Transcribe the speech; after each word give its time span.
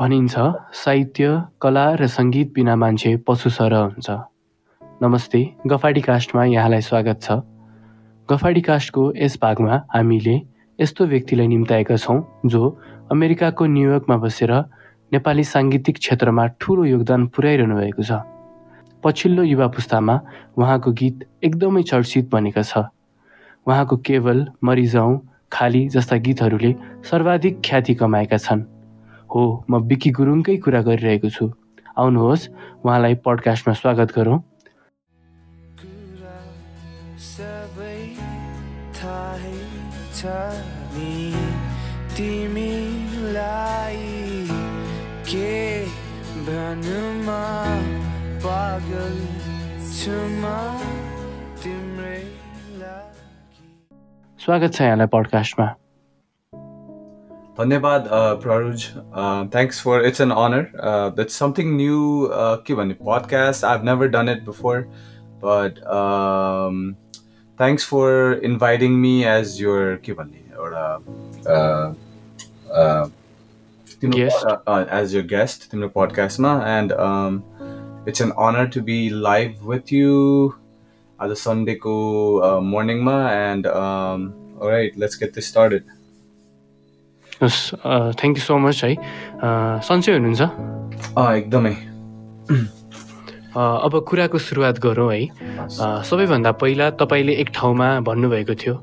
भनिन्छ 0.00 0.38
साहित्य 0.78 1.28
कला 1.62 1.84
र 1.98 2.06
सङ्गीत 2.06 2.52
बिना 2.54 2.74
मान्छे 2.78 3.10
पशु 3.26 3.50
सरह 3.50 3.78
हुन्छ। 3.78 4.10
नमस्ते 5.02 5.40
गफाडी 5.66 6.00
कास्टमा 6.00 6.44
यहाँलाई 6.44 6.80
स्वागत 6.80 7.18
छ। 7.22 7.42
गफाडी 8.28 8.60
कास्टको 8.68 9.02
यस 9.16 9.38
भागमा 9.42 9.80
हामीले 9.94 10.36
यस्तो 10.78 11.06
व्यक्तिलाई 11.06 11.46
निम्ताएका 11.46 11.96
छौँ 11.96 12.18
जो 12.46 12.62
अमेरिकाको 13.10 13.66
न्युयोर्कमा 13.66 14.16
बसेर 14.22 14.52
नेपाली 15.12 15.44
साङ्गीतिक 15.44 15.98
क्षेत्रमा 15.98 16.46
ठुलो 16.62 16.84
योगदान 16.84 17.26
पुर्याइरहनु 17.34 17.76
भएको 17.82 18.02
छ। 18.06 18.22
पछिल्लो 19.02 19.42
युवा 19.50 19.66
पुस्तामा 19.74 20.14
उहाँको 20.58 20.92
गीत 20.94 21.26
एकदमै 21.42 21.82
चर्चित 21.90 22.30
बनेका 22.30 22.62
छ। 22.62 22.86
उहाँको 23.66 23.96
केवल 24.06 24.46
मरिजाउँ 24.62 25.20
खाली 25.52 25.86
जस्ता 25.90 26.16
गीतहरूले 26.22 26.74
सर्वाधिक 27.02 27.62
ख्याति 27.66 27.94
कमाएका 27.98 28.44
छन्। 28.46 28.77
हो 29.34 29.42
म 29.70 29.72
बिकी 29.88 30.10
गुरुङकै 30.18 30.56
कुरा 30.64 30.80
गरिरहेको 30.88 31.28
छु। 31.36 31.44
आउनुहोस् 31.98 32.44
उहाँलाई 32.84 33.14
पडकास्टमा 33.26 33.74
स्वागत 33.80 34.08
गरौँ। 34.16 34.38
तिमीलाई 42.18 44.02
के 45.30 45.54
भनुमा 46.46 47.44
पागल 48.42 49.16
तिम्रै 51.62 52.22
स्वागत 54.38 54.70
छ 54.74 54.80
यहाँलाई 54.80 55.06
पडकास्टमा। 55.14 55.66
धन्यवाद 57.57 58.07
प्ररुज 58.43 58.85
thanks 59.53 59.81
for 59.81 60.05
it's 60.05 60.21
an 60.21 60.31
honour 60.33 60.69
that's 61.15 61.39
something 61.39 61.75
new 61.75 62.29
के 62.67 62.75
भन्ने 62.75 62.93
podcast 63.01 63.65
I 63.65 63.77
have 63.77 63.85
never 63.85 64.07
done 64.15 64.29
it 64.29 64.45
before 64.45 64.79
but 65.43 65.79
thanks 67.59 67.85
for 67.87 68.39
inviting 68.43 68.95
me 69.01 69.13
as 69.33 69.57
your 69.61 69.99
के 70.05 70.13
भन्ने 70.13 70.41
एउटा 70.55 70.85
तिम्रो 74.01 74.79
एज 74.99 75.15
यर 75.15 75.25
गेस्ट 75.27 75.71
तिम्रो 75.71 75.89
पडकास्टमा 75.95 76.53
and 76.69 76.91
it's 78.09 78.21
an 78.21 78.31
honour 78.41 78.67
to 78.75 78.81
be 78.83 78.99
live 79.23 79.65
with 79.69 79.93
you 79.93 80.13
आज 81.19 81.31
सन्डेको 81.39 81.97
मर्निङमा 82.67 83.17
and 83.31 83.67
right 84.63 84.97
let's 84.99 85.19
get 85.19 85.35
this 85.35 85.49
started 85.49 85.83
हस् 87.42 87.58
thank 88.18 88.34
you 88.38 88.42
so 88.42 88.54
much 88.58 88.84
है 88.84 88.94
सन्चै 89.86 90.12
हुनुहुन्छ? 90.12 90.42
एकदमै। 91.14 91.74
अब 93.54 93.92
कुराको 94.08 94.38
सुरुवात 94.38 94.78
गरौँ 94.82 95.10
है। 95.12 95.20
सबैभन्दा 96.02 96.52
पहिला 96.58 96.86
तपाईँले 96.98 97.32
एक 97.42 97.48
ठाउँमा 97.54 97.88
भन्नुभएको 98.02 98.54
थियो 98.54 98.74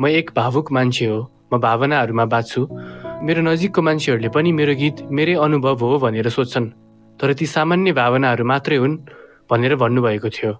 म 0.00 0.06
एक 0.08 0.30
भावुक 0.36 0.72
मान्छे 0.72 1.06
हो 1.06 1.18
म 1.50 1.58
भावनाहरूमा 1.58 2.24
बाँच्छु। 2.30 2.60
मेरो 3.26 3.40
नजिकको 3.42 3.80
मान्छेहरूले 3.82 4.28
पनि 4.30 4.50
मेरो 4.52 4.74
गीत 4.78 4.96
मेरै 5.10 5.34
अनुभव 5.42 5.78
हो 5.82 5.98
भनेर 5.98 6.28
सोध्छन् 6.30 6.66
तर 7.18 7.32
ती 7.34 7.46
सामान्य 7.46 7.92
भावनाहरू 7.98 8.44
मात्रै 8.46 8.76
हुन् 8.78 8.96
भनेर 9.50 9.74
भन्नुभएको 9.82 10.28
थियो। 10.30 10.52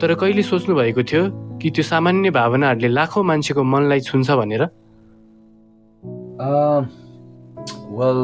तर 0.00 0.14
कहिले 0.20 0.42
सोच्नु 0.42 0.72
भएको 0.80 1.02
थियो 1.04 1.22
कि 1.60 1.68
त्यो 1.68 1.84
सामान्य 1.84 2.30
भावनाहरूले 2.30 2.88
लाखौँ 2.88 3.24
मान्छेको 3.24 3.62
मनलाई 3.64 4.00
छुन्छ 4.08 4.30
भनेर? 4.30 4.62
वेल 6.40 8.22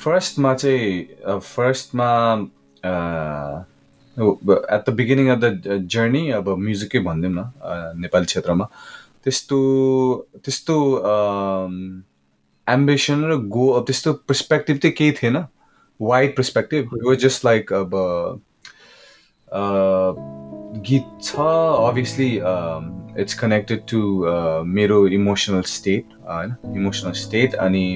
फर्स्टमा 0.00 0.54
चाहिँ 0.54 1.38
फर्स्टमा 1.38 2.10
at 4.16 4.84
the 4.88 4.94
beginning 4.94 5.28
of 5.28 5.38
the 5.38 5.78
journey 5.90 6.28
अब 6.30 6.48
म्युजिकै 6.58 6.98
भनिदिउँ 6.98 7.32
न 7.34 7.50
नेपाली 8.00 8.26
क्षेत्रमा 8.26 8.64
त्यस्तो 9.24 9.58
त्यस्तो 10.44 10.76
एम्बिसन 12.66 13.24
र 13.24 13.36
गो 13.48 13.68
अब 13.70 13.86
त्यस्तो 13.86 14.12
पर्सपेक्टिभ 14.28 14.78
चाहिँ 14.78 14.94
केही 14.94 15.12
थिएन 15.12 15.44
वाइड 16.00 16.36
पर्सपेक्टिभ 16.36 16.94
यो 17.06 17.14
जस्ट 17.24 17.44
लाइक 17.44 17.72
अब 17.72 17.90
गीत 20.86 21.08
छ 21.22 21.36
अभियसली 21.38 22.30
इट्स 23.20 23.38
कनेक्टेड 23.40 23.86
टु 23.90 24.00
मेरो 24.68 25.06
इमोसनल 25.08 25.62
स्टेट 25.68 26.15
होइन 26.28 26.76
इमोसनल 26.76 27.12
स्टेट 27.22 27.54
अनि 27.66 27.86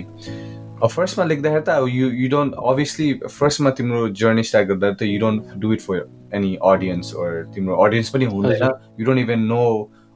फर्स्टमा 0.82 1.24
लेख्दाखेरि 1.24 1.64
त 1.64 1.68
अब 1.68 1.88
यु 1.88 2.08
यु 2.10 2.28
डोन्ट 2.30 2.54
अभियसली 2.72 3.12
फर्स्टमा 3.24 3.70
तिम्रो 3.78 4.08
जर्नी 4.20 4.42
स्टार्ट 4.50 4.68
गर्दा 4.68 4.92
त 4.92 5.02
you 5.08 5.18
don't 5.20 5.54
do 5.62 5.72
it 5.72 5.80
for 5.80 5.98
any 6.34 6.52
audience 6.64 7.14
or 7.14 7.30
तिम्रो 7.54 7.76
अडियन्स 7.84 8.08
पनि 8.10 8.24
हुँदैन। 8.34 8.62
You 9.00 9.06
don't 9.06 9.20
even 9.20 9.40
know 9.52 9.64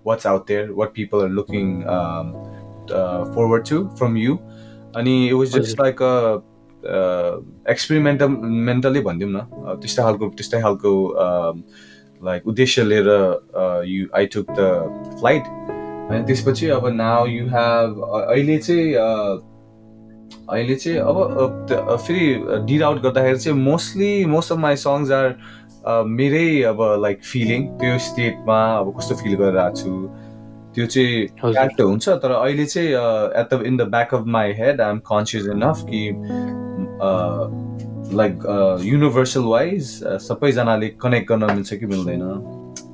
what's 0.06 0.26
out 0.26 0.46
there 0.48 0.70
what 0.78 0.94
people 0.94 1.22
are 1.22 1.30
looking 1.38 1.66
forward 3.34 3.68
to 3.70 3.78
from 3.98 4.16
you 4.16 4.36
अनि 4.96 5.16
it 5.26 5.32
was 5.32 5.56
just 5.56 5.80
like 5.80 6.02
a 6.02 6.14
experimental 7.70 8.28
mentally 8.70 9.00
भनिदिउँ 9.00 9.30
न। 9.32 9.78
त्यस्तै 9.82 10.02
खालको 10.02 10.28
त्यस्तै 10.40 10.60
खालको 10.62 10.92
like 12.22 12.46
उद्देश्य 12.48 12.82
लिएर 12.84 13.08
you 13.88 14.06
I 14.16 14.26
took 14.34 14.46
the 14.50 14.60
flight 15.20 15.44
अनि 16.10 16.24
त्यसपछि 16.26 16.68
अब 16.76 16.86
नाउ 16.94 17.26
यु 17.26 17.44
हेभ 17.48 18.00
अहिले 18.04 18.58
चाहिँ 18.58 18.94
अहिले 20.48 20.74
चाहिँ 20.74 20.98
अब 20.98 21.96
फेरि 22.06 22.26
डिड 22.66 22.82
आउट 22.82 23.02
गर्दाखेरि 23.02 23.38
चाहिँ 23.38 23.58
mostly 23.58 24.24
most 24.34 24.52
of 24.52 24.58
my 24.58 24.76
songs 24.84 25.10
are 25.12 25.34
मेरै 26.18 26.46
अब 26.68 26.78
लाइक 27.02 27.24
फिलिङ 27.24 27.66
त्यो 27.80 27.98
स्टेटमा 28.06 28.60
अब 28.76 28.92
कस्तो 28.98 29.14
फिल 29.22 29.34
गरिरहेको 29.36 29.76
छु। 29.76 29.90
त्यो 30.74 30.86
चाहिँ 30.86 31.26
क्यारेक्टर 31.40 31.84
हुन्छ 31.84 32.08
तर 32.22 32.30
अहिले 32.32 32.64
चाहिँ 32.66 32.88
at 33.40 33.54
the 33.54 33.62
in 33.66 33.76
the 33.76 33.82
back 33.90 34.14
of 34.14 34.22
my 34.36 34.52
head 34.58 34.80
I 34.80 34.90
am 34.90 34.98
conscious 35.10 35.46
enough 35.54 35.82
कि 35.90 36.02
लाइक 38.16 38.34
युनिभर्सल 38.84 39.44
वाइज 39.54 39.82
सबैजनाले 40.26 40.88
कनेक्ट 41.02 41.28
गर्न 41.28 41.44
मिल्छ 41.52 41.74
कि 41.74 41.86
मिल्दैन। 41.86 42.22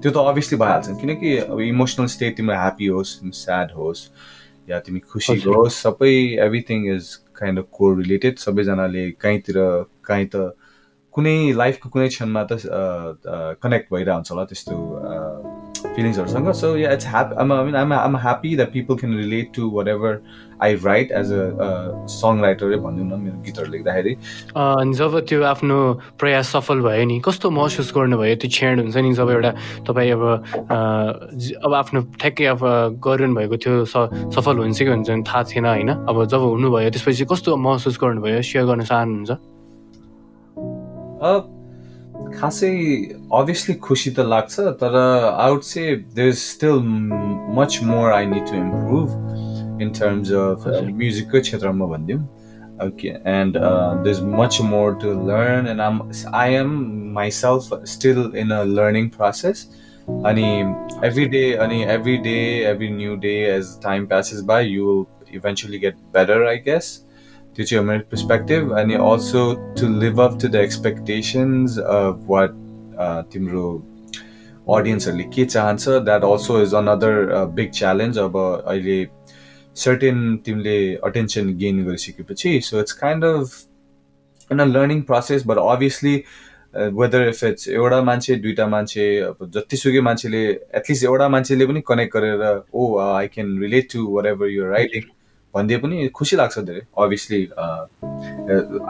त्यो 0.02 0.10
त 0.12 0.16
अभियसली 0.32 0.58
भइहाल्छ। 0.58 1.00
किनकि 1.00 1.36
अब 1.38 1.60
इमोसनल 1.60 2.06
स्टेट 2.14 2.36
तिम्रो 2.36 2.56
ह्याप्पी 2.56 2.86
होस् 2.96 3.12
स्याड 3.42 3.72
होस् 3.76 4.02
या 4.70 4.78
तिमी 4.86 5.00
खुसी 5.12 5.38
होस् 5.46 5.80
सबै 5.82 6.12
everything 6.46 6.86
is 6.94 7.14
kind 7.40 7.58
of 7.58 7.66
core 7.78 7.96
related 7.98 8.38
सबैजनाले 8.38 9.10
कहीँतिर 9.20 9.56
कहीँ 10.04 10.26
त 10.34 10.52
कुनै 11.14 11.38
लाइफको 11.62 11.88
कुनै 11.90 12.08
क्षणमा 12.08 12.42
त 12.52 12.52
कनेक्ट 13.62 13.92
भइरहेको 13.94 14.14
हुन्छ 14.14 14.30
होला 14.32 14.44
त्यस्तो 14.50 14.76
फिलिङ्सहरूसँग 15.96 16.52
so 16.60 16.76
yeah 16.76 16.92
it's 16.92 17.06
ह्याप 17.08 17.34
I'm 17.38 17.52
I 17.52 17.64
mean 17.64 17.76
um 17.76 17.92
um 17.92 18.16
happy 18.16 18.54
that 18.56 18.72
people 18.72 18.94
can 19.00 19.16
relate 19.16 19.52
to 19.56 19.70
whatever 19.88 20.20
I 20.62 20.74
write 20.84 21.12
as 21.18 21.32
a 21.32 22.06
song 22.14 22.40
राइटरै 22.42 22.76
भनिदिउँ 22.76 23.06
न 23.08 23.20
मेरो 23.20 23.36
गीतहरू 23.44 23.70
लेख्दाखेरि। 23.72 24.14
जब 24.98 25.18
त्यो 25.28 25.42
आफ्नो 25.50 25.76
प्रयास 26.20 26.48
सफल 26.52 26.80
भयो 26.86 27.04
नि 27.04 27.20
कस्तो 27.24 27.50
महसुस 27.50 27.92
गर्नुभयो? 27.96 28.34
त्यो 28.36 28.50
क्षण 28.50 28.80
हुन्छ 28.80 28.96
नि 28.96 29.12
जब 29.20 29.30
एउटा 29.30 29.50
तपाईँ 29.88 30.10
अब 30.12 30.22
अब 31.64 31.72
आफ्नो 31.74 32.00
ठ्याक्कै 32.20 32.44
अब 32.54 32.60
गर्नु 33.04 33.34
भएको 33.36 33.56
थियो 33.56 33.84
सफल 34.36 34.56
हुन्छ 34.58 34.78
कि 34.82 34.90
हुन्छ 34.90 35.08
थाहा 35.28 35.42
थिएन 35.48 35.66
होइन? 35.66 35.90
अब 36.08 36.24
जब 36.28 36.40
हुनुभयो 36.40 36.90
त्यसपछि 36.90 37.24
कस्तो 37.32 37.56
महसुस 37.56 37.98
गर्नुभयो? 38.02 38.42
सेयर 38.42 38.64
गर्न 38.68 38.82
चाहनुहुन्छ? 38.84 39.32
खासै 42.38 42.72
अभियसली 43.40 43.74
खुसी 43.86 44.10
त 44.10 44.26
लाग्छ 44.32 44.60
तर 44.82 44.96
आउट 44.96 45.62
चाहिँ 45.70 45.96
there 46.16 46.28
is 46.28 46.38
still 46.38 46.82
much 47.60 47.78
more 47.92 48.12
I 48.12 48.26
need 48.34 48.46
to 48.50 48.56
improve 48.56 49.80
in 49.82 49.92
terms 50.00 50.32
of 50.42 50.68
म्युजिककै 51.00 51.40
क्षेत्रमा 51.48 51.86
भनिदिउँ 51.94 52.26
okay 52.82 53.20
and 53.24 53.56
uh, 53.56 54.00
there's 54.02 54.20
much 54.20 54.60
more 54.60 54.94
to 54.94 55.12
learn 55.30 55.66
and 55.66 55.82
i'm 55.82 56.00
i 56.32 56.48
am 56.48 57.12
myself 57.12 57.70
still 57.84 58.34
in 58.34 58.52
a 58.52 58.64
learning 58.64 59.10
process 59.10 59.66
and 60.24 61.04
every 61.04 61.28
day 61.28 61.56
and 61.56 61.72
every 61.96 62.16
day 62.18 62.64
every 62.64 62.90
new 62.90 63.16
day 63.16 63.50
as 63.50 63.76
time 63.78 64.06
passes 64.06 64.42
by 64.42 64.60
you 64.60 64.84
will 64.84 65.08
eventually 65.28 65.78
get 65.78 65.94
better 66.12 66.46
i 66.46 66.56
guess 66.56 67.04
perspective 67.54 68.70
and 68.72 68.94
also 68.96 69.56
to 69.74 69.88
live 69.88 70.18
up 70.18 70.38
to 70.38 70.48
the 70.48 70.58
expectations 70.58 71.78
of 71.78 72.26
what 72.26 72.50
uh, 72.96 73.22
Timro 73.24 73.82
audience 74.66 75.06
are 75.06 75.12
ke 75.12 75.46
chahancha 75.54 76.04
that 76.04 76.22
also 76.22 76.60
is 76.60 76.72
another 76.72 77.32
uh, 77.32 77.46
big 77.46 77.72
challenge 77.72 78.16
of 78.16 78.34
a 78.34 79.10
certain 79.74 80.38
timle 80.40 80.98
attention 81.02 81.56
gain 81.56 81.84
गरिसकेपछि 81.84 82.78
it's 82.78 82.92
kind 82.92 83.24
of 83.24 83.64
in 84.50 84.60
a 84.60 84.66
learning 84.66 85.02
process 85.04 85.42
but 85.42 85.58
obviously 85.58 86.24
uh, 86.74 86.88
whether 86.90 87.28
if 87.28 87.42
it's 87.42 87.66
एउटा 87.68 88.00
मान्छे 88.02 88.34
दुइटा 88.42 88.66
मान्छे 88.66 89.04
अब 89.28 89.50
जतिसुकै 89.54 90.00
मान्छेले 90.00 90.42
at least 90.80 91.04
एउटा 91.04 91.28
मान्छेले 91.28 91.66
पनि 91.66 91.80
कनेक्ट 91.86 92.12
गरेर 92.16 92.42
ओ 92.74 92.98
I 93.06 93.28
can 93.28 93.58
relate 93.60 93.88
to 93.92 94.06
whatever 94.26 94.48
your 94.48 94.68
writing 94.72 95.02
भनिदिए 95.54 95.78
पनि 95.78 95.96
खुसी 96.14 96.36
लाग्छ 96.36 96.58
धेरै। 96.66 96.82
अभियसली 96.98 97.40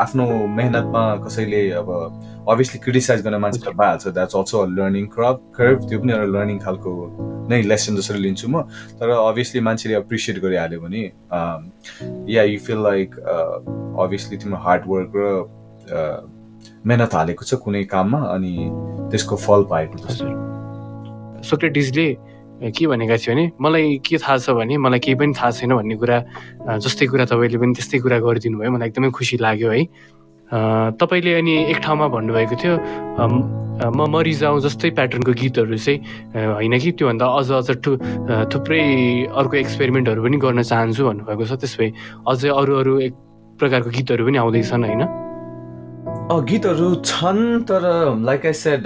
आफ्नो 0.04 0.24
मेहनतमा 0.56 1.02
कसैले 1.24 1.62
अब 1.80 1.88
अभियसली 2.48 2.78
क्रिटिसाइज 2.84 3.22
गर्ने 3.24 3.38
मान्छे 3.38 3.70
भइहाल्छ। 3.70 4.08
That's 4.08 4.36
also 4.36 4.58
a 4.58 4.66
learning 4.78 5.06
crop 5.14 5.36
curve 5.56 5.88
त्यो 5.88 5.98
पनि 6.00 6.12
एउटा 6.12 6.28
लर्निङ 6.36 6.58
खालको 6.64 6.90
नै 7.50 7.62
लेसन 7.62 7.96
जसरी 7.96 8.18
लिन्छु 8.18 8.48
म। 8.48 8.62
तर 9.00 9.08
अभियसली 9.10 9.60
मान्छेले 9.68 9.96
एप्रिसिएट 9.96 10.36
गरिहाल्यो 10.42 10.80
भने 10.80 11.02
yeah 12.34 12.42
you 12.42 12.58
feel 12.66 12.82
like 12.82 13.08
obviously 14.04 14.36
तिम्रो 14.36 14.58
हार्डवर्क 14.66 15.12
र 15.16 15.24
मेहनत 16.86 17.14
हालेको 17.14 17.44
छ 17.44 17.54
कुनै 17.64 17.84
काममा 17.88 18.20
अनि 18.34 18.54
त्यसको 19.10 19.36
फल 19.46 19.64
पाएको 19.70 19.96
छ 19.98 20.08
सोक्रेटिसले 21.48 22.06
के 22.60 22.86
भनेका 22.86 23.16
थियो 23.16 23.34
भने 23.34 23.44
मलाई 23.56 23.98
के 24.04 24.16
थाहा 24.20 24.36
छ 24.36 24.50
भने 24.52 24.76
मलाई 24.76 25.00
केही 25.00 25.16
पनि 25.16 25.32
थाहा 25.32 25.50
छैन 25.50 25.72
भन्ने 25.80 25.96
कुरा 25.96 26.18
जस्तै 26.76 27.06
कुरा 27.08 27.24
तपाईँले 27.32 27.58
पनि 27.58 27.72
त्यस्तै 27.72 27.98
कुरा 28.04 28.18
गरिदिनु 28.20 28.58
भयो 28.60 28.70
मलाई 28.76 28.88
एकदमै 28.88 29.10
खुसी 29.16 29.36
लाग्यो 29.40 29.70
है। 29.70 29.82
तपाईँले 31.00 31.32
अनि 31.40 31.54
एक 31.72 31.78
ठाउँमा 31.80 32.06
भन्नुभएको 32.10 32.56
थियो 32.60 32.74
म 33.80 33.98
मरिजाउँ 34.12 34.60
जस्तै 34.60 34.90
प्याटर्नको 34.92 35.32
गीतहरू 35.40 35.76
चाहिँ 35.78 35.98
होइन 36.36 36.74
कि? 36.78 36.90
त्योभन्दा 37.00 37.26
अझ 37.38 37.48
अझ 37.64 37.68
ठु 37.80 37.90
थुप्रै 38.52 38.82
अर्को 39.40 39.56
एक्सपेरिमेन्टहरू 39.56 40.20
पनि 40.20 40.36
गर्न 40.36 40.60
चाहन्छु 40.62 41.02
भन्नुभएको 41.06 41.44
छ। 41.48 41.52
त्यस 41.64 41.74
भए 41.80 41.88
अझै 42.28 42.50
अरू 42.50 42.72
अरू 42.76 42.92
एक 43.08 43.14
प्रकारको 43.56 43.90
गीतहरू 43.96 44.22
पनि 44.26 44.38
आउँदैछन् 44.42 44.84
होइन? 44.84 45.02
गीतहरू 46.50 46.88
छन् 47.04 47.42
तर 47.64 47.82
लाइक 48.26 48.46
आई 48.46 48.52
सेड 48.52 48.82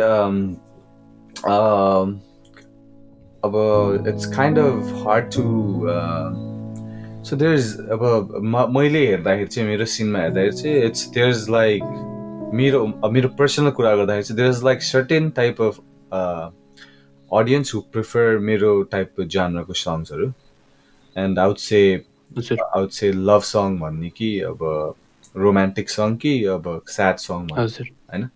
अब 3.45 4.05
it's 4.09 4.27
kind 4.37 4.59
of 4.59 4.93
hard 5.07 5.25
to 5.25 5.43
so 7.29 7.37
there 7.37 7.55
is 7.55 7.77
अब 7.93 8.71
मैले 8.77 9.07
हेर्दाखेरि 9.07 9.47
चाहिँ 9.47 9.69
मेरो 9.69 9.85
सिनमा 9.85 10.19
हेर्दाखेरि 10.19 10.57
चाहिँ 10.57 10.85
इट्स 10.87 11.09
देयर 11.09 11.29
इज 11.29 11.49
लाइक 11.51 11.83
मेरो 12.55 12.87
मेरो 13.11 13.29
पर्सनल 13.39 13.71
कुरा 13.71 13.95
गर्दाखेरि 13.97 14.23
चाहिँ 14.23 14.37
there 14.37 14.51
is 14.51 14.65
like 14.65 14.83
certain 14.83 15.31
type 15.31 15.63
of 15.63 15.79
audience 17.31 17.75
who 17.75 17.81
prefer 17.93 18.39
मेरो 18.39 18.83
टाइपको 18.83 19.25
जानरको 19.37 19.73
सङ्ग्सहरू 19.73 20.33
and 21.17 21.39
out 21.39 21.59
say 21.59 21.81
out 22.75 22.91
say 22.91 23.13
love 23.13 23.41
song 23.43 23.79
भन्ने 23.79 24.11
कि 24.11 24.39
अब 24.41 24.59
रोमान्टिक 25.37 25.91
सङ 25.91 26.17
कि 26.17 26.33
अब 26.45 26.83
स्याड 26.89 27.17
सङ 27.17 27.49
होइन? 27.53 28.29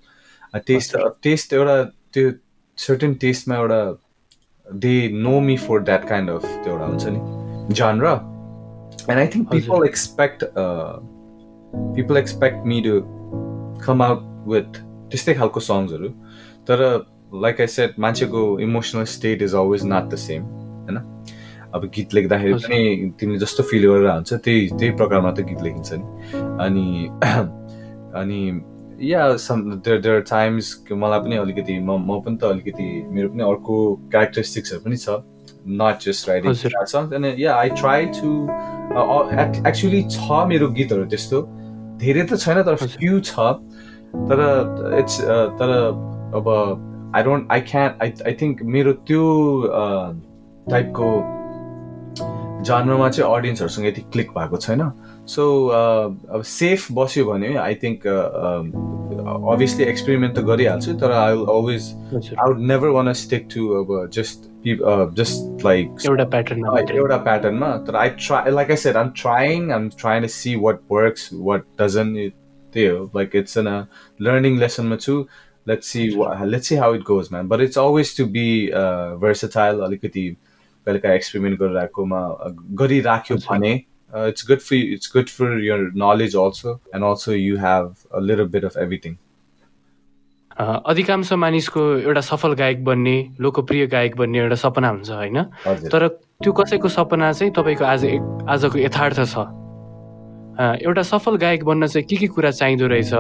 टेस्ट 0.67 0.97
टेस्ट 1.23 1.53
एउटा 1.53 1.83
त्यो 2.13 2.33
सर्टेन 2.79 3.15
टेस्टमा 3.15 3.57
एउटा 3.57 3.81
they 4.71 5.09
know 5.09 5.41
me 5.41 5.57
for 5.57 5.81
that 5.81 6.07
kind 6.07 6.29
of 6.29 6.45
genre. 7.75 8.25
And 9.09 9.19
i 9.19 9.27
think 9.27 9.51
people 9.51 9.83
expect 9.83 10.43
uh, 10.43 10.99
people 11.95 12.17
expect 12.17 12.65
me 12.65 12.83
to 12.83 13.01
come 13.81 14.01
out 14.01 14.23
with 14.47 14.67
त्यस्तै 15.11 15.35
खालको 15.35 15.61
सङ्ग्सहरू 15.61 16.09
तर 16.69 16.81
लाइक 17.45 17.61
आई 17.61 17.67
सेट 17.67 17.99
मान्छेको 17.99 18.43
emotional 18.61 19.05
state 19.13 19.43
is 19.43 19.55
always 19.55 19.85
not 19.85 20.09
the 20.13 20.17
same 20.25 20.43
होइन 20.43 20.99
अब 21.75 21.85
गीत 21.95 22.15
लेख्दाखेरि 22.15 22.55
पनि 22.55 23.13
तिमीले 23.21 23.39
जस्तो 23.39 23.63
फिल 23.71 23.87
गरेर 23.91 24.11
हुन्छ 24.11 24.33
त्यही 24.35 24.69
त्यही 24.69 24.91
प्रकारमा 24.97 25.31
त 25.31 25.41
गीत 25.49 25.63
लेखिन्छ 25.63 25.93
नि। 25.93 26.43
अनि 26.65 27.09
अनि 28.21 28.41
yeah 29.01 29.37
some 29.37 29.63
there 29.87 30.01
there 30.03 30.21
times 30.31 30.67
मलाई 30.91 31.21
पनि 31.21 31.37
अलिकति 31.37 31.79
म 31.79 31.97
म 32.07 32.21
पनि 32.25 32.37
त 32.37 32.45
अलिकति 32.45 32.89
मेरो 33.11 33.29
पनि 33.29 33.43
अर्को 33.49 33.75
क्यारेक्टरिस्टिक्सहरू 34.11 34.81
पनि 34.85 34.97
छ। 34.97 35.09
नट 35.83 35.97
जस्ट 36.05 36.29
राइटिङ 36.29 36.53
सङ्ग्स 36.55 36.95
अनि 37.15 37.35
yeah 37.39 37.55
I 37.55 37.69
try 37.81 38.07
to 38.19 38.29
actually 39.69 40.03
छ 40.11 40.45
मेरो 40.49 40.69
गीतहरू 40.79 41.05
त्यस्तो। 41.15 41.43
धेरै 42.03 42.23
त 42.23 42.39
छैन 42.45 42.63
तर 42.63 42.75
फ्यु 42.77 43.21
छ। 43.21 43.33
तर 44.29 44.41
इट्स 44.99 45.21
तर 45.61 45.71
अब 46.39 46.47
I 47.17 47.23
don't 47.23 47.53
I 47.53 47.61
can 47.71 47.91
I 48.03 48.13
I 48.27 48.33
think 48.41 48.63
मेरो 48.77 48.93
त्यो 49.09 49.25
टाइपको 50.71 51.09
जानरमा 52.69 53.09
चाहिँ 53.09 53.31
अडियन्सहरूसँग 53.35 53.87
यति 53.87 54.01
क्लिक 54.13 54.31
भएको 54.39 54.57
छैन। 54.67 54.83
सो 55.29 55.45
अब 55.69 56.43
सेफ 56.47 56.87
बस्यो 56.93 57.25
भने 57.25 57.55
आई 57.59 57.75
थिङ्क 57.83 58.07
अभियसली 58.07 59.85
एक्सपेरिमेन्ट 59.85 60.37
त 60.37 60.45
गरिहाल्छु 60.45 60.93
तर 61.01 61.13
I 61.13 61.33
will 61.33 61.47
always 61.55 61.89
I 62.15 62.49
would 62.49 62.61
never 62.71 62.89
want 62.97 63.13
stick 63.23 63.49
to 63.55 63.67
अब 63.81 63.91
जस्ट 64.13 64.49
जस्ट 65.19 65.65
लाइक 65.65 66.07
एउटा 66.07 66.25
प्याटर्न 66.37 66.65
एउटा 66.77 67.17
प्याटर्नमा 67.27 67.77
तर 67.89 67.97
I 67.97 68.11
try 68.19 68.51
like 68.51 68.71
I 68.71 68.77
said 68.85 68.97
um 68.97 69.13
trying 69.17 69.71
um 69.73 69.89
trying 69.99 70.23
to 70.23 70.29
see 70.37 70.55
what 70.63 70.81
works 70.93 71.29
what 71.33 71.67
doesn't 71.81 72.15
त्यही 72.73 72.87
हो 72.87 73.05
लाइक 73.17 73.37
इट्स 73.37 73.57
एन 73.59 73.69
लर्निङ 74.21 74.59
लेसनमा 74.59 74.97
छु 75.05 75.19
let's 75.69 75.89
see 75.89 76.09
let's 76.47 76.69
see 76.69 76.77
how 76.77 76.95
it 76.95 77.03
goes 77.07 77.29
man 77.33 77.49
but 77.49 77.61
it's 77.61 77.79
always 77.79 78.17
to 78.17 78.27
be 78.39 78.49
versatile 79.23 79.81
अलिकति 79.89 80.29
काहीँ 80.87 81.15
experiment 81.15 81.61
गरिरहेकोमा 81.61 82.21
गरिराख्यो 82.81 83.37
भने 83.49 83.77
uh, 84.15 84.25
it's 84.31 84.43
good 84.43 84.63
for 84.63 84.75
you. 84.75 84.95
It's 84.95 85.07
good 85.07 85.31
for 85.31 85.59
your 85.59 85.91
knowledge 85.93 86.35
also, 86.35 86.81
and 86.93 87.05
also 87.05 87.33
you 87.33 87.57
have 87.57 87.97
a 88.13 88.21
little 88.21 88.47
bit 88.47 88.65
of 88.65 88.77
everything. 88.77 89.19
अधिकांश 90.59 91.33
मानिसको 91.39 91.83
एउटा 92.03 92.21
सफल 92.21 92.53
गायक 92.59 92.85
बन्ने 92.85 93.17
लोकप्रिय 93.41 93.87
गायक 93.87 94.17
बन्ने 94.17 94.39
एउटा 94.39 94.55
सपना 94.59 94.89
हुन्छ 94.89 95.11
होइन? 95.11 95.43
तर 95.87 96.07
त्यो 96.43 96.53
कसैको 96.53 96.89
सपना 96.89 97.33
चाहिँ 97.33 97.53
तपाईँको 97.55 97.85
आज 97.85 98.05
आजको 98.49 98.79
यथार्थ 98.79 99.23
छ। 99.23 99.47
एउटा 100.83 101.03
सफल 101.03 101.37
गायक 101.39 101.65
बन्न 101.65 101.87
चाहिँ 101.87 102.07
के 102.11 102.17
के 102.17 102.27
कुरा 102.27 102.51
चाहिँदो 102.51 102.87
रहेछ? 102.91 103.13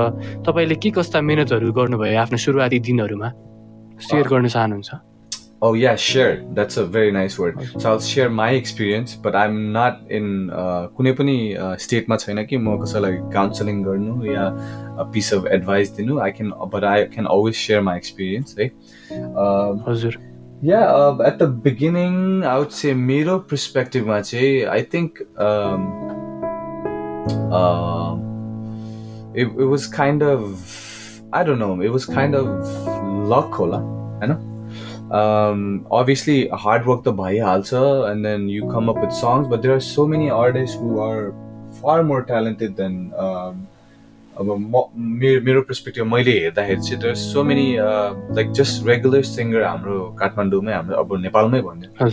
तपाईँले 0.46 0.74
के 0.82 0.90
कस्ता 0.90 1.20
मिहिनेतहरू 1.22 1.72
गर्नुभयो 1.72 2.18
आफ्नो 2.26 2.38
सुरुवाती 2.42 2.78
दिनहरूमा? 2.90 3.28
सेयर 4.02 4.26
गर्न 4.26 4.48
चाहनुहुन्छ? 4.48 4.90
Oh 5.60 5.74
yeah, 5.74 5.96
sure. 5.96 6.36
That's 6.54 6.76
a 6.76 6.86
very 6.86 7.10
nice 7.10 7.36
word. 7.36 7.56
Okay. 7.56 7.66
So 7.78 7.90
I'll 7.90 8.00
share 8.00 8.30
my 8.30 8.50
experience, 8.50 9.16
but 9.16 9.34
I'm 9.34 9.72
not 9.72 10.02
in 10.08 10.50
uh, 10.50 10.86
कुनै 10.94 11.12
पनि 11.18 11.36
स्टेटमा 11.82 12.16
छैन 12.16 12.44
कि 12.46 12.56
म 12.56 12.76
कसैलाई 12.82 13.16
काउन्सिलिङ 13.34 13.82
गर्नु 13.82 14.24
या 14.26 14.44
पिस 15.14 15.32
अफ 15.34 15.46
एडभाइस 15.58 15.90
दिनु 15.96 16.18
I 16.22 16.30
can 16.38 16.52
but 16.74 16.84
I 16.90 17.04
can 17.14 17.26
always 17.26 17.54
share 17.62 17.80
my 17.88 17.96
experience 17.96 18.58
है 18.58 18.70
हजुर 19.88 20.18
yeah 20.70 20.82
at 21.26 21.42
the 21.42 21.48
beginning 21.64 22.44
out 22.54 22.70
say 22.78 22.94
मेरो 23.10 23.38
पर्सपेक्टिभमा 23.50 24.20
चाहिँ 24.30 24.64
I 24.76 24.82
think 24.94 25.22
it, 29.34 29.48
it 29.62 29.68
was 29.72 29.86
kind 29.86 30.22
of 30.22 30.44
I 31.32 31.42
don't 31.42 31.58
know, 31.58 31.80
it 31.80 31.90
was 31.96 32.06
kind 32.06 32.38
of 32.42 32.46
luck 33.32 33.58
होला 33.58 33.82
होइन 34.22 34.47
um, 35.10 35.86
obviously 35.90 36.48
hard 36.48 36.86
work 36.86 37.02
the 37.02 37.12
bhaihalsa 37.12 38.10
and 38.10 38.24
then 38.24 38.48
you 38.48 38.70
come 38.70 38.88
up 38.88 38.96
with 38.96 39.12
songs 39.12 39.48
but 39.48 39.62
there 39.62 39.74
are 39.74 39.80
so 39.80 40.06
many 40.06 40.30
artists 40.30 40.76
who 40.76 41.00
are 41.00 41.34
far 41.80 42.02
more 42.02 42.22
talented 42.22 42.76
than 42.76 43.12
um, 43.14 43.66
अब 44.38 44.48
मेरो 45.20 45.40
मेरो 45.44 45.60
perspective 45.68 46.06
मैले 46.06 46.32
हेर्दाखेरि 46.40 46.80
चाहिँ 46.80 47.00
there 47.02 47.14
so 47.14 47.42
many 47.44 47.66
like 48.38 48.50
just 48.58 48.86
regular 48.86 49.22
singer 49.30 49.62
हाम्रो 49.62 49.96
काठमाडौँमै 50.20 50.72
हाम्रो 50.72 50.96
अब 50.96 51.16
नेपालमै 51.22 51.60
भन्यो 51.68 52.08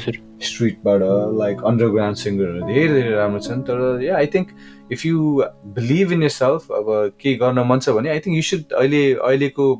स्ट्रिटबाट 0.49 1.01
लाइक 1.41 1.63
अन्डरग्राउन्ड 1.71 2.17
सिङ्गरहरू 2.17 2.67
धेरै 2.67 2.87
धेरै 2.93 3.13
राम्रो 3.15 3.39
छन्। 3.47 3.61
तर 3.69 4.01
yeah 4.03 4.15
I 4.17 4.27
think 4.33 4.47
if 4.91 5.05
you 5.05 5.43
believe 5.77 6.11
in 6.11 6.23
yourself 6.37 6.71
अब 6.79 6.89
के 7.21 7.35
गर्न 7.43 7.67
मन 7.69 7.79
छ 7.79 7.95
भने 7.99 8.09
आई 8.09 8.19
थिङ्क 8.25 8.35
यु 8.35 8.41
सुड 8.49 8.73
अहिले 8.81 9.03
अहिलेको 9.13 9.71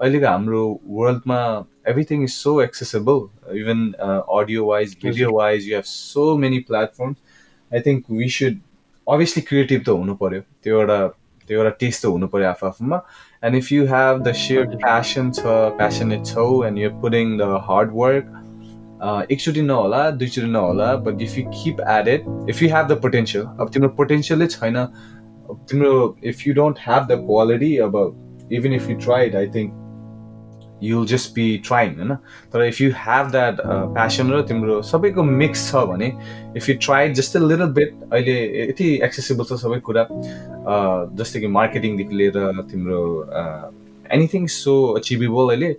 अहिलेको 0.00 0.26
हाम्रो 0.26 0.80
वर्ल्डमा 0.98 1.40
is 1.84 2.34
so 2.34 2.60
accessible 2.60 3.30
even 3.52 3.94
uh, 3.98 4.22
audio 4.28 4.66
wise 4.66 4.94
video 4.94 5.30
wise 5.30 5.66
you 5.66 5.74
have 5.74 5.86
so 5.86 6.36
many 6.36 6.60
platforms 6.60 7.16
i 7.72 7.80
think 7.80 8.06
we 8.08 8.28
should 8.28 8.60
obviously 9.06 9.42
creative 9.42 9.82
त 9.84 9.88
हुनु 9.88 10.14
पर्यो। 10.14 10.40
त्यो 10.62 10.80
एउटा 10.80 11.00
त्यो 11.48 11.58
एउटा 11.58 11.70
टेस्ट 11.80 12.02
त 12.02 12.12
हुनु 12.12 12.26
पर्यो 12.34 12.48
आफू 12.48 12.66
आफूमा. 12.66 13.00
And 13.44 13.56
if 13.56 13.72
you 13.72 13.84
have 13.86 14.22
the 14.22 14.32
sheer 14.42 14.66
passion 14.76 15.30
छ 15.32 15.56
प्यासनेट 15.80 16.24
छौ 16.26 16.46
and 16.66 16.78
you're 16.78 16.92
putting 17.02 17.36
the 17.38 17.50
hard 17.68 17.90
work 17.94 18.38
एकचोटि 19.30 19.62
नहोला 19.62 20.00
दुईचोटि 20.22 20.50
नहोला 20.50 20.94
but 21.06 21.22
if 21.22 21.38
you 21.38 21.44
keep 21.50 21.80
it 21.90 22.48
if 22.50 22.62
you 22.62 22.68
have 22.74 22.88
the 22.88 23.00
potential 23.02 23.44
अब 23.60 23.70
तिम्रो 23.74 23.88
पोटेन्सियलै 24.00 24.46
छैन 24.56 24.82
तिम्रो 25.70 25.94
if 26.32 26.46
you 26.46 26.54
don't 26.54 26.78
have 26.88 27.06
the 27.06 27.20
quality 27.26 27.76
अब 27.86 27.96
even 28.52 28.72
if 28.74 28.90
you 28.90 28.96
tried 29.04 29.36
I 29.36 29.46
think 29.56 29.81
you'll 30.82 31.06
just 31.06 31.34
be 31.34 31.46
trying 31.66 31.94
होइन? 31.96 32.14
तर 32.52 32.64
if 32.64 32.80
you 32.80 32.90
have 32.98 33.30
that 33.30 33.56
passion 33.94 34.32
र 34.32 34.42
तिम्रो 34.50 34.80
सबैको 34.90 35.22
मिक्स 35.22 35.70
छ 35.70 35.84
भने 35.92 36.12
इफ 36.56 36.68
यु 36.68 36.74
ट्राई 36.88 37.12
जस्तै 37.22 37.38
लिटल 37.46 37.72
बेट 37.78 37.94
अहिले 38.12 38.36
यति 38.68 38.88
एक्सेसिबल 39.08 39.44
छ 39.44 39.60
सबै 39.64 39.80
कुरा 39.88 40.06
जस्तै 41.22 41.40
कि 41.40 41.48
मार्केटिङदेखि 41.58 42.14
लिएर 42.22 42.62
तिम्रो 42.70 43.00
एनिथिङ 44.12 44.46
सो 44.60 44.76
अचिभेबल 45.00 45.56
अहिले. 45.56 45.74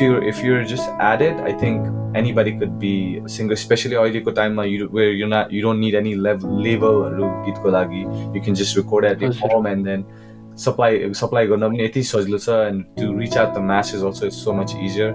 You're 0.00 0.20
if 0.28 0.38
you're 0.42 0.60
just 0.68 0.88
at 1.06 1.22
it, 1.24 1.40
I 1.48 1.50
think 1.62 1.88
anybody 2.18 2.52
could 2.60 2.78
be 2.84 2.92
a 3.22 3.28
singer, 3.32 3.56
especially 3.56 3.96
अहिलेको 4.02 4.30
टाइममा 4.38 4.64
you're 4.64 5.28
not 5.32 5.52
you 5.56 5.60
don't 5.64 5.80
need 5.84 5.96
any 5.98 6.14
level 6.26 6.62
labelहरू 6.66 7.28
गीतको 7.46 7.72
लागि. 7.74 8.00
You 8.36 8.40
can 8.46 8.56
just 8.60 8.78
record 8.78 9.06
at 9.08 9.20
your 9.20 9.30
हजुर। 9.42 10.04
Supply 10.64 10.90
supply 11.20 11.42
गर्न 11.46 11.68
पनि 11.68 11.84
यति 11.84 12.02
सजिलो 12.10 12.38
छ 12.38 12.56
and 12.70 12.84
to 13.00 13.12
reach 13.18 13.36
out 13.42 13.54
the 13.54 13.62
masses 13.70 14.02
also 14.08 14.26
it's 14.26 14.40
so 14.46 14.54
much 14.60 14.74
easier. 14.86 15.12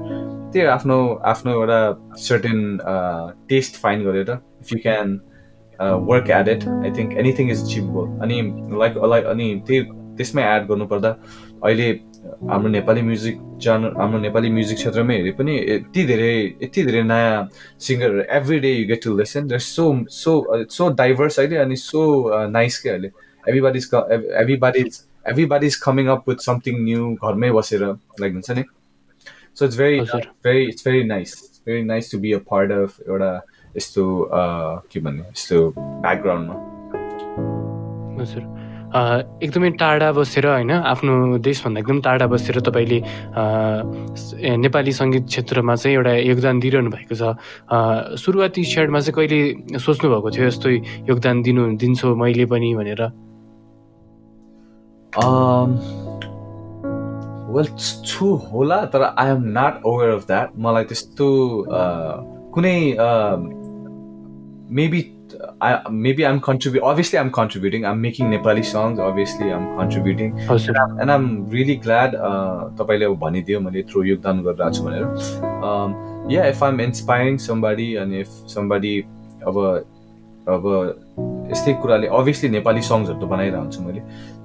त्यही 0.53 0.65
हो, 0.65 0.71
आफ्नो 0.71 0.97
आफ्नो 1.31 1.51
एउटा 1.51 1.79
uh, 2.91 3.31
taste 3.50 3.81
find 3.83 4.05
गरेर 4.05 4.39
you 4.71 4.79
can 4.85 5.19
uh, 5.79 5.97
work 6.12 6.29
at 6.29 6.47
it 6.47 6.67
I 6.89 6.91
think 7.00 7.17
anything 7.25 7.50
is 7.50 7.63
achievable. 7.65 8.07
अनि 8.21 8.41
like 8.83 8.95
like 9.15 9.25
अनि 9.33 9.50
त्यही 9.67 9.81
त्यसमै 10.17 10.43
एड 10.55 10.67
गर्नुपर्दा 10.67 11.09
अहिले 11.65 11.89
हाम्रो 12.50 12.69
नेपाली 12.69 13.01
म्युजिक 13.01 13.39
जान 13.62 13.85
हाम्रो 13.97 14.19
नेपाली 14.19 14.50
म्युजिक 14.57 14.77
क्षेत्रमै 14.77 15.15
हेरे 15.17 15.31
पनि 15.39 15.55
यति 15.69 16.03
धेरै 16.12 16.33
यति 16.63 16.83
धेरै 16.85 17.01
नयाँ 17.03 17.47
सिङ्गरहरू 17.85 18.23
every 18.38 18.59
day 18.65 18.71
you 18.73 18.88
get 18.88 19.03
to 19.03 19.17
listen 19.17 19.47
there 19.47 19.59
so 19.59 19.85
so 20.21 20.33
so 20.77 20.89
diverse 21.01 21.39
अहिले 21.39 21.57
अनि 21.65 21.75
सो 21.75 22.03
नाइस 22.57 22.79
के 22.83 22.89
अहिले. 22.89 23.09
Everybody 23.50 23.79
is 23.79 23.89
everybody 24.41 24.79
is 24.79 25.01
everybody 25.32 25.68
is 25.68 25.75
coming 25.84 26.08
up 26.15 26.30
with 26.30 26.46
something 26.46 26.84
new 26.84 27.10
घरमै 27.15 27.51
बसेर 27.51 27.84
लाइक 28.22 28.34
हुन्छ 28.34 28.51
नि? 28.51 28.63
So 29.56 29.65
it's 29.65 29.77
very. 29.77 30.00
Very 30.46 30.63
it's 30.68 30.88
very 30.88 31.03
nice 31.03 31.62
very 31.68 31.84
nice 31.84 32.12
to 32.12 32.20
be 32.20 32.34
a 32.34 32.39
part 32.50 32.72
of 32.72 33.00
एउटा 33.08 33.32
यस्तो 33.77 34.03
uh, 34.25 34.74
के 34.92 35.00
भन्ने? 35.00 35.24
यस्तो 35.30 35.58
ब्याकग्राउन्डमा 35.77 36.56
हजुर। 38.22 38.44
एकदमै 39.44 39.70
टाढा 39.82 40.12
बसेर 40.13 40.46
होइन? 40.48 40.72
आफ्नो 40.72 41.13
देशभन्दा 41.42 41.80
एकदम 41.80 42.01
टाढा 42.06 42.25
बसेर 42.30 42.60
तपाईँले 42.68 43.00
नेपाली 44.62 44.92
सङ्गीत 44.94 45.25
क्षेत्रमा 45.34 45.75
चाहिँ 45.75 45.96
एउटा 45.98 46.13
योगदान 46.30 46.60
दिइरहनु 46.60 46.89
भएको 46.94 47.15
छ। 47.18 47.34
सुरुवाती 48.22 48.63
क्षणमा 48.63 49.00
चाहिँ 49.00 49.15
कहिले 49.18 49.80
सोच्नु 49.82 50.08
भएको 50.13 50.30
थियो 50.38 50.46
यस्तो 50.48 50.70
योगदान 51.10 51.42
दिनु 51.42 51.62
दिन्छु 51.82 52.15
मैले 52.22 52.46
पनि 52.46 52.70
भनेर? 52.77 53.01
Um, 55.15 55.77
well, 57.53 57.67
छु 58.05 58.34
होला 58.51 58.84
तर 58.93 59.03
I 59.03 59.29
am 59.29 59.43
not 59.58 59.82
aware 59.88 60.10
of 60.10 60.25
that 60.27 60.58
मलाई 60.65 60.84
त्यस्तो 60.91 61.27
uh, 61.79 62.15
कुनै 62.55 62.77
maybe 64.79 65.01
maybe 65.89 66.25
I'm 66.25 66.39
contributing. 66.39 66.84
Obviously, 66.84 67.17
I'm 67.20 67.32
contributing. 67.32 67.86
I'm 67.86 68.01
making 68.01 68.29
Nepali 68.29 68.63
songs. 68.63 69.00
Obviously, 69.00 69.51
I'm 69.51 69.77
contributing. 69.77 70.36
हजुर 70.50 70.75
And 71.01 71.12
I'm 71.12 71.50
really 71.50 71.75
glad 71.75 72.15
uh, 72.15 72.70
तपाईँले 72.79 73.05
अब 73.05 73.17
भनिदियो 73.20 73.60
मैले 73.60 73.79
यत्रो 73.79 74.03
योगदान 74.03 74.43
गरिरहेको 74.43 74.72
छु 74.74 74.84
भनेर 74.84 75.05
um, 75.70 75.96
yeah 76.29 76.46
if 76.46 76.63
I'm 76.63 76.79
inspiring 76.79 77.39
somebody 77.39 77.96
and 77.96 78.13
if 78.13 78.29
somebody 78.48 78.96
अब 79.48 79.58
अब 80.48 80.65
यस्तै 81.51 81.74
कुराले 81.82 82.08
obviously 82.20 82.50
नेपाली 82.50 82.82
सङ्ग्सहरू 82.91 83.20
त 83.20 83.29
बनाइरहेको 83.34 83.62
हुन्छु 83.63 83.82
मैले 83.82 84.01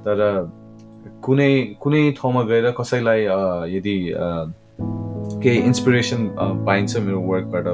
तर 0.09 0.21
कुनै 1.25 1.53
कुनै 1.83 2.03
ठाउँमा 2.19 2.43
गएर 2.51 2.71
कसैलाई 2.81 3.21
यदि 3.77 3.97
केही 5.43 5.59
इन्सपिरेसन 5.69 6.21
पाइन्छ 6.67 6.97
मेरो 7.07 7.21
वर्कबाट 7.31 7.67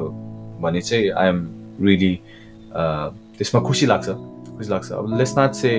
भने 0.63 0.81
चाहिँ 0.81 1.11
आई 1.11 1.29
एम 1.29 1.41
रियली 1.81 2.15
त्यसमा 3.39 3.61
खुसी 3.69 3.87
लाग्छ। 3.87 4.09
खुसी 4.57 4.71
लाग्छ। 4.71 4.93
अब 4.93 5.19
लेट्स 5.19 5.35
नट 5.39 5.53
से 5.55 5.73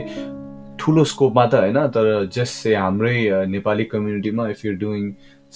ठुलो 0.80 1.04
स्कोपमा 1.12 1.46
त 1.46 1.54
होइन 1.56 1.88
तर 1.96 2.08
जस्ट 2.34 2.54
से 2.64 2.76
हाम्रै 2.76 3.18
Nepali 3.48 3.84
कम्युनिटीमा 3.94 4.48
if 4.50 4.66
you 4.66 4.74
doing 4.78 5.02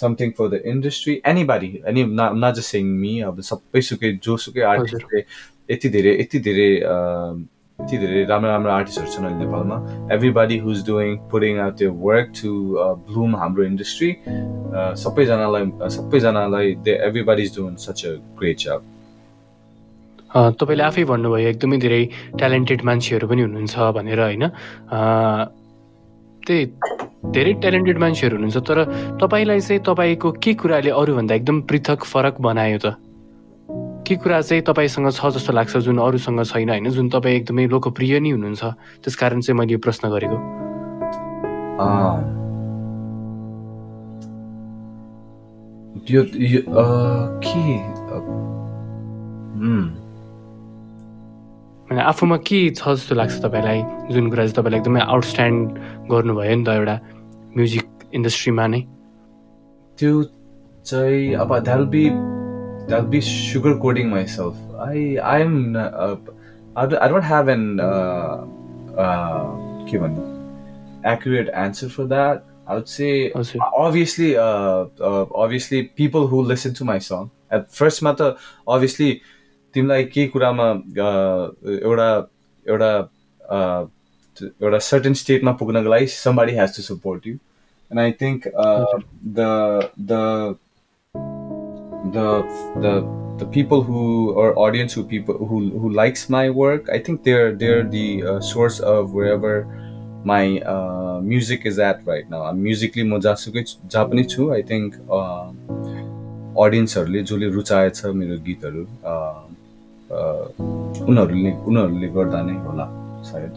something 0.02 0.32
for 0.38 0.48
the 0.50 0.62
industry 0.66 1.22
anybody 1.28 1.72
any 1.88 2.04
not 2.20 2.54
just 2.56 2.72
saying 2.72 2.86
me 3.04 3.14
अब 3.30 3.42
सबै 3.52 3.82
सुकै 3.90 4.12
जोसुकै 4.24 4.62
आर्टिस्टले 4.74 5.20
यति 5.72 5.90
धेरै 5.96 6.14
यति 6.22 6.40
धेरै 6.48 6.70
यति 7.82 7.98
धेरै 7.98 8.24
राम्रो 8.26 8.50
राम्रो 8.52 8.72
आर्टिस्टहरू 8.72 9.12
छन् 9.14 9.26
अहिले 9.26 9.46
नेपालमा 9.46 9.78
everybody 10.16 10.58
who's 10.68 10.86
doing 10.88 11.18
putting 11.32 11.60
out 11.66 11.78
त्यो 11.78 11.92
वर्क 12.08 12.32
टु 12.42 12.52
ब्लुम 13.08 13.36
हाम्रो 13.36 13.64
इन्डस्ट्री 13.64 14.10
सबैजनालाई 15.04 15.90
सबैजनालाई 15.98 16.76
they 16.88 16.94
everybody 17.08 17.44
is 17.44 17.56
doing 17.58 17.76
such 17.86 18.06
a 18.06 18.12
great 18.40 18.58
जब 18.58 18.82
तपाईँले 20.60 20.84
आफै 20.84 21.04
भन्नुभयो 21.10 21.48
एकदमै 21.50 21.78
धेरै 21.78 22.02
ट्यालेन्टेड 22.38 22.82
मान्छेहरू 22.86 23.28
पनि 23.28 23.42
हुनुहुन्छ 23.42 23.76
भनेर 23.98 24.20
होइन? 24.20 24.44
अ, 24.46 25.00
त्यही 26.48 26.66
धेरै 27.34 27.54
ट्यालेन्टेड 27.64 27.98
मान्छेहरू 27.98 28.36
हुनुहुन्छ 28.38 28.58
तर 28.70 28.84
तपाईँलाई 29.22 29.60
चाहिँ 29.60 29.82
तपाईँको 29.90 30.32
के 30.44 30.54
कुराले 30.62 30.92
अरूभन्दा 31.02 31.36
एकदम 31.36 31.62
पृथक 31.70 32.04
फरक 32.12 32.42
बनायो 32.42 32.78
त? 32.78 32.88
के 34.10 34.16
कुरा 34.18 34.42
चाहिँ 34.42 34.64
तपाईँसँग 34.66 35.12
छ 35.14 35.30
जस्तो 35.38 35.54
लाग्छ 35.54 35.78
जुन 35.86 35.98
अरूसँग 36.02 36.42
छैन 36.50 36.70
होइन 36.70 36.90
जुन 36.90 37.10
तपाईँ 37.14 37.36
एकदमै 37.46 37.66
लोकप्रिय 37.70 38.20
नै 38.20 38.30
हुनुहुन्छ 38.34 38.64
त्यस 39.06 39.16
कारण 39.22 39.42
चाहिँ 39.46 39.58
मैले 39.60 39.74
यो 39.74 39.80
प्रश्न 39.86 40.10
गरेको। 40.10 40.38
यो 46.10 46.22
के? 47.46 47.66
आफूमा 52.02 52.38
के 52.50 52.60
छ 52.74 52.82
जस्तो 52.90 53.16
लाग्छ 53.16 53.36
तपाईँलाई? 53.46 53.80
जुन 54.10 54.30
कुरा 54.34 54.44
चाहिँ 54.46 54.58
तपाईँलाई 54.58 54.80
एकदमै 54.80 55.02
आउटस्ट्यान्ड 55.06 55.62
गर्नुभयो 56.10 56.56
नि 56.58 56.64
त 56.66 56.70
एउटा 56.70 56.96
म्युजिक 57.58 57.86
इन्डस्ट्रीमा 58.18 58.66
नै? 58.74 58.82
त्यो 60.00 60.12
चाहिँ 60.90 61.34
अब 61.46 61.58
they'll 61.62 61.86
be 61.94 62.04
they'll 62.90 63.06
be 63.14 63.22
sugar 63.22 63.74
coding 63.86 64.10
myself 64.36 64.76
I 64.88 65.16
I 65.32 65.42
am 65.42 65.78
I 65.78 66.88
don't 66.88 67.24
have 67.26 67.50
an 67.50 67.66
के 69.90 69.98
भन्नु 70.06 70.28
accurate 71.12 71.50
answer 71.66 71.98
for 71.98 72.08
that 72.14 72.48
I 72.70 72.76
would 72.76 72.88
say 72.88 73.32
obviously 73.34 74.38
uh, 74.38 74.86
uh, 75.02 75.26
obviously 75.44 75.78
people 76.00 76.28
who 76.28 76.42
listen 76.50 76.74
to 76.80 76.86
my 76.86 77.00
song 77.06 77.32
at 77.58 77.72
first 77.78 78.04
मा 78.08 78.12
त 78.20 78.28
obviously 78.76 79.08
तिमीलाई 79.76 80.04
केही 80.16 80.28
कुरामा 80.36 80.68
uh, 81.06 81.46
एउटा 81.70 82.10
एउटा 82.66 82.92
uh, 83.56 83.82
एउटा 84.62 84.80
certain 84.90 85.18
स्टेटमा 85.24 85.52
पुग्नको 85.62 85.90
लागि 85.96 86.12
somebody 86.18 86.58
has 86.60 86.76
to 86.78 86.86
support 86.90 87.26
you 87.32 87.40
and 87.92 88.00
I 88.06 88.12
think 88.22 88.48
uh, 88.66 88.86
the 89.40 89.50
the 90.14 90.22
the 92.12 92.28
the 92.84 92.94
the 93.40 93.46
people 93.46 93.82
who 93.82 94.32
or 94.34 94.58
audience 94.60 94.94
who 94.94 95.04
people 95.04 95.38
who 95.38 95.70
who 95.80 95.90
likes 95.90 96.30
my 96.30 96.50
work 96.50 96.90
I 96.90 97.00
think 97.00 97.24
they're 97.24 97.54
they're 97.56 97.84
the 97.84 98.24
uh, 98.24 98.40
source 98.40 98.80
of 98.80 99.14
wherever 99.14 99.68
my 100.24 100.60
uh, 100.62 101.22
music 101.22 101.66
is 101.66 101.80
at 101.80 102.06
right 102.06 102.30
now. 102.30 102.44
I'm 102.44 102.62
musically 102.62 103.04
म 103.04 103.20
जहाँसुकै 103.20 103.64
जहाँ 103.88 104.06
पनि 104.10 104.24
छु 104.26 104.52
I 104.52 104.64
think 104.72 104.96
अडियन्सहरूले 106.58 107.22
जसले 107.24 107.48
रुचाएछ 107.56 108.06
मेरो 108.20 108.38
गीतहरू 108.48 108.84
uh, 109.12 109.44
uh, 110.12 110.46
उनीहरूले 111.08 111.52
उनीहरूले 111.70 112.08
गर्दा 112.18 112.42
नै 112.50 112.56
होला 112.68 112.86
सायद 113.32 113.54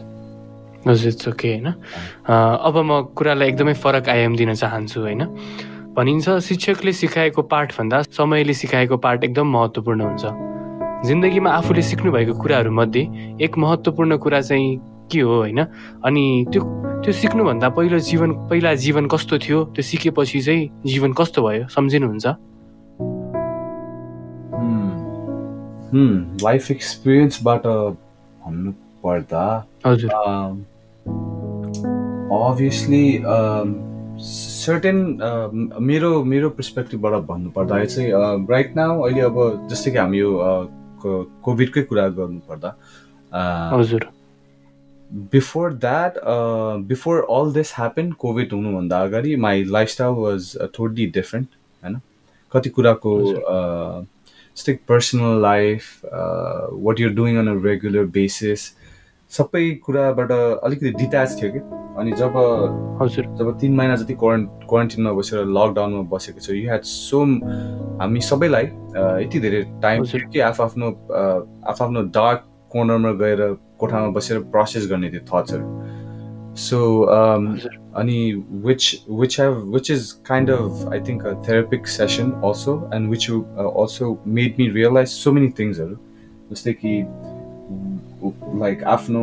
हजुर 0.87 1.11
इट्स 1.11 1.27
ओके 1.27 1.47
होइन 1.51 1.67
अब 1.67 2.75
म 2.77 3.01
कुरालाई 3.17 3.47
एकदमै 3.49 3.73
फरक 3.83 4.09
आयाम 4.15 4.35
दिन 4.35 4.53
चाहन्छु 4.53 4.99
होइन 5.01 5.21
भनिन्छ 5.97 6.29
शिक्षकले 6.29 6.91
सिकाएको 6.93 7.41
पाठभन्दा 7.41 8.01
समयले 8.01 8.53
सिकाएको 8.53 8.97
पाठ 8.97 9.23
एकदम 9.23 9.47
महत्त्वपूर्ण 9.47 10.01
हुन्छ। 10.01 10.25
जिन्दगीमा 11.05 11.49
आफूले 11.49 11.81
सिक्नुभएको 11.81 12.33
कुराहरूमध्ये 12.33 13.01
एक 13.41 13.57
महत्त्वपूर्ण 13.57 14.17
कुरा 14.17 14.41
चाहिँ 14.41 14.77
के 15.11 15.19
हो 15.19 15.35
होइन? 15.35 15.59
अनि 16.05 16.45
त्यो 16.51 16.61
त्यो 17.03 17.13
सिक्नुभन्दा 17.13 17.69
पहिलो 17.69 17.99
जीवन 17.99 18.31
पहिला 18.49 18.73
जीवन 18.73 19.07
कस्तो 19.07 19.37
थियो? 19.37 19.63
त्यो 19.75 19.83
सिकेपछि 19.83 20.41
चाहिँ 20.41 20.69
जीवन 20.85 21.13
कस्तो 21.13 21.41
भयो? 21.47 21.67
सम्झिनुहुन्छ? 21.67 22.25
लाइफ 26.43 26.71
एक्सपिरियन्सबाट 26.71 27.63
भन्नु 27.67 28.71
पर्दा 29.03 29.45
हजुर। 29.85 30.09
अभियसली 32.33 33.05
सर्टेन 34.23 34.97
uh, 35.19 35.79
मेरो 35.81 36.23
मेरो 36.23 36.49
पर्सपेक्टिभबाट 36.57 37.13
भन्नुपर्दा 37.29 37.83
चाहिँ 37.85 38.09
राइट 38.49 38.73
न 38.77 38.89
अहिले 39.03 39.21
अब 39.21 39.67
जस्तै 39.71 39.91
कि 39.91 39.97
हामी 39.97 40.19
यो 40.19 40.31
uh, 40.49 41.25
कोभिडकै 41.45 41.81
कुरा 41.91 42.07
गर्नुपर्दा 42.19 42.75
uh, 43.31 43.79
हजुर। 43.79 44.07
Before 45.31 45.73
that 45.73 46.13
before 46.87 47.25
all 47.31 47.51
this 47.53 47.73
happen 47.77 48.11
covid 48.19 48.53
हुनुभन्दा 48.53 49.01
अगाडि 49.03 49.35
माई 49.45 49.63
लाइफस्टाइल 49.75 50.13
वाज 50.19 50.55
थोडी 50.77 51.05
डिफरेन्ट 51.17 51.47
होइन? 51.83 51.99
कति 52.51 52.69
कुराको 52.69 53.11
जस्तै 54.57 54.73
personal 54.87 55.41
life 55.41 56.05
what 56.05 56.99
you 56.99 57.09
doing 57.19 57.37
on 57.39 57.47
a 57.47 57.59
regular 57.65 58.05
basis 58.17 58.65
सबै 59.37 59.69
कुराबाट 59.85 60.31
अलिकति 60.31 60.89
डिट्याच 60.99 61.41
थियो 61.41 61.51
कि? 61.53 61.59
अनि 61.99 62.11
जब 62.19 62.33
हजुर। 63.01 63.25
जब 63.39 63.57
तिन 63.61 63.75
महिना 63.75 63.95
जति 63.95 64.13
क्वारेन्ट 64.21 64.49
क्वारेन्टिनमा 64.69 65.11
बसेर 65.19 65.45
लकडाउनमा 65.57 66.01
बसेको 66.13 66.39
छ 66.39 66.49
यु 66.51 66.63
ह्याड 66.69 66.83
सो 66.91 67.23
हामी 68.01 68.21
सबैलाई 68.29 68.65
यति 69.25 69.39
धेरै 69.39 69.61
टाइम। 69.81 70.05
थियो 70.05 70.29
कि 70.33 70.39
आफआफ्नो 70.49 70.89
आफआफ्नो 71.71 72.01
डार्क 72.17 72.45
कोर्नरमा 72.73 73.11
गएर 73.21 73.41
कोठामा 73.79 74.07
बसेर 74.17 74.39
प्रोसेस 74.53 74.87
गर्ने 74.89 75.09
थियो 75.11 75.21
थट्सहरू 75.33 75.65
सो 76.65 76.79
अनि 78.01 78.19
which 78.65 78.83
which 79.19 79.39
have 79.39 79.53
which 79.73 79.91
is 79.91 80.11
kind 80.27 80.49
of 80.51 80.87
I 80.93 80.99
think 81.07 81.25
therapeutic 81.47 81.87
session 81.87 82.31
also 82.45 82.73
and 82.95 83.09
which 83.09 83.29
also 83.31 84.17
made 84.37 84.55
me 84.59 84.69
realise 84.79 85.07
so 85.09 85.31
many 85.31 85.49
थिङ्सहरू 85.59 85.95
जस्तै 86.51 86.73
कि 86.73 86.93
लाइक 88.59 88.83
आफ्नो 88.95 89.21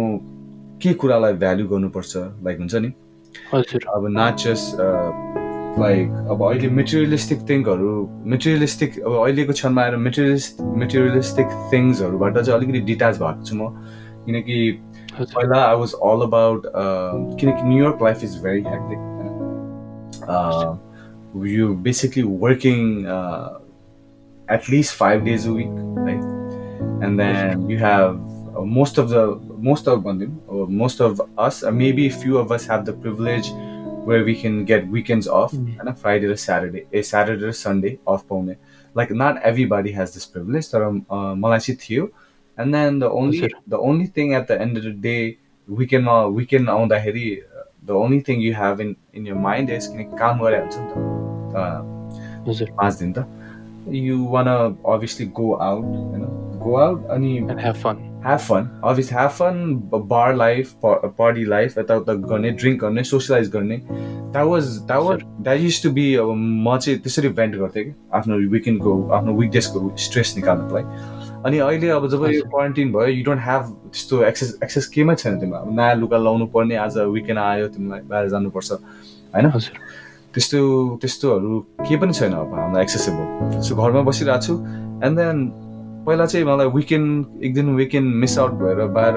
के 0.83 0.93
कुरालाई 1.01 1.33
भ्याल्यु 1.45 1.67
गर्नुपर्छ 1.69 2.13
लाइक 2.17 2.59
हुन्छ 2.59 2.75
नि? 2.75 2.91
अब 3.55 4.03
जस्ट 4.39 4.77
लाइक 5.79 6.11
अब 6.31 6.43
अहिले 6.43 6.69
मेटेरियलिस्टिक 6.77 7.39
थिङ्कहरू 7.49 7.91
मेटेरियलिस्टिक 8.33 8.99
अब 9.01 9.13
अहिलेको 9.23 9.53
क्षणमा 9.53 9.83
आएर 9.83 9.97
मेटेरियलिस्ट 9.97 10.61
मेटेरियलिस्टिक 10.61 11.47
थिङ्सहरूबाट 11.73 12.39
चाहिँ 12.39 12.59
अलिकति 12.59 12.81
डिट्याच 12.93 13.15
भएको 13.19 13.45
छु 13.45 13.55
म। 13.57 13.69
किनकि 14.27 14.57
पहिला 15.21 15.59
आई 15.67 15.77
वाज 15.77 15.93
अल 16.09 16.21
अबाउट 16.23 16.61
किनकि 17.41 17.63
New York 17.69 18.03
life 18.03 18.25
is 18.25 18.33
very 18.43 18.63
hectic 18.69 18.99
you 21.47 21.69
basically 21.87 22.23
working 22.43 22.79
at least 24.55 24.97
five 24.99 25.23
days 25.25 25.47
a 25.49 25.51
week 25.53 25.73
है 26.09 26.15
and 27.07 27.21
then 27.21 27.71
you 27.71 27.79
have 27.79 28.11
most 28.65 28.99
of 28.99 29.09
the 29.11 29.25
most 29.59 29.87
of 29.89 30.05
most 30.69 31.01
of 31.01 31.21
us 31.39 31.63
or 31.63 31.73
maybe 31.73 32.07
a 32.07 32.11
few 32.11 32.39
of 32.39 32.51
us 32.53 32.67
have 32.67 32.85
the 32.85 32.93
privilege 32.93 33.51
where 34.09 34.25
we 34.25 34.35
can 34.35 34.65
get 34.65 34.87
weekends 34.89 35.29
off 35.29 35.53
Mm. 35.53 35.79
and 35.81 35.89
a 35.89 35.95
friday 35.95 36.27
or 36.27 36.37
saturday 36.37 36.87
a 36.93 37.03
saturday 37.03 37.45
or 37.45 37.53
sunday 37.53 37.99
off 38.07 38.27
paune 38.29 38.57
like 38.95 39.11
not 39.23 39.37
everybody 39.51 39.93
has 39.93 40.15
this 40.15 40.27
privilege 40.27 40.71
तर 40.73 40.83
uh, 40.87 41.35
मलाई 41.45 41.59
चाहिँ 41.67 41.79
थियो 41.85 42.09
and 42.59 42.75
then 42.75 42.99
the 42.99 43.11
only 43.21 43.41
हजुर। 43.41 43.61
the 43.75 43.79
only 43.91 44.07
thing 44.07 44.35
at 44.35 44.49
the 44.53 44.61
end 44.67 44.77
of 44.77 44.85
the 44.89 44.95
day 45.09 45.37
weekend 45.69 46.09
weekend 46.39 46.69
आउँदाखेरि 46.77 47.27
uh, 47.43 47.67
the 47.87 47.95
only 47.95 48.21
thing 48.29 48.41
you 48.47 48.55
have 48.55 48.81
in 48.87 48.97
in 49.21 49.27
your 49.33 49.39
mind 49.49 49.71
is 49.79 49.89
किनकि 49.93 50.19
काम 50.19 50.41
गरे 50.47 50.59
हुन्छ 50.65 50.77
नि 50.81 50.89
त 50.91 51.57
uh, 51.63 51.81
हजुर 52.49 52.71
पाँच 52.83 52.99
दिन 53.03 53.13
त 53.19 53.27
you 54.07 54.17
wanna 54.37 54.57
obviously 54.95 55.27
go 55.41 55.57
out 55.69 55.85
you 55.85 56.19
know 56.25 56.33
go 56.65 56.77
out 56.87 57.07
अनि 57.17 57.39
and 57.49 57.61
have 57.69 57.79
fun 57.87 58.03
obviously 58.25 59.17
have 59.17 59.33
fun 59.33 59.77
b- 59.77 60.03
bar 60.09 60.37
life 60.37 60.69
pa- 60.85 61.11
party 61.21 61.45
life 61.45 61.79
यताउता 61.79 62.15
गर्ने 62.15 62.51
ड्रिङ्क 62.51 62.81
गर्ने 62.81 63.05
सोसियलाइज 63.05 63.51
गर्ने 63.51 63.77
that 63.77 64.47
was 64.47 64.65
that 64.65 65.03
was 65.03 65.21
that 65.23 65.61
used 65.61 65.83
to 65.83 65.91
be 65.91 66.15
अब 66.15 66.33
म 66.37 66.79
चाहिँ 66.79 66.99
त्यसरी 66.99 67.29
vent 67.29 67.57
गर्थेँ 67.57 67.85
कि 67.85 67.95
आफ्नो 68.15 68.37
विकेन्डको 68.37 69.09
आफ्नो 69.09 69.33
विकडेजको 69.33 69.97
स्ट्रेस 69.97 70.37
निकाल्नको 70.37 70.75
लागि 70.75 70.89
अनि 71.47 71.59
अहिले 71.59 71.89
अब 71.89 72.09
जब 72.09 72.25
यो। 72.25 72.43
क्वारेन्टिन 72.43 72.93
भयो 72.93 73.07
यु 73.07 73.25
डोन्ट 73.25 73.41
ह्याभ 73.41 73.63
त्यस्तो 73.63 74.23
एक्सेस 74.25 74.59
एक्सेस 74.65 74.87
केमै 74.87 75.15
छैन 75.15 75.41
तिमीलाई। 75.41 75.61
अब 75.61 75.77
नयाँ 75.77 75.95
लुगा 75.95 76.19
लाउनु 76.19 76.47
पर्ने 76.47 76.77
आज 76.77 76.99
विकेन्ड 76.99 77.39
आयो 77.39 77.69
तिमीलाई 77.69 78.01
बाहिर 78.01 78.29
जानुपर्छ। 78.29 78.73
होइन? 79.35 79.47
हजुर। 79.47 79.79
त्यस्तो 80.35 80.99
त्यस्तोहरू 81.01 81.59
केही 81.81 81.97
पनि 81.97 82.13
छैन 82.13 82.33
अब 82.33 82.55
हामीलाई 82.55 82.83
एक्सेसेबल 82.83 83.61
सो 83.61 83.77
घरमा 83.77 84.03
बसिरहेको 84.03 84.43
छु। 84.43 84.55
एन्ड 85.07 85.19
देन 85.19 85.39
पहिला 86.07 86.27
चाहिँ 86.27 86.47
मलाई 86.47 86.67
विकेन्ड 86.75 87.45
एक 87.45 87.55
दिन 87.55 87.75
विकेन्ड 87.77 88.15
मिस 88.21 88.39
आउट 88.39 88.53
भएर 88.63 88.87
बाहिर 88.97 89.17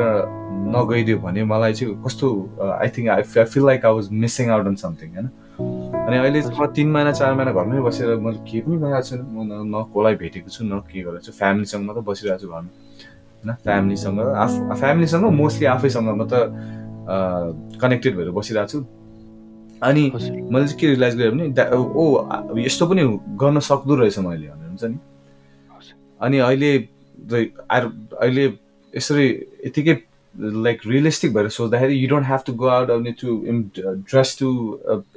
नगइदियो 0.75 1.17
भने 1.19 1.43
मलाई 1.43 1.73
चाहिँ 1.73 1.95
कस्तो 2.05 2.27
I 2.81 2.87
think 2.97 3.09
I 3.09 3.21
I 3.37 3.43
feel 3.45 3.65
like 3.65 3.85
I 3.85 3.93
was 3.93 4.09
missing 4.23 4.49
out 4.49 4.65
on 4.67 4.75
something 4.83 5.09
होइन? 5.15 5.29
अनि 6.07 6.17
अहिले 6.17 6.41
म 6.59 6.65
तिन 6.75 6.91
महिना 6.91 7.11
चार 7.11 7.33
महिना 7.35 7.51
घरमै 7.51 7.81
बसेर 7.87 8.15
मैले 8.25 8.37
केही 8.49 8.61
पनि 8.61 8.77
गरेको 8.81 9.01
छैन। 9.09 9.21
म 9.21 9.37
न 9.43 9.51
न 9.71 9.83
कसलाई 9.93 10.15
भेटेको 10.23 10.49
छु 10.49 10.63
न 10.65 10.79
के 10.89 11.01
गरेको 11.03 11.23
छु। 11.25 11.31
फ्यामिलीसँग 11.31 11.83
मात्रै 11.85 12.03
बसिरहेको 12.09 12.41
छु 12.41 12.47
घरमा 12.47 12.59
होइन? 12.59 13.55
फ्यामिलीसँग 13.63 14.19
आफ 14.19 14.51
फ्यामिलीसँग 14.79 15.25
मोस्टली 15.39 15.65
आफैसँग 15.75 16.09
म 16.19 16.27
त 16.31 16.33
कनेक्टेड 17.79 18.13
भएर 18.17 18.29
बसिरहेको 18.39 18.69
छु 18.71 18.79
अनि 19.87 20.03
मैले 20.51 20.65
चाहिँ 20.67 20.79
के 20.79 20.87
रियलाइज 20.87 21.15
गरेँ 21.17 21.31
भने 21.31 21.45
ओ 21.79 22.59
यस्तो 22.59 22.83
पनि 22.87 23.03
गर्न 23.41 23.59
सक्दो 23.71 23.95
रहेछ 23.95 24.19
मैले 24.19 24.47
भनेर 24.51 24.69
हुन्छ 24.69 24.83
नि। 24.83 24.97
अनि 26.23 26.37
अहिले 26.39 26.71
आर- 27.71 27.91
अहिले 28.21 28.45
यसरी 28.93 29.27
यतिकै 29.65 29.95
लाइक 30.35 30.81
रियलिस्टिक 30.87 31.33
भएर 31.33 31.49
सोच्दाखेरि 31.55 31.95
you 31.95 32.07
don't 32.09 32.25
have 32.27 32.43
to 32.47 32.53
go 32.53 32.67
out 32.67 32.89
अनि 32.91 33.11
to 33.21 33.35
dress 34.11 34.35
to 34.39 34.49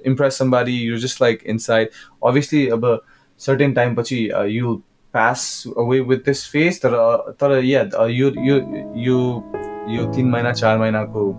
impress 0.07 0.39
somebody 0.39 0.73
you 0.81 0.97
just 0.99 1.23
like 1.23 1.43
inside 1.47 1.89
obviously 2.27 2.67
अब 2.69 2.85
सर्टेन 3.41 3.73
टाइम 3.73 3.95
पछि 3.95 4.19
you 4.49 4.75
pass 5.15 5.43
away 5.79 6.01
with 6.09 6.19
this 6.25 6.47
phase 6.51 6.81
तर 6.83 6.95
तर 7.41 7.59
या 7.65 7.83
यो 8.11 8.31
यो 8.41 8.57
यो 9.07 9.19
यो 9.89 10.13
तिन 10.15 10.31
महिना 10.31 10.53
चार 10.53 10.79
महिनाको 10.79 11.31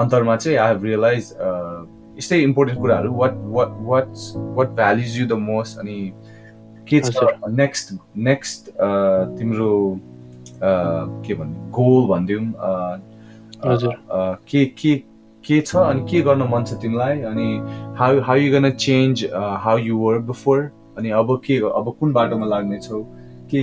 अन्तरमा 0.00 0.36
चाहिँ 0.36 0.58
आई 0.58 0.68
हेभ 0.68 0.84
रियलाइज 0.84 1.32
यस्तै 2.18 2.38
इम्पोर्टेन्ट 2.42 2.80
कुराहरू 2.80 3.12
what 3.14 3.34
what 3.56 3.76
what 3.88 4.08
what 4.56 4.68
values 4.76 5.18
you 5.20 5.26
the 5.26 5.38
most 5.42 5.78
अनि 5.78 5.96
के 6.90 7.00
छ। 7.00 7.10
नेक्स्ट 7.60 7.92
नेक्स्ट 8.28 8.70
तिम्रो 9.38 9.74
के 10.62 11.34
भन्ने 11.34 11.70
गोल 11.78 12.06
भनिदिउँ 12.08 12.46
के 14.48 14.64
के 14.80 14.94
के 15.44 15.60
छ 15.60 15.76
अनि 15.76 16.00
के 16.10 16.20
गर्न 16.22 16.42
मन 16.52 16.64
छ 16.64 16.80
तिमीलाई? 16.82 17.20
अनि 17.30 17.48
how 17.98 18.20
how 18.26 18.36
you 18.36 18.52
gonna 18.52 18.70
change 18.70 19.24
how 19.64 19.78
you 19.78 19.98
were 19.98 20.18
before 20.28 20.58
अनि 20.98 21.10
अब 21.20 21.40
के 21.44 21.56
अब 21.58 21.94
कुन 22.00 22.12
बाटोमा 22.12 22.46
लाग्नेछौ? 22.46 23.00
के 23.50 23.62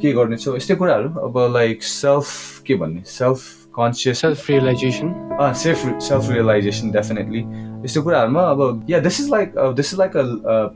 के 0.00 0.12
गर्नेछौ? 0.12 0.56
यस्तै 0.56 0.74
कुराहरू। 0.74 1.08
अब 1.26 1.38
लाइक 1.54 1.82
सेल्फ 1.82 2.62
के 2.66 2.74
भन्ने? 2.82 3.02
Self 3.06 3.40
conscious 3.78 4.20
self 4.20 4.50
realisation 4.50 5.08
self 5.56 5.78
self 6.02 6.30
realisation 6.30 6.90
definitely 6.90 7.42
यस्तो 7.84 8.02
कुराहरूमा 8.02 8.42
अब 8.50 8.86
yeah 8.90 8.98
this 9.00 9.20
is 9.20 9.30
like 9.30 9.52
this 9.76 9.92
is 9.94 9.98
like 9.98 10.16
a 10.16 10.24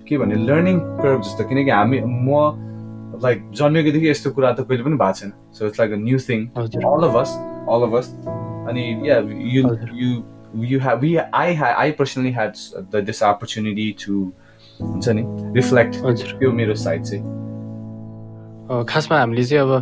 के 0.08 0.18
भन्ने 0.18 0.36
लर्निङ 0.46 0.78
कर्भ 1.00 1.22
जस्तो 1.22 1.44
किनकि 1.48 1.70
हामी 1.70 2.00
म 2.04 3.18
लाइक 3.22 3.50
जन्मेकोदेखि 3.60 4.08
यस्तो 4.10 4.30
कुरा 4.30 4.52
त 4.52 4.60
कहिले 4.68 4.84
पनि 4.84 4.96
भएको 4.96 5.18
छैन. 5.18 5.32
So 5.52 5.66
it's 5.66 5.80
like 5.80 5.92
a 5.92 5.96
new 5.96 6.18
thing 6.28 6.48
all 6.92 7.08
of 7.08 7.18
us 7.22 7.34
all 7.68 7.82
of 7.88 7.98
us. 8.00 8.12
अनि 8.68 8.84
you 9.54 9.66
हजुर। 9.66 9.90
you 10.02 10.10
you 10.70 10.78
have 10.86 11.04
we 11.04 11.10
I 11.18 11.52
had 11.58 11.76
I 11.82 11.90
personally 11.98 12.32
had 12.38 12.58
the, 12.90 13.00
this 13.02 13.22
opportunity 13.22 13.92
to 14.04 14.32
हुन्छ 14.82 15.08
नि 15.08 15.22
रिफ्लेक्ट 15.54 15.94
त्यो 16.40 16.52
मेरो 16.52 16.74
साइड 16.74 17.02
चाहिँ। 17.02 17.24
खासमा 18.72 19.16
हामीले 19.18 19.44
चाहिँ 19.44 19.62
अब 19.62 19.72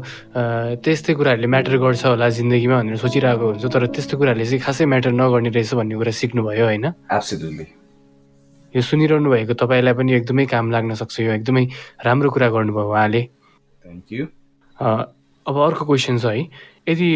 त्यस्तै 0.82 1.14
कुराहरूले 1.14 1.46
म्याटर 1.46 1.74
गर्छ 1.78 2.02
होला 2.06 2.28
जिन्दगीमा 2.38 2.76
भनेर 2.80 2.96
सोचिरहेको 2.98 3.46
हुन्छ 3.50 3.64
तर 3.70 3.86
त्यस्तो 3.94 4.14
कुराहरूले 4.18 4.46
चाहिँ 4.50 4.62
खासै 4.66 4.84
म्याटर 4.90 5.12
नगर्ने 5.14 5.50
रहेछ 5.54 5.74
भन्ने 5.78 5.94
कुरा 6.00 6.12
सिक्नुभयो 6.20 6.64
होइन? 6.66 6.86
यो 8.74 8.80
सुनिरहनु 8.82 9.28
भएको 9.30 9.54
तपाईँलाई 9.62 9.94
पनि 9.94 10.10
एकदमै 10.18 10.44
काम 10.46 10.70
लाग्न 10.70 10.94
सक्छ 11.02 11.20
यो 11.20 11.32
एकदमै 11.38 11.64
राम्रो 12.06 12.28
कुरा 12.34 12.48
गर्नुभयो 12.50 12.86
उहाँले। 12.90 13.22
थ्याङ्क 13.82 14.06
यू 14.12 14.24
अब 14.78 15.56
अर्को 15.66 15.84
क्वेसन 15.86 16.18
छ 16.18 16.26
है। 16.26 16.42
यदि 16.88 17.10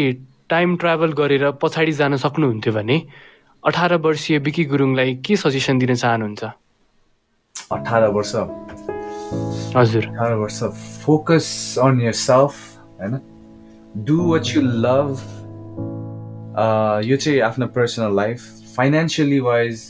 टाइम 0.49 0.75
ट्राभल 0.77 1.11
गरेर 1.19 1.43
पछाडि 1.61 1.91
जान 1.91 2.15
सक्नुहुन्थ्यो 2.23 2.73
भने 2.73 2.97
अठार 3.63 3.95
वर्षीय 3.97 4.37
विकी 4.45 4.63
गुरुङलाई 4.71 5.15
के 5.25 5.35
सजेसन 5.35 5.77
दिन 5.79 5.95
चाहनुहुन्छ? 5.95 6.43
अठार 7.71 8.03
वर्ष? 8.13 8.33
हजुर 9.75 10.05
अठार 10.05 10.33
वर्ष 10.33 10.61
फोकस 11.05 11.49
अन 11.83 12.01
यर 12.01 12.13
सेल्फ 12.21 12.53
होइन 13.01 13.19
डु 14.05 14.21
वाट 14.31 14.55
यु 14.55 14.61
लभ 14.61 15.17
यो 17.09 17.17
चाहिँ 17.17 17.39
आफ्नो 17.49 17.67
personal 17.75 18.15
life 18.15 18.47
financially 18.75 19.39
wise 19.49 19.83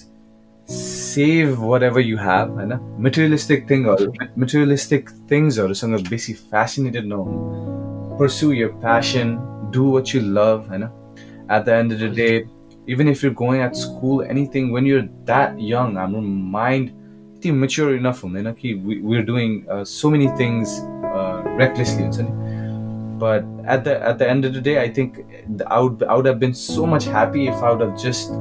save 0.69 1.59
whatever 1.83 2.01
you 2.01 2.17
have 2.17 2.55
होइन 2.55 2.79
मेटेरियलिस्टिक 3.07 3.69
थिङहरू 3.69 4.11
मेटेरियलिस्टिक 4.37 5.09
थिङ्सहरूसँग 5.31 5.99
बेसी 6.09 6.33
फेसिनेटेड 6.33 7.05
नहुनु 7.13 7.73
pursue 8.17 8.53
your 8.53 8.69
passion, 8.69 9.39
do 9.71 9.83
what 9.83 10.13
you 10.13 10.21
love, 10.21 10.71
you 10.71 10.77
know. 10.79 10.91
At 11.49 11.65
the 11.65 11.75
end 11.75 11.91
of 11.91 11.99
the 11.99 12.09
day, 12.09 12.47
even 12.87 13.07
if 13.07 13.21
you're 13.21 13.33
going 13.33 13.61
at 13.61 13.75
school, 13.75 14.21
anything, 14.21 14.71
when 14.71 14.85
you're 14.85 15.07
that 15.25 15.59
young, 15.59 15.97
I 15.97 16.07
mature 17.53 17.93
enough 17.93 18.23
हुँदैन 18.23 18.51
कि 18.53 18.73
we're 18.83 19.23
doing 19.25 19.61
so 19.87 20.09
many 20.09 20.27
things 20.39 20.79
recklessly 21.59 22.03
हुन्छ 22.03 22.19
नि 22.19 22.45
but 23.21 23.69
at 23.69 23.83
the 23.83 23.87
at 23.87 24.17
the 24.17 24.21
end 24.29 24.45
of 24.45 24.51
the 24.51 24.63
day 24.63 24.75
I 24.75 24.89
think 24.89 25.63
out 25.69 26.03
out 26.05 26.27
have 26.27 26.37
been 26.37 26.51
so 26.59 26.85
much 26.85 27.07
happy 27.07 27.47
if 27.47 27.63
out 27.63 27.81
of 27.81 27.95
just 28.03 28.31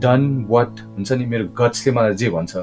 done 0.00 0.26
what 0.50 0.80
हुन्छ 0.80 1.12
नि 1.12 1.26
मेरो 1.26 1.48
गजकै 1.60 1.90
मलाई 1.90 2.14
जे 2.14 2.30
भन्छ 2.30 2.56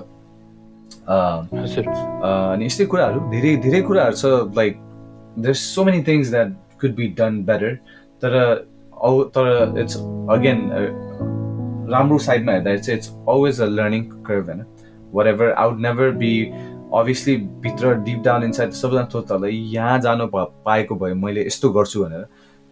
अनि 1.08 2.66
यस्तै 2.66 2.86
कुराहरू 2.86 3.20
धेरै 3.32 3.56
धेरै 3.64 3.82
कुराहरू 3.82 4.16
छ 4.16 4.58
like 4.58 4.80
there 5.38 5.54
so 5.56 5.84
many 5.84 6.04
things 6.04 6.32
that 6.32 6.56
could 6.82 6.96
be 6.96 7.08
done 7.18 7.44
better 7.44 7.76
तर 8.22 8.38
अरू 8.38 9.80
इट्स 9.82 9.98
अगेन 10.30 10.70
राम्रो 11.90 12.18
साइडमा 12.20 12.52
हेर्दाखेरि 12.52 12.82
चाहिँ 12.82 12.98
it's 13.00 13.10
always 13.30 13.62
a 13.62 13.66
learning 13.72 14.04
cred 14.24 14.46
होइन 14.46 14.64
whatever 15.28 15.52
I 15.52 15.70
would 15.70 15.80
never 15.82 16.12
be 16.24 16.34
obviously 16.94 17.36
भित्र 17.62 17.94
डिप 18.04 18.24
डाउन 18.24 18.44
इनसाइड 18.44 18.72
सबैजना 18.80 19.06
सोच्दा 19.12 19.48
यहाँ 19.48 20.00
जानु 20.02 20.28
पाएको 20.34 20.96
भए 20.96 21.14
मैले 21.14 21.46
यस्तो 21.46 21.70
गर्छु 21.70 22.04
भनेर। 22.04 22.26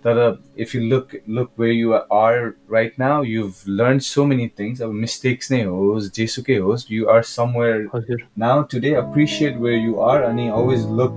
तर 0.06 0.18
if 0.60 0.76
you 0.76 0.82
look 0.82 1.08
look 1.30 1.50
way 1.60 1.72
you 1.72 1.94
are 1.94 2.38
right 2.74 2.94
now 3.00 3.24
you 3.24 3.50
learn 3.70 4.00
so 4.06 4.26
many 4.26 4.48
things 4.60 4.82
अब 4.82 4.92
मिस्टेक्स 5.04 5.52
नै 5.52 5.62
होस् 5.64 6.10
जेसुकै 6.16 6.58
होस् 6.66 6.86
you 6.92 7.08
are 7.10 7.22
somewhere 7.30 8.18
now 8.40 8.62
today 8.72 8.92
appreciate 9.00 9.58
where 9.58 9.80
you 9.80 10.00
are 10.10 10.22
अनि 10.22 10.48
अलवेज 10.58 10.86
लुक 11.00 11.16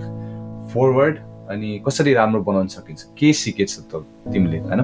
फरवर्ड 0.75 1.19
अनि 1.51 1.79
कसरी 1.87 2.13
राम्रो 2.15 2.43
बनाउन 2.43 2.67
सकिन्छ। 2.69 3.05
के 3.19 3.33
सिकेछ 3.33 3.79
त 3.79 4.05
तिमीले 4.33 4.59
होइन? 4.59 4.83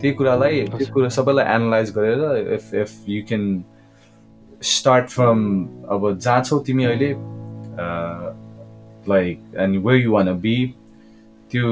त्यही 0.00 0.12
कुरालाई 0.14 0.60
त्यो 0.72 0.92
कुरा 0.94 1.08
सबैलाई 1.16 1.54
एनालाइज 1.54 1.92
गरेर 1.98 2.52
if 2.54 2.74
if 2.74 3.08
you 3.08 3.22
can 3.28 3.44
start 4.66 5.08
from 5.14 5.40
अब 5.94 6.18
जहाँ 6.18 6.42
छौ 6.42 6.58
तिमी 6.66 6.84
अहिले 6.84 7.10
like 9.12 9.36
and 9.64 9.84
where 9.86 10.00
you 10.02 10.12
want 10.12 10.32
be 10.44 10.56
त्यो 11.50 11.66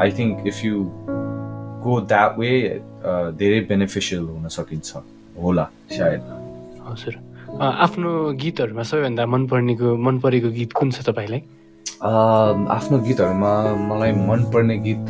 I 0.00 0.12
think 0.18 0.46
if 0.46 0.64
you 0.64 0.84
go 1.84 2.00
that 2.12 2.38
way 2.38 2.50
धेरै 3.38 3.60
बेनिफिसियल 3.68 4.22
हुन 4.22 4.48
सकिन्छ 4.58 4.96
होला 5.42 5.64
सायद। 5.90 6.22
हजुर। 6.88 7.14
आफ्नो 7.60 8.10
गीतहरूमा 8.40 8.82
सबैभन्दा 8.82 9.26
मनपर्नेको 9.34 9.96
मन 10.06 10.18
परेको 10.20 10.48
गीत 10.58 10.72
कुन 10.78 10.90
छ 10.90 11.02
तपाईँलाई? 11.08 11.42
आफ्नो 12.78 12.98
गीतहरूमा 13.06 13.52
मलाई 13.90 14.12
मनपर्ने 14.30 14.76
गीत 14.86 15.04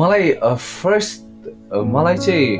मलाई 0.00 0.32
फर्स्ट 0.58 1.52
मलाई 1.94 2.16
चाहिँ 2.26 2.50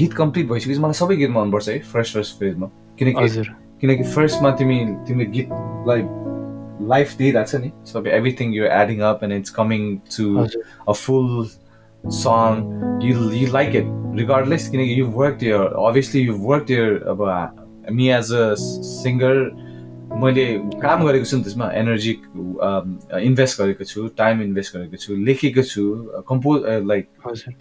गीत 0.00 0.14
कम्प्लिट 0.14 0.48
भइसकेपछि 0.48 0.80
मलाई 0.80 1.00
सबै 1.00 1.16
गीत 1.16 1.30
मनपर्छ 1.30 1.68
है 1.68 1.78
फर्स्ट 1.92 2.14
फर्स्ट 2.14 2.38
फेजमा 2.38 2.70
किनकि 2.98 3.44
किनकि 3.80 4.04
फर्स्टमा 4.12 4.50
तिमी 4.60 4.78
तिमीले 5.08 5.30
गीतलाई 5.32 6.06
लाइफ 6.88 7.16
दिइरहेको 7.18 7.50
छ 7.50 7.60
नि 7.64 7.72
सबै 7.90 8.14
everything 8.18 8.54
you 8.54 8.64
adding 8.76 9.04
up 9.10 9.24
and 9.24 9.34
it's 9.34 9.56
coming 9.58 9.90
to 10.16 10.30
a 10.38 10.92
full 10.94 11.28
song 12.04 12.64
you 13.02 13.30
you 13.32 13.52
like 13.52 13.76
it 13.76 13.92
regardless 14.16 14.68
किनकि 14.68 15.00
you 15.00 15.06
work 15.18 15.42
your 15.42 15.76
obviously 15.82 16.22
you 16.22 16.34
work 16.42 16.70
your 16.70 16.96
अब 17.08 17.22
मी 17.92 18.08
एज 18.12 18.32
अ 18.34 18.54
सिङ्गर 18.88 19.40
मैले 20.22 20.44
काम 20.82 21.04
गरेको 21.06 21.24
छु 21.24 21.36
नि 21.36 21.42
त्यसमा 21.44 21.66
एनर्जी 21.78 22.12
इन्भेस्ट 23.28 23.60
गरेको 23.60 23.84
छु 23.84 24.06
टाइम 24.18 24.42
इन्भेस्ट 24.42 24.76
गरेको 24.76 24.96
छु 25.04 25.16
लेखेको 25.28 25.62
छु 25.70 25.82
कम्पोज 26.28 26.62
लाइक 26.90 27.08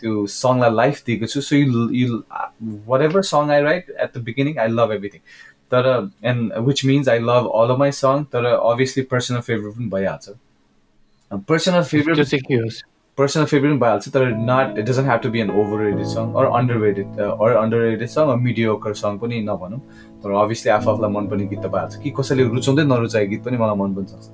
त्यो 0.01 0.25
सङलाई 0.35 0.71
लाइफ 0.75 1.01
दिएको 1.05 1.25
छु। 1.33 1.41
So 1.41 1.55
you 1.55 1.89
you 2.01 2.21
whatever 3.01 3.21
song 3.31 3.51
I 3.51 3.61
write 3.63 3.89
at 3.89 4.17
the 4.17 4.23
beginning 4.29 4.57
I 4.65 4.67
love 4.77 4.91
everything 4.91 5.21
तर 5.73 5.89
and 6.31 6.53
which 6.67 6.85
means 6.85 7.09
I 7.09 7.19
love 7.19 7.51
all 7.61 7.69
of 7.73 7.79
my 7.79 7.91
song 7.99 8.23
तर 8.33 8.45
अभियसली 8.45 9.03
पर्सनल 9.11 9.41
फेभरेट 9.49 9.75
पनि 9.77 9.89
भइहाल्छ। 9.95 10.29
पर्सनल 11.51 11.83
फेभरेट 11.83 12.19
पर्सनल 13.17 13.45
फेभरेट 13.45 13.71
पनि 13.71 13.79
भइहाल्छ 13.79 14.09
तर 14.13 14.23
not 14.49 14.77
it 14.79 14.85
doesn't 14.85 15.07
have 15.07 15.19
to 15.23 15.29
be 15.29 15.39
an 15.39 15.49
overrated 15.83 16.05
song 16.13 16.33
or 16.33 16.45
underrated 16.81 17.19
or 17.19 17.55
underrated 17.79 18.09
song 18.09 18.29
or 18.31 18.37
mediocre 18.45 18.93
song 19.01 19.17
पनि 19.19 19.41
नभनौँ। 19.49 19.79
तर 20.23 20.31
obviously 20.43 20.71
आफू 20.71 20.89
आफूलाई 20.91 21.11
मनपर्ने 21.11 21.45
गीत 21.47 21.61
त 21.63 21.67
भइहाल्छ 21.75 21.95
कि 22.03 22.09
कसैले 22.19 22.43
रुचाउँदै 22.53 22.83
नरुचाएको 22.83 23.29
गीत 23.31 23.43
पनि 23.45 23.57
मलाई 23.57 23.77
मन 23.81 23.93
पनि 23.95 24.07
सक्छ। 24.13 24.25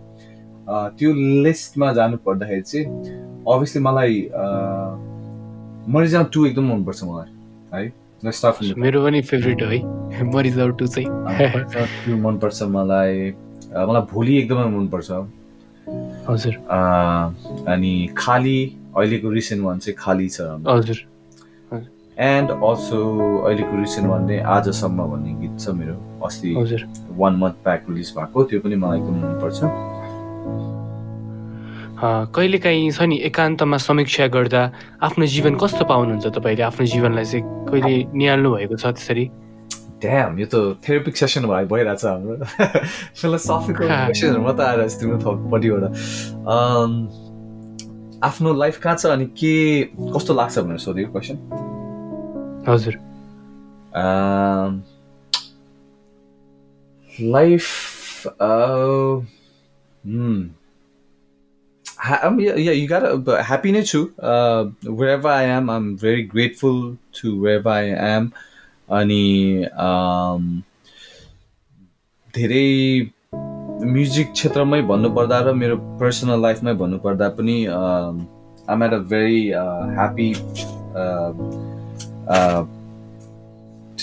त्यो 0.99 1.09
लिस्टमा 1.43 1.91
जानु 1.93 2.17
पर्दाखेरि 2.25 2.61
चाहिँ 2.61 2.85
अभियसली 3.53 3.81
मलाई 3.83 4.13
मरिजाम 5.95 6.23
टू 6.33 6.45
एकदम 6.45 6.65
मनपर्छ 6.73 7.03
मलाई 7.03 7.83
है? 7.83 7.91
मेरो 8.77 9.03
पनि 9.03 9.21
फेभरेट 9.21 9.61
हो 9.63 9.67
है। 9.69 9.79
मरिजाउ 10.35 10.69
टू 10.79 10.87
चाहिँ। 10.87 12.17
मनपर्छ 12.21 12.63
मलाई। 12.77 13.31
मलाई 13.71 14.01
भोलि 14.13 14.37
एकदमै 14.37 14.65
मनपर्छ। 14.77 15.09
हजुर। 16.29 16.55
अनि 17.73 17.93
खाली 18.17 18.59
अहिलेको 18.97 19.29
रिसेन्ट 19.29 19.63
वान 19.63 19.79
चाहिँ 19.79 19.95
खाली 19.99 20.27
छ। 20.29 20.41
हजुर। 20.67 20.97
एन्ड 22.17 22.49
अल्सो 22.51 22.99
अहिलेको 23.47 23.73
रिसेन्ट 23.81 24.07
वान 24.09 24.23
नै 24.29 24.39
आजसम्म 24.55 24.99
भन्ने 25.11 25.33
गीत 25.41 25.53
छ 25.59 25.69
मेरो। 25.79 25.95
अस्ति 26.25 26.49
वान 27.17 27.33
मन्थ 27.41 27.55
ब्याक 27.63 27.81
रिलिज 27.89 28.09
भएको 28.17 28.43
त्यो 28.43 28.59
पनि 28.59 28.75
मलाई 28.75 28.99
एकदम 28.99 29.15
मनपर्छ। 29.23 29.59
कहिलेकाहीँ 32.35 32.91
छ 32.91 33.01
नि 33.11 33.15
एकान्तमा 33.27 33.77
समीक्षा 33.77 34.27
गर्दा 34.35 34.61
आफ्नो 35.03 35.25
जीवन 35.35 35.55
कस्तो 35.59 35.83
पाउनुहुन्छ 35.85 36.25
तपाईँले? 36.35 36.63
आफ्नो 36.63 36.85
जीवनलाई 36.93 37.25
चाहिँ 37.25 37.43
कहिले 37.67 37.93
निहाल्नु 38.15 38.49
भएको 38.55 38.75
छ 38.75 38.85
त्यसरी? 38.95 39.25
ड्याम 40.01 40.39
यो 40.39 40.47
त 40.53 40.55
थेरापिक 40.87 41.17
सेसन 41.17 41.45
भए 41.51 41.65
भइरहेछ 41.73 42.05
हाम्रो 42.05 42.35
फिलोसफिकल 43.21 43.87
क्वेसनहरू 43.87 44.41
मात्रै 44.43 44.65
आएर 44.67 44.81
तिम्रो 44.99 45.17
थपट्टिबाट 45.25 45.83
आफ्नो 48.29 48.53
लाइफ 48.61 48.79
कहाँ 48.83 48.95
छ 48.97 49.05
अनि 49.15 49.25
के 49.41 49.53
कस्तो 50.15 50.33
लाग्छ 50.41 50.59
भनेर 50.59 50.77
सोधेको 50.85 51.11
क्वेसन 51.11 51.37
हजुर 52.69 52.95
life 57.37 57.67
um, 62.13 62.39
yeah, 62.39 62.55
yeah, 62.55 62.71
you 62.71 62.87
gotta 62.87 63.43
happy 63.43 63.71
नै 63.71 63.83
छु 63.83 64.01
wherever 64.83 65.27
I 65.29 65.43
am 65.55 65.69
I'm 65.69 65.97
very 65.97 66.23
grateful 66.23 66.97
to 67.21 67.39
wherever 67.39 67.69
I 67.69 67.89
am. 68.11 68.31
अनि 68.97 69.23
धेरै 72.33 72.67
म्युजिक 73.85 74.31
क्षेत्रमै 74.31 74.81
भन्नुपर्दा 74.87 75.39
र 75.39 75.53
मेरो 75.55 75.75
पर्सनल 75.99 76.41
लाइफमै 76.41 76.73
भन्नुपर्दा 76.81 77.29
पनि 77.37 77.57
I'm 77.75 78.83
at 78.83 78.93
a 78.93 78.99
very 79.13 79.41
happy 79.51 80.29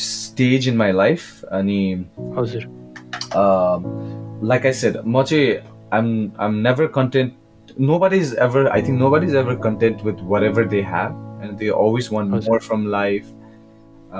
stage 0.05 0.69
in 0.69 0.77
my 0.77 0.93
life 0.93 1.45
अनि 1.59 1.81
हजुर। 2.39 2.67
लाइक 4.51 4.67
आई 4.67 4.73
सेड 4.73 4.97
म 5.07 5.23
चाहिँ 5.23 5.57
I'm 5.95 6.09
I'm 6.41 6.55
never 6.67 6.87
content 6.95 7.33
nobody 7.99 8.17
is 8.19 8.35
ever 8.43 8.69
I 8.69 8.83
think 8.83 8.99
nobody 9.11 9.27
is 9.27 9.35
ever 9.37 9.55
content 9.65 10.05
with 10.05 10.23
whatever 10.43 10.65
they 10.69 10.81
have 10.93 11.41
and 11.45 11.59
they 11.59 11.69
always 11.81 12.09
want 12.13 12.29
more 12.31 12.59
from 12.69 12.87
life 12.91 13.33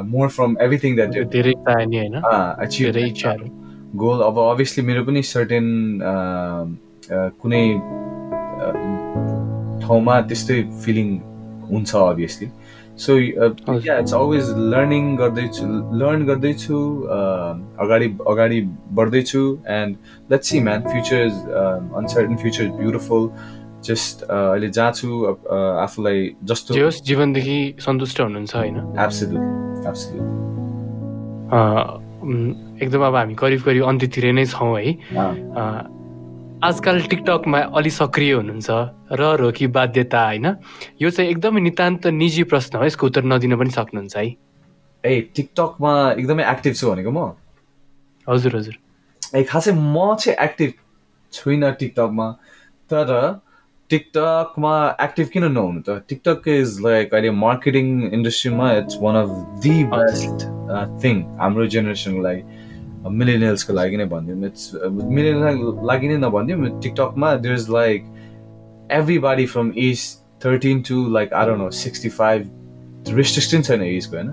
more 0.05 0.29
from 0.29 0.57
everything 0.63 0.97
that 0.97 1.31
धेरै 1.31 1.53
चाहिने 1.61 1.99
होइन 1.99 2.69
धेरै 2.71 3.07
इच्छाहरू 3.09 3.51
goal 3.97 4.21
अब 4.23 4.39
obviously 4.41 4.85
मेरो 4.87 5.05
पनि 5.05 5.23
सर्टेन 5.25 5.67
कुनै 7.41 7.65
ठाउँमा 9.83 10.21
त्यस्तै 10.23 10.63
फिलिङ 10.85 11.17
हुन्छ 11.71 11.95
obviously 11.97 12.49
so 12.99 13.17
it's 13.19 14.15
always 14.15 14.51
learning 14.73 15.17
गर्दैछु 15.17 15.67
लर्न 16.01 16.25
गर्दैछु 16.27 16.79
अगाडि 17.85 18.09
अगाडि 18.29 18.61
बढ्दैछु 18.99 19.43
and 19.71 19.97
let's 20.31 20.49
see 20.49 20.61
man 20.61 20.83
future 20.85 21.25
is 21.25 21.43
uncertain 21.95 22.37
future 22.37 22.65
is 22.65 22.71
beautiful 22.75 23.29
just 23.87 24.23
अहिले 24.27 24.69
जहाँ 24.69 24.93
छु 24.93 25.09
आफूलाई 25.87 26.19
जस्तो 26.45 26.91
जीवनदेखि 27.07 27.59
सन्तुष्ट 27.81 28.21
हुनुहुन्छ 28.21 28.55
होइन? 28.57 28.77
एकदम 32.83 33.03
अब 33.07 33.15
हामी 33.17 33.35
करिब 33.35 33.61
करिब 33.63 33.85
अन्त्यतिर 33.87 34.25
नै 34.33 34.45
छौँ 34.47 34.73
है। 34.79 34.91
आजकल 36.65 37.01
टिकटकमा 37.13 37.59
अलि 37.79 37.91
सक्रिय 37.91 38.33
हुनुहुन्छ 38.33 38.69
र 39.13 39.23
हो 39.45 39.51
कि 39.53 39.67
बाध्यता 39.71 40.21
होइन? 40.25 40.47
यो 41.03 41.11
चाहिँ 41.11 41.31
एकदमै 41.31 41.61
नितान्त 41.61 42.07
निजी 42.17 42.43
प्रश्न 42.51 42.79
हो 42.79 42.85
यसको 42.85 43.07
उत्तर 43.07 43.25
नदिन 43.25 43.57
पनि 43.57 43.71
सक्नुहुन्छ 43.71 44.17
है। 44.17 44.27
ए 45.05 45.31
टिकटकमा 45.37 45.93
एकदमै 46.19 46.45
एक्टिभ 46.51 46.75
छु 46.75 46.91
भनेको 46.91 47.11
म? 47.13 47.37
हजुर 48.27 48.57
हजुर। 48.57 48.77
ए 49.37 49.43
खासै 49.45 49.73
म 49.73 50.17
चाहिँ 50.17 50.39
एक्टिभ 50.41 50.73
छुइनँ 51.33 51.73
टिकटकमा 51.79 52.27
तर 52.91 53.11
टिकटकमा 53.91 54.75
एक्टिभ 55.03 55.29
किन 55.33 55.45
नहुनु 55.53 55.81
त? 55.81 56.03
टिकटक 56.09 56.49
इज 56.49 56.79
लाइक 56.83 57.15
अहिले 57.15 57.31
मार्केटिङ 57.41 57.87
इन्डस्ट्रीमा 58.13 58.73
it's 58.79 58.99
one 59.03 59.17
of 59.17 59.29
the 59.63 59.75
best 59.93 60.47
thing 61.05 61.23
हाम्रो 61.41 61.67
जेनेरेसनको 61.75 62.23
लागि 62.23 62.43
मिलेनियल्सको 63.19 63.73
लागि 63.73 63.97
नै 63.97 64.05
भनिदिउँ। 64.13 64.47
इट्स 64.47 64.71
मिलेनियल 64.95 65.87
लागि 65.91 66.09
नै 66.09 66.17
नभनिदिउँ 66.27 66.81
टिकटकमा 66.83 67.35
there 67.45 67.55
is 67.55 67.69
like 67.71 68.01
everybody 69.27 69.47
from 69.53 69.73
age 69.85 70.09
thirteen 70.45 70.81
to 70.89 71.07
like 71.13 71.33
are 71.43 71.57
no 71.59 71.71
sixty 71.83 72.09
five 72.17 73.15
restriction 73.17 73.63
छैन 73.63 73.83
एजको 73.83 74.17
होइन? 74.17 74.31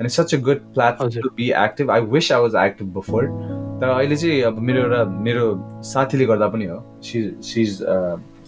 And 0.00 0.08
such 0.10 0.34
a 0.34 0.38
good 0.48 0.66
platform 0.74 1.20
to 1.20 1.30
be 1.36 1.50
active 1.60 1.90
I 1.90 2.00
wish 2.16 2.32
I 2.32 2.40
was 2.42 2.54
active 2.64 2.88
before 2.94 3.22
तर 3.80 3.88
अहिले 3.88 4.16
चाहिँ 4.16 4.40
अब 4.42 4.58
मेरो 4.68 4.82
एउटा 4.82 5.04
मेरो 5.24 5.46
साथीले 5.92 6.24
गर्दा 6.26 6.48
पनि 6.48 6.64
हो। 6.66 6.78
She 7.04 7.22
she's 7.50 7.82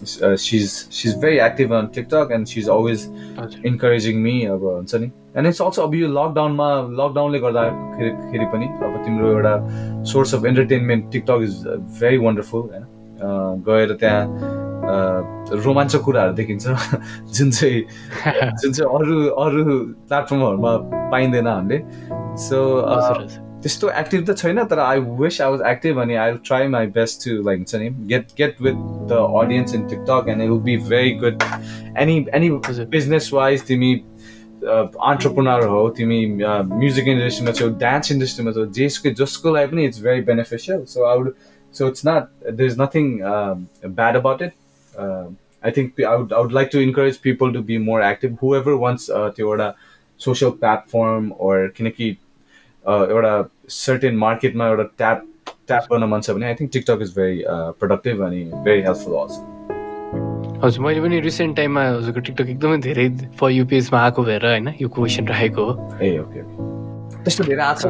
uh, 0.01 0.35
she's 0.37 0.71
she's 0.91 1.13
very 1.23 1.39
active 1.39 1.71
on 1.71 1.89
TikTok 1.97 2.31
and 2.37 2.47
she's 2.53 2.67
always 2.75 3.07
encouraging 3.65 4.15
me 4.23 4.35
अब 4.55 4.63
हुन्छ 4.63 4.95
नि। 4.95 5.11
एन्ड 5.37 5.47
इट्स 5.47 5.61
अल्सो 5.61 5.81
अब 5.81 5.95
यो 5.95 6.07
लकडाउनमा 6.07 6.69
लकडाउनले 7.01 7.39
गर्दाखेरि 7.39 8.09
खेरि 8.31 8.45
पनि 8.53 8.65
अब 8.87 9.03
तिम्रो 9.05 9.31
एउटा 9.31 9.53
source 10.13 10.35
of 10.35 10.45
entertainment 10.45 11.11
TikTok 11.11 11.43
is 11.43 11.63
very 11.99 12.17
wonderful 12.25 12.61
होइन 12.61 12.85
गएर 13.69 13.93
त्यहाँ 14.01 14.25
अँ, 14.81 15.61
रोमाञ्चक 15.63 16.01
कुराहरू 16.05 16.33
देखिन्छ। 16.33 16.67
जुन 17.37 17.51
चाहिँ 17.51 17.81
जुन 18.61 18.71
चाहिँ 18.71 18.89
अरू 18.95 19.17
अरू 19.43 19.63
प्लेटफर्महरूमा 20.09 20.75
पाइँदैन 21.11 21.47
हामीले। 21.47 21.79
सो 22.49 22.59
हजुर। 22.89 23.50
त्यस्तो 23.63 23.89
एक्टिभ 23.91 24.25
त 24.25 24.35
छैन 24.37 24.63
तर 24.65 24.79
I 24.79 24.99
wish 25.17 25.41
I 25.41 25.51
was 25.51 25.61
active 25.69 25.99
अनि 26.01 26.15
I 26.17 26.31
try 26.45 26.67
my 26.67 26.87
best 26.93 27.23
to 27.23 27.35
like 27.43 27.59
हुन्छ 27.59 27.75
नि 27.75 27.89
get 28.07 28.31
get 28.37 28.61
with 28.61 28.79
the 29.09 29.19
audience 29.39 29.75
in 29.75 29.87
TikTok 29.87 30.29
and 30.29 30.43
it 30.43 30.49
will 30.49 30.59
be 30.61 30.77
very 30.85 31.11
good 31.17 31.43
any 31.99 32.15
any 32.35 32.49
business 32.69 33.29
wise 33.33 33.65
तिमी 33.67 33.93
अन्टरप्रोनर 34.63 35.65
हो 35.65 35.87
तिमी 35.97 36.25
म्युजिक 36.35 37.07
इन्डस्ट्रीमा 37.07 37.51
छौ 37.59 37.69
डान्स 37.83 38.11
इन्डस्ट्रीमा 38.11 38.51
छौ 38.51 38.65
जेसको 38.79 39.13
जसको 39.21 39.53
लागि 39.55 39.71
पनि 39.71 39.85
it's 39.85 40.01
very 40.03 40.21
beneficial 40.23 40.83
so 40.87 41.05
I 41.09 41.17
would 41.17 41.33
so 41.75 41.87
it's 41.87 42.07
not 42.07 42.51
there 42.51 42.65
is 42.65 42.79
nothing 42.81 43.13
bad 43.85 44.15
about 44.15 44.41
it 44.41 44.53
I 44.95 45.71
think 45.71 46.01
I 46.01 46.17
would 46.17 46.33
I 46.33 46.41
would 46.41 46.53
like 46.53 46.69
to 46.73 46.79
encourage 46.79 47.17
people 47.23 47.53
to 47.53 47.61
be 47.63 47.77
more 47.85 48.03
active 48.03 48.37
whoever 48.55 48.81
wants 48.83 49.09
त्यो 49.11 49.47
एउटा 49.47 49.73
social 50.19 50.51
platform 50.59 51.31
ओर 51.39 51.67
किनकि 51.77 52.11
uh, 52.11 52.30
एउटा 52.85 53.33
certain 53.69 54.15
मार्केटमा 54.17 54.67
एउटा 54.67 54.83
tap 54.97 55.25
tap 55.67 55.83
गर्न 55.91 56.03
मन 56.09 56.21
छ 56.21 56.31
भने 56.31 56.45
I 56.45 56.55
think 56.61 56.71
TikTok 56.73 57.01
is 57.01 57.11
very 57.17 57.43
productive 57.79 58.23
अनि 58.27 58.43
भेरी 58.65 58.81
हेल्पफुल 58.81 59.13
अल्सो 59.21 59.41
हजुर 60.63 60.83
मैले 60.85 61.01
पनि 61.01 61.19
रिसेन्ट 61.19 61.55
टाइममा 61.57 61.83
हजुरको 61.89 62.19
टिकटक 62.19 62.49
एकदमै 62.49 62.77
धेरै 62.87 63.07
फर 63.39 63.51
यु 63.51 63.65
पेजमा 63.65 63.99
आएको 64.01 64.23
भएर 64.23 64.45
होइन 64.45 64.73
यो 64.81 64.89
क्वेसन 64.97 65.27
राखेको 65.27 65.63
हो। 65.65 65.73
ए 66.01 66.17
ओके 66.19 66.41
त्यस्तो 67.23 67.43
धेरै 67.43 67.63
आएको 67.63 67.79
छ 67.81 67.85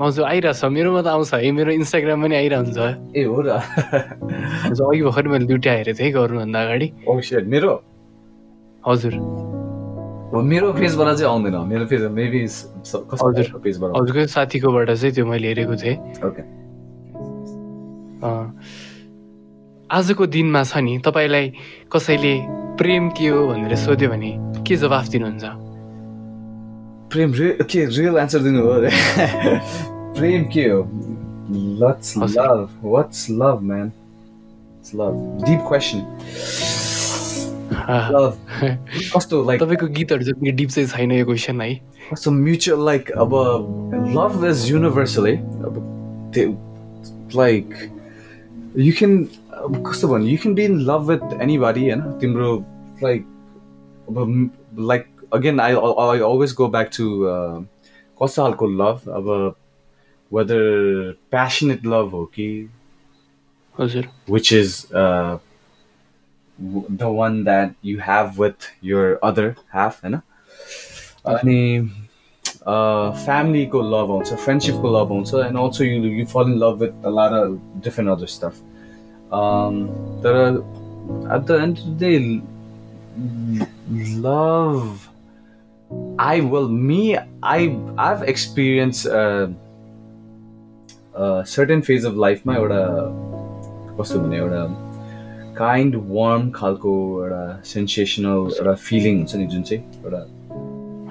हजुर 0.00 0.24
आइरहेछ। 0.28 0.64
मेरोमा 0.76 1.02
त 1.02 1.06
आउँछ। 1.08 1.34
है 1.34 1.50
मेरो 1.56 1.72
इन्स्टाग्राम 1.72 2.22
पनि 2.22 2.36
आइरहन्छ। 2.36 2.78
ए 3.16 3.22
हो 3.24 3.40
र। 3.40 3.48
हजुर 4.68 4.86
अघि 4.86 5.02
भर्खर 5.02 5.28
मैले 5.28 5.46
दुइटा 5.48 5.72
हेरेको 5.72 5.98
थिएँ 5.98 6.12
गर्नुभन्दा 6.12 6.62
अगाडि। 6.62 6.88
सेट 7.24 7.44
मेरो? 7.48 7.72
हजुर। 8.84 9.14
मेरो 10.34 10.72
पेजबाट 10.72 11.16
चाहिँ 11.16 11.32
आउँदैन। 11.32 11.56
मेरो 11.68 11.86
पेज 11.86 12.02
मेबी 12.02 12.42
हजुर। 12.42 13.60
पेजबाट 13.64 13.90
हजुरकै 13.96 14.26
साथीकोबाट 14.26 14.90
चाहिँ 14.90 15.14
त्यो 15.14 15.26
मैले 15.26 15.48
हेरेको 15.48 15.76
थिएँ। 15.76 15.96
आजको 19.92 20.26
दिनमा 20.26 20.62
छ 20.62 20.76
नि 20.82 20.98
तपाईँलाई 20.98 21.52
कसैले 21.92 22.34
प्रेम 22.76 23.08
के 23.10 23.28
हो 23.28 23.46
भनेर 23.48 23.74
सोध्यो 23.76 24.08
भने 24.08 24.30
के 24.66 24.76
जवाफ 24.76 25.06
दिनुहुन्छ? 25.08 25.44
प्रेम 27.12 27.32
रि 27.32 27.48
के 27.70 27.86
रियल 27.86 28.16
एन्सर 28.18 28.38
दिनु 28.38 28.62
हो 28.62 28.68
अरे? 28.68 28.90
प्रेम 30.18 30.44
के 30.44 30.64
हो 30.68 30.80
lots. 31.80 32.18
Love 32.18 32.68
what's 32.82 33.30
love 33.30 33.58
man 33.62 33.86
it's 33.86 34.92
love 34.94 35.42
deep 35.46 35.60
question 35.68 36.00
कस्तो 39.16 39.42
लाइक 39.46 39.60
तपाईँको 39.62 39.86
गीतहरू 39.96 40.22
जति 40.24 40.50
डिप 40.52 40.70
चाहिँ 40.70 40.88
छैन 40.88 41.12
यो 41.12 41.24
क्वेसन 41.26 41.60
है? 41.60 41.74
कस्तो 42.12 42.30
म्युचुअल 42.30 42.84
लाइक 42.86 43.10
अब 43.10 43.34
लभ 44.16 44.44
इज 44.50 44.70
युनिभर्सल 44.70 45.26
है 45.26 45.36
अब 45.66 45.74
त्यो 46.34 46.48
लाइक 47.36 47.74
यु 48.78 48.92
क्यान 48.98 49.12
कस्तो 49.86 50.08
भन्नु 50.08 50.26
you 50.28 50.36
can 50.42 50.54
be 50.54 50.64
in 50.64 50.78
love 50.90 51.10
with 51.10 51.40
anybody 51.58 51.88
होइन? 51.90 52.02
तिम्रो 52.20 52.50
लाइक 53.02 53.24
अब 54.08 54.50
like 54.88 55.06
again 55.34 55.60
I 55.60 55.72
I 55.74 56.18
always 56.18 56.54
go 56.58 56.68
back 56.74 56.90
to 56.98 57.06
कस्तो 58.22 58.42
खालको 58.42 58.66
लभ 58.82 59.08
अब 59.20 59.54
वेदर 60.30 60.60
प्यासनेट 61.30 61.86
लभ 61.86 62.10
हो 62.12 62.24
कि 62.34 62.48
हजुर। 63.80 64.08
uh, 64.86 65.34
w- 65.34 65.45
the 66.58 67.10
one 67.10 67.44
that 67.44 67.74
you 67.82 67.98
have 67.98 68.38
with 68.38 68.68
your 68.80 69.18
other 69.22 69.56
half, 69.72 70.00
होइन 70.02 70.20
अनि 71.26 71.62
फ्यामिलीको 72.66 73.80
लभ 73.82 74.10
आउँछ 74.10 74.32
फ्रेन्डसिपको 74.44 74.88
लभ 75.00 75.12
आउँछ 75.12 75.34
and 75.34 75.58
also 75.58 75.84
you 75.84 76.04
you 76.04 76.24
fall 76.26 76.52
in 76.52 76.58
love 76.58 76.78
with 76.82 77.04
a 77.04 77.10
lot 77.18 77.32
different 77.84 78.10
other 78.10 78.26
stuff 78.36 78.60
तर 80.24 80.62
at 81.34 81.46
the 81.46 81.60
end 81.62 81.78
of 81.78 81.98
day 82.00 82.16
love 84.22 84.98
I 86.18 86.40
will 86.40 86.68
me 86.68 87.16
I 87.42 87.78
I've 87.96 88.22
experienced 88.22 89.06
uh, 89.06 89.48
a 91.14 91.44
certain 91.46 91.82
phase 91.82 92.04
of 92.04 92.16
life 92.16 92.42
मा 92.46 92.56
एउटा 92.56 92.80
कस्तो 94.00 94.20
भने 94.20 94.38
एउटा 94.38 94.85
kind 95.58 95.94
warm 96.08 96.50
खालको 96.54 96.94
एउटा 97.22 97.44
sensational 97.72 98.40
एउटा 98.58 98.74
feeling 98.86 99.16
हुन्छ 99.18 99.36
नि 99.36 99.46
जुन 99.54 99.62
चाहिँ 99.62 99.82
एउटा 100.04 100.22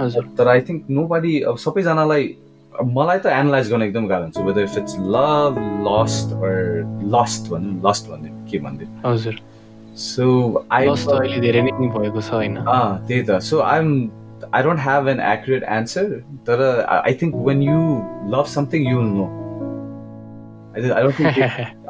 हजुर। 0.03 0.23
तर 0.37 0.47
आई 0.47 0.61
थिङ्क 0.69 0.89
नो 0.89 1.05
बडी 1.13 1.39
अब 1.51 1.57
सबैजनालाई 1.65 2.23
मलाई 2.73 3.19
त 3.19 3.25
एनालाइज 3.39 3.71
गर्न 3.71 3.81
एकदम 3.81 4.07
गाह्रो 4.07 4.23
हुन्छ 4.25 4.37
whether 4.47 4.63
if 4.63 4.77
it's 4.77 4.95
love 5.15 5.59
lust 5.87 6.27
lust 7.15 7.51
भनौँ 7.51 7.75
लस्ट 7.85 8.09
भन्दै 8.11 8.31
के 8.51 8.59
भन्दै 8.65 8.87
हजुर। 9.05 9.39
सो 10.03 10.25
आई 10.71 10.87
अहिले 10.87 11.39
धेरै 11.39 11.61
नै 11.61 11.71
भएको 11.71 12.21
छ 12.21 12.33
होइन? 12.33 12.57
त्यही 13.07 13.21
त। 13.23 13.39
So 13.49 13.59
I'm 13.71 13.89
I 14.53 14.63
don't 14.63 14.79
have 14.79 15.07
an 15.09 15.19
accurate 15.31 15.63
answer 15.77 16.11
तर 16.47 16.61
I 16.89 17.13
think 17.21 17.35
when 17.47 17.61
you 17.63 17.79
love 18.35 18.45
something 18.55 18.91
you 18.91 18.97
will 18.99 19.11
know 20.81 20.93
I 20.93 21.03
don't 21.03 21.19
think 21.19 21.39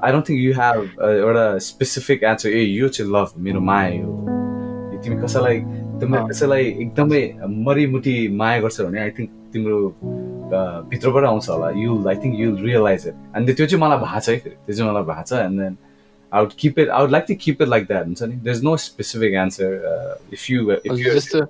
I 0.04 0.12
don't 0.12 0.30
think 0.30 0.40
you 0.40 0.54
have 0.60 1.02
एउटा 1.10 1.46
स्पेसिफिक 1.68 2.24
एन्सर 2.24 2.50
ए 2.50 2.62
यो 2.62 2.88
चाहिँ 2.98 3.12
लभ 3.12 3.34
मेरो 3.48 3.62
माया 3.70 4.04
हो 4.04 4.12
यो 4.94 5.02
तिमी 5.04 5.22
कसैलाई 5.24 5.60
तिमीले। 6.02 6.28
कसैलाई 6.30 6.66
एकदमै 6.86 7.24
मरिमुटी 7.70 8.18
माया 8.44 8.60
गर्छ 8.68 8.82
भने 8.82 9.00
आई 9.02 9.12
थिङ्क 9.20 9.30
तिम्रो 9.54 9.80
भित्रबाट 10.92 11.24
आउँछ 11.32 11.50
होला 11.50 11.70
you 11.82 12.04
I 12.10 12.16
think 12.24 12.40
you 12.40 12.56
realise 12.62 13.08
it 13.08 13.38
and 13.38 13.56
त्यो 13.56 13.66
चाहिँ 13.66 13.82
मलाई 13.84 13.98
भएको 14.06 14.20
छ 14.20 14.30
है 14.30 14.38
फेरि 14.40 14.56
त्यो 14.56 14.76
चाहिँ 14.76 14.92
मलाई 14.92 15.04
भएको 15.12 15.28
छ 15.30 15.44
and 15.48 15.62
then 15.62 15.78
I 16.32 16.42
would 16.42 16.58
keep 16.58 16.78
it. 16.78 16.90
I 16.90 17.02
would 17.02 17.12
like 17.12 17.28
to 17.28 17.36
keep 17.36 17.62
it 17.62 17.70
like 17.70 17.88
that. 17.88 18.06
हुन्छ 18.06 18.24
नि? 18.24 19.36
Answer. 19.38 19.70
Uh, 19.86 20.16
if 20.32 20.50
you, 20.50 20.72
if 20.72 20.92
हजुर 20.92 21.06
you, 21.06 21.14
जस्तो 21.16 21.42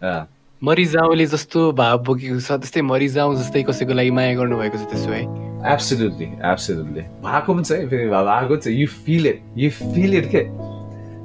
uh, 0.00 0.24
मरिजाउँले 0.62 1.26
जस्तो 1.26 1.60
भाव 1.72 1.98
बोकेको 2.04 2.40
छ 2.40 2.56
त्यस्तै 2.62 2.80
मरिजाउँ 2.84 3.36
जस्तै 3.36 3.62
कसैको 3.68 3.94
लागि 3.96 4.10
माया 4.12 4.34
गर्नुभएको 4.36 4.76
छ 4.76 4.84
त्यसो 4.90 5.12
है 5.12 5.22
absolutely, 5.64 6.28
absolutely. 6.42 7.04
भएको 7.24 7.54
पनि 7.54 7.64
छ 7.64 7.72
है 7.72 7.86
फेरि 7.88 8.08
भएको 8.08 8.56
छ. 8.56 8.66
You 8.66 8.88
feel 8.88 9.26
it. 9.30 9.40
You 9.56 9.70
feel 9.70 10.14
it 10.14 10.28
के? 10.34 10.42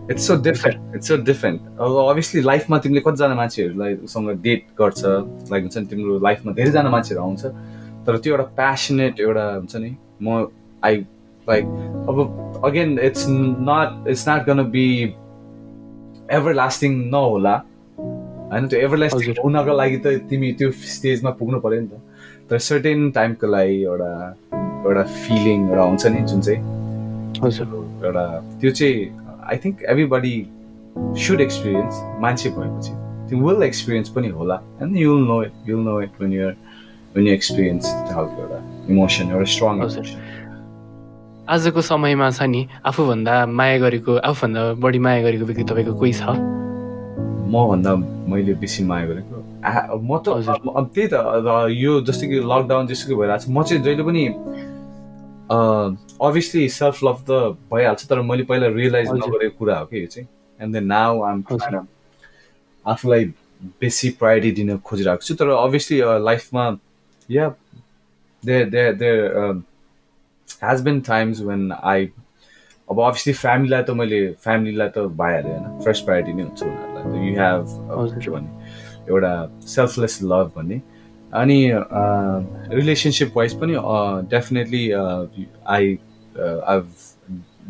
It's 0.08 0.26
so 0.30 0.38
different. 0.38 0.96
It's 0.96 1.08
so 1.08 1.18
different. 1.18 1.68
अब 1.80 1.98
obviously 2.06 2.44
लाइफमा 2.44 2.80
तिमीले 2.80 3.02
कतिजना 3.08 3.36
मान्छेहरूलाई 3.36 3.94
उसँग 4.08 4.32
डेट 4.48 4.66
गर्छ 4.80 5.04
लाइक 5.52 5.64
हुन्छ 5.64 5.78
नि 5.78 5.86
तिम्रो 5.92 6.20
लाइफमा 6.28 6.54
धेरैजना 6.54 6.90
मान्छेहरू 6.96 7.24
आउँछ 7.24 7.46
तर 8.08 8.18
त्यो 8.18 8.36
एउटा 8.36 8.50
प्यासनेट 8.56 9.20
एउटा 9.20 9.46
हुन्छ 9.54 9.76
नि 9.76 9.96
म 10.24 10.48
आई 10.86 11.06
लाइक 11.48 11.66
अब 12.10 12.62
again 12.66 13.00
it's 13.12 13.26
not 13.30 14.08
it's 14.16 14.28
not 14.30 14.46
gonna 14.50 14.64
be 14.72 14.88
everlasting 16.64 17.00
नहोला 17.12 17.56
होइन 18.56 18.68
त्यो 18.72 18.80
एभर 18.88 18.98
लास्टिङ 18.98 19.22
हजुर। 19.22 19.44
हुनको 19.44 19.74
लागि 19.76 19.98
त 20.00 20.08
तिमी 20.32 20.52
त्यो 20.60 20.72
स्टेजमा 20.72 21.32
पुग्नु 21.40 21.60
पऱ्यो 21.60 21.80
नि 21.82 21.88
त। 21.92 22.00
तर 22.50 22.58
सर्टेन 22.64 23.12
टाइमको 23.12 23.48
लागि 23.52 23.78
एउटा 23.84 24.12
एउटा 24.88 25.04
फिलिङ 25.04 25.60
एउटा 25.70 25.84
हुन्छ 25.84 26.04
नि 26.16 26.22
जुन 26.32 26.42
चाहिँ 26.42 26.62
एउटा 28.08 28.26
त्यो 28.62 28.72
चाहिँ 28.72 28.96
I 29.52 29.58
think 29.64 29.84
everybody 29.92 30.36
should 31.26 31.42
experience 31.42 31.96
मान्छे 32.24 32.50
भएपछि। 32.56 32.94
त्यो 33.28 33.36
विल 33.44 33.64
एक्सपिरियन्स 33.64 34.10
पनि 34.16 34.30
होला। 34.40 34.56
And 34.82 34.98
you'll 34.98 35.22
know 35.28 35.42
it 35.44 35.70
you'll 35.70 35.84
know 35.84 36.00
it 36.02 36.22
when 36.22 36.34
you're 36.34 36.56
when 37.16 37.28
you 37.28 37.34
experience 37.34 37.86
त्यो 37.86 38.16
खालको 38.16 38.42
एउटा 38.42 38.60
इमोसन 38.90 39.32
एउटा 39.32 39.48
स्ट्रङ। 39.54 39.76
आजको 41.54 41.82
समयमा 41.92 42.30
छ 42.32 42.42
नि 42.56 42.68
आफूभन्दा 42.90 43.34
माया 43.60 43.78
गरेको 43.84 44.14
आफूभन्दा 44.32 44.62
बढी 44.80 45.00
माया 45.06 45.22
गरेको 45.24 45.46
व्यक्ति 45.46 45.64
तपाईँको 45.64 45.94
कोही 46.00 46.14
छ? 46.14 46.24
मभन्दा 47.54 47.92
मैले 48.32 48.54
बेसी 48.62 48.84
माया 48.84 49.06
गरेको 49.08 49.38
म 50.02 50.18
त 50.18 50.28
त्यही 50.96 51.08
त 51.08 51.14
यो 51.72 51.92
जस्तो 52.08 52.26
कि 52.28 52.38
लकडाउन 52.52 52.88
जस्तो 52.88 53.16
भइरहेको 53.16 53.44
छ 53.44 53.50
म 53.50 53.64
चाहिँ 53.64 53.84
जहिले 53.84 54.04
पनि 54.04 54.24
अभियसली 55.50 56.64
सेल्फ 56.70 57.04
लभ 57.04 57.18
त 57.30 57.32
भइहाल्छ 57.72 58.02
तर 58.10 58.22
मैले 58.22 58.44
पहिला 58.50 58.68
रियलाइज। 58.76 59.10
नगरेको 59.12 59.58
कुरा 59.58 59.78
हो 59.80 59.86
कि 59.86 60.02
यो 60.02 60.08
चाहिँ। 60.14 60.28
And 60.60 60.74
then 60.74 60.86
now 60.88 61.22
um. 61.22 61.44
आफूलाई 62.86 63.24
बेसी 63.82 64.10
प्रायोरिटी 64.20 64.52
दिन 64.58 64.78
खोजिरहेको 64.82 65.24
छु 65.28 65.36
तर 65.36 65.50
अभियसली 65.50 65.98
लाइफमा 66.26 66.66
या 67.30 67.46
there 68.44 68.70
there 68.70 68.94
there 68.96 69.18
has 70.64 70.82
been 70.84 71.00
times 71.08 71.42
when 71.42 71.72
I 71.72 72.10
अब 72.90 73.00
अभियसली 73.02 73.34
फ्यामिलीलाई 73.34 73.84
त 73.84 73.90
मैले 74.02 74.20
फ्यामिलीलाई 74.44 74.90
त 74.90 75.08
भइहाल्यो 75.22 75.54
होइन? 75.54 75.80
फर्स्ट 75.86 76.06
प्रायोरिटी 76.06 76.34
नै 76.34 76.44
हुन्छ। 76.44 76.85
यु 77.18 77.34
हेभ 77.40 77.66
के 78.24 78.30
भन्ने 78.32 78.52
एउटा 79.10 79.34
सेल्फलेस 79.68 80.20
लभ 80.24 80.52
भन्ने. 80.56 80.82
अनि 81.34 81.60
रिलेसनसिप 82.76 83.34
वाइज 83.38 83.54
पनि 83.62 83.76
definitely 84.30 84.84
I 84.92 85.98
I 86.38 86.80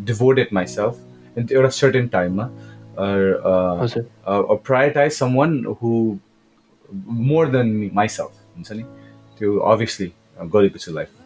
devoted 0.05 0.47
myself 0.53 0.93
एउटा 1.51 1.69
सर्टेन 1.79 2.07
टाइममा 2.07 2.49
prioritise 4.67 5.11
someone 5.37 5.63
who 5.81 5.91
more 7.29 7.47
than 7.51 7.89
myself 7.93 8.31
हुन्छ 8.55 8.71
नि? 8.71 8.83
त्यो 9.39 9.57
अभियसली 9.73 10.11
गरेको 10.53 10.79
छु 10.79 10.91
लाइफमा 10.93 11.24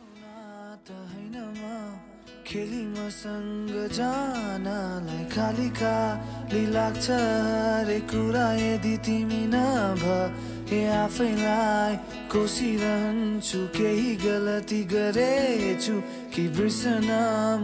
खेली 2.49 2.85
मसँग 2.97 3.93
जानलाई 3.93 5.23
खाली 5.29 5.69
खाली 5.77 6.65
लाग्छ 6.73 7.07
हरे 7.13 7.99
कुरा 8.09 8.47
यदि 8.57 8.95
तिमी 9.05 9.43
नभए 9.53 10.81
आफैलाई 10.89 11.93
कोसिरहन्छु 12.33 13.61
केही 13.77 14.15
गलती 14.25 14.81
गरेछु 14.89 15.95
कि 16.33 16.43
बिर्सन 16.57 17.09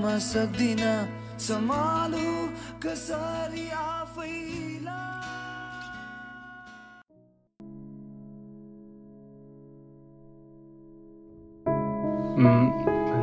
म 0.05 0.17
सक्दिन। 0.21 0.83
सम्हालु 1.41 2.29
कसरी 2.85 3.65
आफैलाई? 3.73 5.03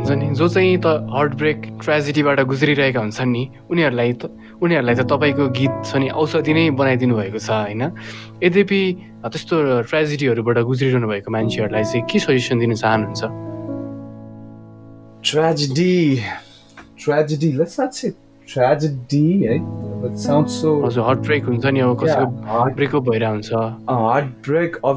हुन्छ 0.03 0.19
नि। 0.19 0.35
जो 0.35 0.49
चाहिँ 0.49 0.79
त 0.83 0.87
हार्ट 1.15 1.35
ब्रेक 1.39 1.79
ट्रेजेडीबाट 1.79 2.41
गुज्रिरहेका 2.51 3.01
हुन्छन् 3.01 3.31
नि 3.31 3.43
उनीहरूलाई 3.71 4.13
त 4.19 4.35
उनीहरूलाई 4.59 4.95
त 4.99 5.07
तपाईँको 5.07 5.45
गीत 5.55 5.75
छ 5.87 6.03
नि 6.03 6.09
औषधि 6.11 6.53
नै 6.59 6.65
बनाइदिनु 6.75 7.15
भएको 7.15 7.39
छ 7.39 7.51
होइन? 7.71 7.83
यद्यपि 8.43 8.83
त्यस्तो 9.23 9.57
ट्रेजेडीहरूबाट 9.87 10.59
गुज्रिरहनु 10.59 11.07
भएको 11.07 11.31
मान्छेहरूलाई 11.31 11.85
चाहिँ 11.87 12.03
के 12.11 12.19
सजेसन 12.19 12.59
दिन 12.59 12.75
चाहनुहुन्छ? 12.83 13.23
ट्रेजेडी 15.23 15.95
ट्रेजेडी 16.99 17.51
ट्रेजेडी 18.49 19.27
है 19.47 19.57
हजुर 20.83 21.05
हार्ट 21.07 21.19
ब्रेक 21.27 21.45
हुन्छ 21.47 21.67
नि 21.67 21.81
अब 21.81 21.95
कसैको 22.03 22.27
ब्रेकअप 22.75 23.03
भइरहेको 23.09 23.33
हुन्छ 23.33 23.51
heartbreak 24.51 24.77
of 24.85 24.97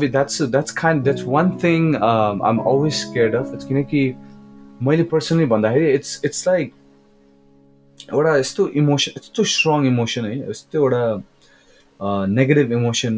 that's 0.50 0.72
kind 0.74 1.06
that's 1.06 1.24
one 1.24 1.58
thing 1.62 1.94
um, 2.02 2.42
I'm 2.42 2.60
always 2.60 2.96
scared 3.06 3.36
of 3.36 3.54
it's 3.54 3.66
किनकि 3.70 4.02
मैले 4.84 5.04
पर्सनली 5.12 5.46
भन्दाखेरि 5.46 5.94
इट्स 5.94 6.22
इट्स 6.26 6.48
लाइक 6.48 6.74
एउटा 8.14 8.36
यस्तो 8.38 8.68
इमोसन 8.82 9.12
यस्तो 9.18 9.44
स्ट्रङ 9.52 9.86
इमोसन 9.88 10.26
है 10.26 10.38
यस्तो 10.50 10.80
एउटा 10.80 12.26
negative 12.28 12.72
emotion 12.72 13.16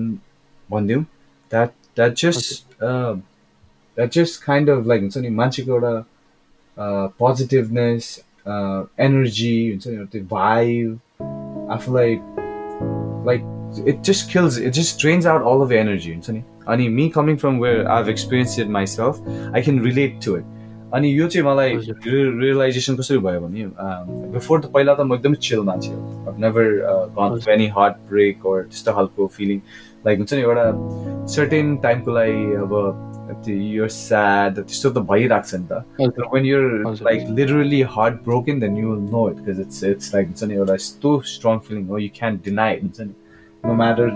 भनिदिउँ। 0.70 1.04
That 1.52 1.70
that 1.96 2.14
just 2.22 2.64
that 2.84 4.12
just 4.14 4.44
kind 4.44 4.70
of 4.70 4.88
like 4.88 5.02
हुन्छ 5.02 5.18
नि 5.18 5.30
मान्छेको 5.42 5.72
एउटा 5.74 5.94
पोजिटिभनेस 7.20 8.18
एनर्जी 8.48 9.56
हुन्छ 9.70 9.88
नि 9.88 10.06
त्यो 10.12 10.24
भाइब 10.32 11.00
आफूलाई 11.72 12.16
like 13.28 13.42
it 13.88 14.02
just 14.10 14.32
kills 14.34 14.60
it 14.60 14.74
just 14.74 15.02
drains 15.02 15.26
out 15.28 15.42
all 15.54 15.66
of 15.66 15.72
energy 15.80 16.12
हुन्छ 16.12 16.30
नि। 16.30 16.44
अनि 16.68 16.88
me 16.90 17.10
coming 17.16 17.38
from 17.38 17.60
where 17.60 17.86
I 17.88 18.02
have 18.02 18.10
experience 18.10 18.60
it 18.60 18.68
myself 18.78 19.28
I 19.56 19.62
can 19.62 19.82
relate 19.86 20.20
to 20.26 20.38
it 20.38 20.56
अनि 20.96 21.08
यो 21.20 21.28
चाहिँ 21.28 21.46
मलाई 21.48 21.74
रियलाइजेसन 22.06 22.96
कसरी 22.96 23.18
भयो 23.26 23.40
भने 23.42 23.66
बिफोर 24.36 24.60
त 24.62 24.66
पहिला 24.76 24.94
त 24.94 25.02
म 25.02 25.14
एकदमै 25.14 25.36
चिल 25.48 25.60
मान्छे 25.70 25.92
हो। 25.92 26.36
Never 26.40 26.66
gonna 27.18 27.40
to 27.44 27.52
any 27.52 27.68
heartbreak 28.10 28.46
or 28.46 28.64
त्यस्तो 28.72 28.94
खालको 28.94 29.28
फिलिङ 29.36 29.60
लाइक 30.06 30.18
हुन्छ 30.20 30.34
नि 30.34 30.42
एउटा 30.42 30.66
सर्टेन 31.36 31.76
टाइमको 31.84 32.12
लागि 32.20 32.44
अब 32.64 32.72
यो 33.52 33.88
स्याड 33.92 34.54
त्यस्तो 34.64 34.90
त 34.90 34.98
भइरहेको 35.12 35.48
छ 35.48 35.54
नि 35.60 35.66
त। 35.72 35.72
When 36.34 36.46
you're 36.46 36.64
like 37.04 37.30
literally 37.38 37.82
heartbroken 38.32 38.60
then 38.60 38.78
you 38.78 38.90
will 38.92 39.06
know 39.12 39.30
it 39.30 39.38
because 39.46 39.60
it's 39.68 39.84
it's 39.84 40.14
like 40.16 40.28
हुन्छ 40.28 40.44
नि 40.44 40.54
एउटा 40.64 40.74
यस्तो 40.74 41.20
स्ट्रङ 41.36 41.56
फिलिङ 41.68 41.88
हो 41.88 41.98
यु 42.00 42.10
क्यान 42.20 42.40
डिनाइ 42.46 42.80
हुन्छ 42.82 43.00
नि। 43.02 43.14
No 43.66 43.74
matter 43.78 44.08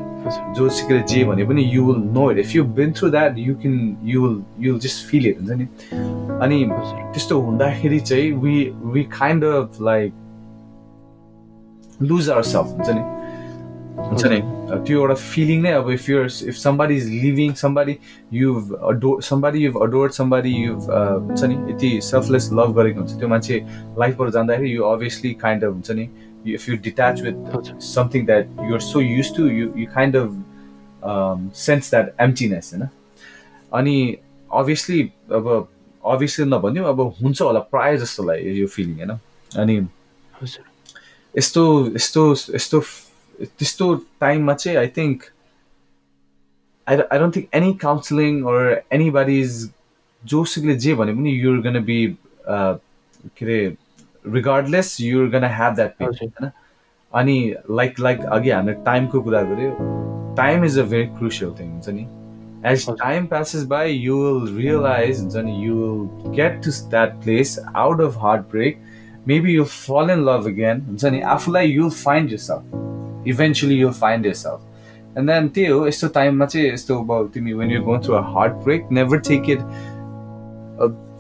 जोसुकै 0.55 0.97
जे 1.12 1.23
भने 1.27 1.43
पनि 1.45 1.63
you 1.73 1.86
will 1.86 2.01
know 2.17 2.29
it 2.31 2.38
if 2.39 2.55
you 2.55 2.63
been 2.77 2.91
through 2.97 3.10
that 3.12 3.38
you 3.38 3.55
can 3.62 3.75
you 4.05 4.21
will 4.21 4.36
you 4.65 4.73
will 4.73 4.79
just 4.81 5.07
feel 5.07 5.25
it 5.27 5.39
हुन्छ 5.41 5.51
नि। 5.62 5.65
अनि 6.41 6.65
त्यस्तो 7.13 7.39
हुँदाखेरि 7.41 7.99
चाहिँ 7.99 8.32
we 8.43 8.56
we 8.93 9.04
kind 9.17 9.43
of 9.45 9.82
like 9.82 10.13
lose 12.01 12.30
our 12.30 12.43
self 12.43 12.67
हुन्छ 12.67 12.89
नि? 12.89 13.04
हुन्छ 14.08 14.25
नि? 14.25 14.39
त्यो 14.88 14.99
एउटा 14.99 15.13
फिलिङ 15.13 15.62
नै 15.62 15.71
अब 15.71 15.89
if 15.91 16.10
you're 16.10 16.25
if 16.25 16.56
somebody 16.56 16.95
is 16.97 17.10
leaving 17.23 17.54
somebody 17.62 17.97
you 18.34 18.56
adore 18.93 19.19
somebody 19.30 19.60
you've 19.65 19.82
adored 19.84 20.12
somebody 20.12 20.54
you've 20.63 20.89
हुन्छ 21.30 21.43
नि? 21.43 21.56
यति 21.71 21.91
सेल्फलेस 22.10 22.49
लभ 22.54 22.75
गरेको 22.80 22.99
हुन्छ। 22.99 23.19
त्यो 23.19 23.27
मान्छे 23.27 23.63
लाइफबाट 23.99 24.30
जाँदाखेरि 24.39 24.75
यु 24.75 24.84
अभियसली 24.84 25.34
काइन्ड 25.45 25.63
अफ 25.63 25.73
हुन्छ 25.73 25.91
नि? 25.91 26.10
You 26.43 26.75
detach 26.86 27.19
with 27.21 27.36
something 27.88 28.23
that 28.27 28.47
you're 28.67 28.80
so 28.84 28.99
used 28.99 29.36
to 29.36 29.43
you 29.56 29.65
you 29.80 29.84
kind 29.97 30.15
of 30.15 30.30
um, 31.10 31.43
sense 31.54 31.89
that 31.95 32.08
emptiness 32.25 32.71
होइन? 32.73 32.88
अनि 33.80 34.17
अभियसली 34.62 35.01
अब 35.32 35.67
अभियसली 36.03 36.45
नभन्यो 36.45 36.83
अब 36.85 36.99
हुन्छ 37.21 37.41
होला 37.41 37.59
प्रायः 37.73 37.97
जस्तोलाई 38.03 38.53
यो 38.59 38.67
फिलिङ 38.67 38.95
होइन? 38.97 39.11
अनि 39.51 39.75
यस्तो 41.37 41.63
यस्तो 41.95 42.23
यस्तो 42.55 42.79
त्यस्तो 43.41 43.93
टाइममा 44.21 44.53
चाहिँ 44.53 44.77
I 44.77 44.87
think 44.97 45.23
I 46.87 46.97
I 46.97 47.19
don't 47.19 47.35
think 47.35 47.47
any 47.55 47.73
counselling 47.83 48.41
or 48.53 48.81
anybody's 49.17 49.69
जोसुकले 50.23 50.75
जे 50.85 50.93
भने 50.95 51.13
पनि 51.13 51.31
युर 51.43 51.61
गन 51.61 51.79
बी 51.85 51.99
के 52.47 53.45
अरे 53.45 53.59
regardless 54.33 54.97
you're 55.01 55.29
gonna 55.29 55.43
have 55.57 55.75
that 55.75 55.95
pain 55.99 56.07
होइन? 56.21 56.51
अनि 57.13 57.37
लाइक 57.69 57.99
लाइक 57.99 58.21
अघि 58.37 58.49
हामीले 58.49 58.73
टाइमको 58.85 59.21
कुरा 59.21 59.41
गऱ्यो 59.51 60.35
time 60.37 60.65
is 60.65 60.79
a 60.79 60.83
very 60.91 61.07
crucial 61.17 61.53
thing 61.59 61.71
हुन्छ 61.71 61.89
नि? 61.89 62.05
As 62.65 62.86
time 62.89 63.26
passes 63.26 63.63
by 63.65 63.91
you 63.91 64.17
will 64.17 64.56
realise 64.58 65.19
हुन्छ 65.19 65.36
नि 65.36 65.65
you 65.65 65.76
will 65.76 66.32
get 66.36 66.62
to 66.63 66.71
that 66.89 67.13
place 67.24 67.60
out 67.76 68.02
of 68.02 68.17
heartbreak 68.41 68.82
maybe 69.28 69.56
you 69.56 69.63
fall 69.63 70.10
in 70.10 70.24
love 70.26 70.47
again 70.47 70.82
हुन्छ 70.82 71.06
नि 71.06 71.21
आफूलाई 71.21 71.67
you 71.67 71.89
find 71.89 72.32
yourself 72.39 73.28
eventually 73.28 73.76
you 73.76 73.91
find 73.91 74.26
yourself 74.34 75.17
and 75.17 75.32
then 75.32 75.47
त्यही 75.47 75.67
हो 75.67 75.88
यस्तो 75.88 76.08
टाइममा 76.08 76.45
चाहिँ 76.45 76.74
यस्तो 76.74 77.00
अब 77.00 77.32
तिमी 77.34 77.54
when 77.54 77.71
you 77.71 77.82
gone 77.82 78.02
through 78.02 78.13
a 78.13 78.21
heartbreak 78.63 78.88
never 78.91 79.19
take 79.19 79.50
it 79.50 79.60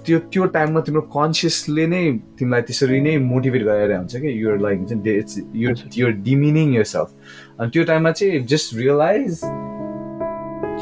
त्यो 0.05 0.19
त्यो 0.33 0.45
टाइममा 0.45 0.81
तिम्रो 0.81 1.01
कन्सियसले 1.01 1.85
नै 1.87 2.03
तिमीलाई 2.39 2.61
त्यसरी 2.61 3.01
नै 3.01 3.17
मोटिभेट 3.17 3.63
गरेर 3.63 3.95
हुन्छ 3.97 4.15
कि? 4.15 4.27
युर 4.43 4.59
लाइक 4.59 4.79
हुन्छ 4.79 4.93
नि 4.93 5.17
it's 5.17 5.41
you're 5.55 5.75
you're 5.95 6.11
demeaning 6.23 6.75
yourself 6.83 7.59
अनि 7.59 7.69
त्यो 7.69 7.83
टाइममा 7.83 8.11
चाहिँ 8.11 8.39
just 8.45 8.75
realise 8.75 9.41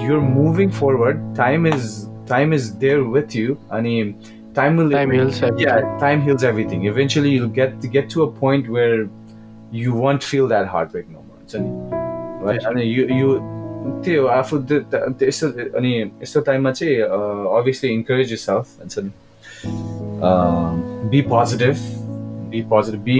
you're 0.00 0.18
moving 0.20 0.70
forward 0.70 1.34
time 1.36 1.66
is 1.66 1.90
time 2.28 2.54
is 2.54 2.68
there 2.84 3.00
with 3.16 3.36
you 3.36 3.56
अनि 3.72 3.96
time 4.56 4.88
time 4.90 6.22
heals 6.22 6.44
everything 6.44 6.86
eventually 6.86 7.36
you 7.36 7.48
get 7.58 7.86
get 7.92 8.14
to 8.14 8.26
a 8.26 8.30
point 8.40 8.68
where 8.70 9.08
you 9.74 9.92
won't 9.94 10.22
feel 10.22 10.48
that 10.48 10.68
heartbreak 10.92 11.06
no 11.10 11.18
हुन्छ 11.18 11.56
नि 11.56 12.58
अनि 12.68 12.82
you 12.82 13.06
you 13.18 13.38
त्यो 14.04 14.26
आफू 14.26 14.56
यस्तो 15.22 15.48
अनि 15.78 15.92
यस्तो 16.22 16.40
टाइममा 16.40 16.70
चाहिँ 16.72 16.96
अभियसली 17.58 17.90
इन्करेज 17.90 18.30
यु 18.30 18.36
सेल्फ 18.36 18.78
भन्छ 18.80 18.98
नि 18.98 19.10
be 21.10 21.20
positive 21.30 21.76
be 22.50 22.62
positive 22.70 23.00
be 23.02 23.18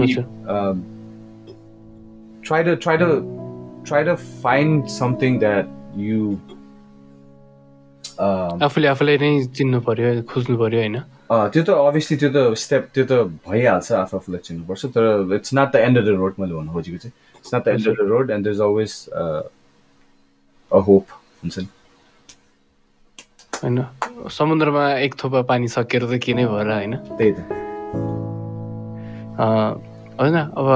try 2.47 2.63
the 2.63 2.77
try 2.81 2.97
the 2.97 3.21
try 3.87 4.03
the 4.03 4.15
find 4.43 4.85
something 4.89 5.39
that 5.39 5.69
you 5.97 6.37
आफूले 8.20 8.86
आफूलाई 8.88 9.16
नै 9.22 9.30
चिन्नु 9.56 9.78
पर्यो 9.88 10.08
खोज्नु 10.30 10.54
पर्यो 10.60 10.80
होइन? 10.80 10.96
त्यो 11.30 11.62
त 11.64 11.70
अभियसली 11.70 12.16
त्यो 12.20 12.30
त 12.36 12.38
स्टेप 12.64 12.82
त्यो 12.94 13.04
त 13.10 13.12
भइहाल्छ 13.48 13.88
आफू 14.04 14.16
आफूलाई 14.16 14.40
चिन्नुपर्छ 14.48 14.82
तर 14.94 15.04
it's 15.38 15.54
not 15.58 15.68
the 15.72 15.76
end 15.86 15.98
of 15.98 16.04
the 16.04 16.08
road 16.20 16.34
मैले 16.40 16.54
भन्नु 16.54 16.72
खोजेको 16.72 16.98
चाहिँ। 17.02 17.14
It's 17.40 17.54
not 17.54 17.62
the 17.64 17.68
end 17.74 17.88
of 17.88 17.94
the 17.96 18.08
road 18.12 18.30
and 18.30 18.44
there 18.44 18.52
is 18.52 18.60
always 18.68 18.92
a 20.70 20.78
hope 20.88 21.06
हुन्छ 21.42 21.58
नि? 21.58 21.68
होइन? 23.62 23.78
समुद्रमा 24.38 24.84
एक 25.06 25.14
थोपा 25.22 25.40
पानी 25.48 25.68
सकेर 25.68 26.02
त 26.10 26.18
के 26.24 26.32
नै 26.34 26.44
भएर 26.52 26.68
होइन? 26.70 26.94
त्यही 27.18 27.32
त। 27.32 27.38
होइन 30.20 30.36
अब 30.36 30.68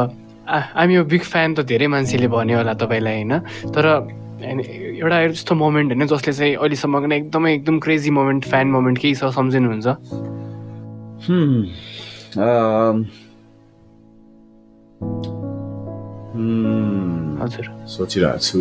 आइम 0.45 0.91
यो 0.91 1.05
बिग 1.13 1.23
फ्यान 1.25 1.55
त 1.55 1.61
धेरै 1.69 1.87
मान्छेले 1.93 2.29
भन्यो 2.29 2.57
होला 2.59 2.75
तपाईँलाई 2.81 3.15
होइन? 3.15 3.33
तर 3.75 3.85
Uh, 4.45 4.61
एउटा 5.01 5.21
यस्तो 5.21 5.55
मोमेन्ट 5.55 5.93
होइन 5.93 6.07
जसले 6.07 6.33
चाहिँ 6.33 6.55
अहिलेसम्मको 6.55 7.07
नै 7.07 7.17
एकदमै 7.17 7.55
एकदम 7.55 7.79
क्रेजी 7.79 8.11
मोमेन्ट 8.11 8.45
फ्यान 8.45 8.67
मोमेन्ट 8.69 8.99
केही 8.99 9.15
छ 9.15 9.25
सम्झिनुहुन्छ? 9.35 9.87
Hmm. 11.25 11.61
Um, 12.37 13.05
hmm. 16.35 17.41
हजुर। 17.41 17.71
सोचिरहेको 17.87 18.39
छु 18.39 18.61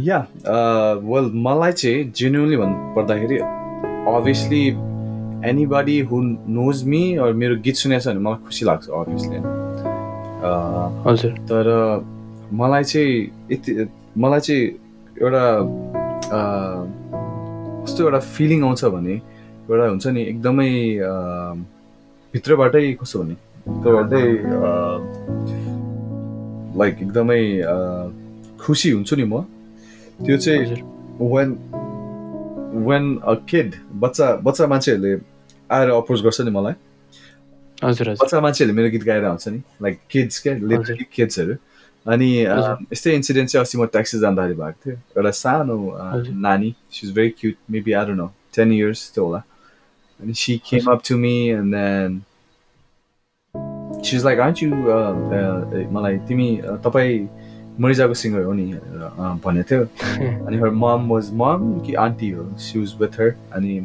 या 0.00 0.18
uh, 0.18 0.94
वेल 1.06 1.24
uh, 1.24 1.34
मलाई 1.46 1.72
चाहिँ 1.72 2.12
जेन्युनली 2.16 2.56
भन्नुपर्दाखेरि 2.56 3.38
obviously 3.38 4.62
anybody 5.48 5.98
who 6.10 6.16
knows 6.58 6.76
me 6.92 7.02
मेरो 7.42 7.54
गीत 7.64 7.76
सुनेको 7.82 8.00
छ 8.00 8.06
भने 8.08 8.20
मलाई 8.26 8.44
खुसी 8.46 8.62
लाग्छ 8.66 8.84
अभियसली 9.00 9.38
हजुर। 11.06 11.32
तर 11.50 11.66
मलाई 12.60 12.84
चाहिँ 12.84 13.14
यति 13.52 13.70
मलाई 14.18 14.40
चाहिँ 14.46 14.64
एउटा 15.22 15.44
कस्तो 17.84 18.00
एउटा 18.04 18.20
फिलिङ 18.36 18.64
आउँछ 18.64 18.84
भने 18.94 19.14
एउटा 19.70 19.86
हुन्छ 19.88 20.06
नि 20.16 20.22
एकदमै 20.22 20.70
भित्रबाटै 22.34 22.84
कस्तो 23.00 23.18
भने 23.22 23.34
भित्रबाटै 23.68 24.24
लाइक 26.80 26.94
एकदमै 27.02 27.40
खुसी 28.60 28.90
हुन्छु 28.90 29.14
नि 29.16 29.24
म। 29.24 29.34
त्यो 30.26 30.36
चाहिँ 30.44 30.60
वेन 31.32 31.48
वेन 32.86 33.04
अ 33.18 33.34
किड 33.50 33.68
बच्चा 34.02 34.26
बच्चा 34.46 34.66
मान्छेहरूले 34.72 35.12
आएर 35.70 35.90
अप्रोच 35.92 36.20
गर्छ 36.22 36.40
नि 36.40 36.50
मलाई 36.50 36.74
हजुर 37.82 38.10
बच्चा 38.12 38.40
मान्छेहरूले 38.40 38.76
मेरो 38.76 38.90
गीत 38.90 39.04
गाएर 39.04 39.24
आउँछ 39.26 39.48
नि 39.48 39.62
लाइक 39.82 39.98
किड्स 40.10 40.38
क्या 40.38 40.54
लिटरली 40.54 41.06
किड्सहरू 41.12 41.54
अनि 42.06 42.28
यस्तै 42.92 43.14
इन्सिडेन्ट 43.14 43.50
चाहिँ 43.50 43.62
अस्ति 43.62 43.78
म 43.78 43.86
ट्याक्सी 43.88 44.18
जाँदाखेरि 44.18 44.54
भएको 44.54 44.80
थियो 44.84 44.96
एउटा 45.16 45.30
सानो 45.32 45.76
नानी 46.40 46.74
she 46.90 47.06
is 47.06 47.14
very 47.14 47.30
cute 47.30 47.56
maybe 47.70 47.92
are 47.94 48.12
no 48.14 48.26
ten 48.56 48.72
years 48.72 49.10
त्यो 49.14 49.24
होला 49.24 49.42
अनि 50.20 50.34
she 50.34 50.56
came 50.64 50.90
up 50.90 51.02
to 51.08 51.16
me 51.16 51.34
and 51.50 51.74
then 51.74 52.20
she 54.00 54.16
is 54.16 54.24
like 54.24 54.40
aunt 54.40 54.62
you 54.62 54.70
मलाई 55.92 56.18
तिमी 56.28 56.48
तपाईँ 56.84 57.28
मरिजाको 57.80 58.14
सिङ्गर 58.14 58.42
हो 58.42 58.52
नि 58.52 58.72
भनेको 59.42 59.64
थियो 59.64 59.84
अनि 60.46 60.58
हर 60.58 60.70
मम 60.76 61.08
वाज 61.08 61.30
मम 61.34 61.80
कि 61.86 61.94
आन्टी 62.00 62.30
हो 62.30 62.48
सी 62.60 62.78
वाज 62.78 62.94
विथ 63.00 63.20
हर 63.20 63.34
अनि 63.52 63.78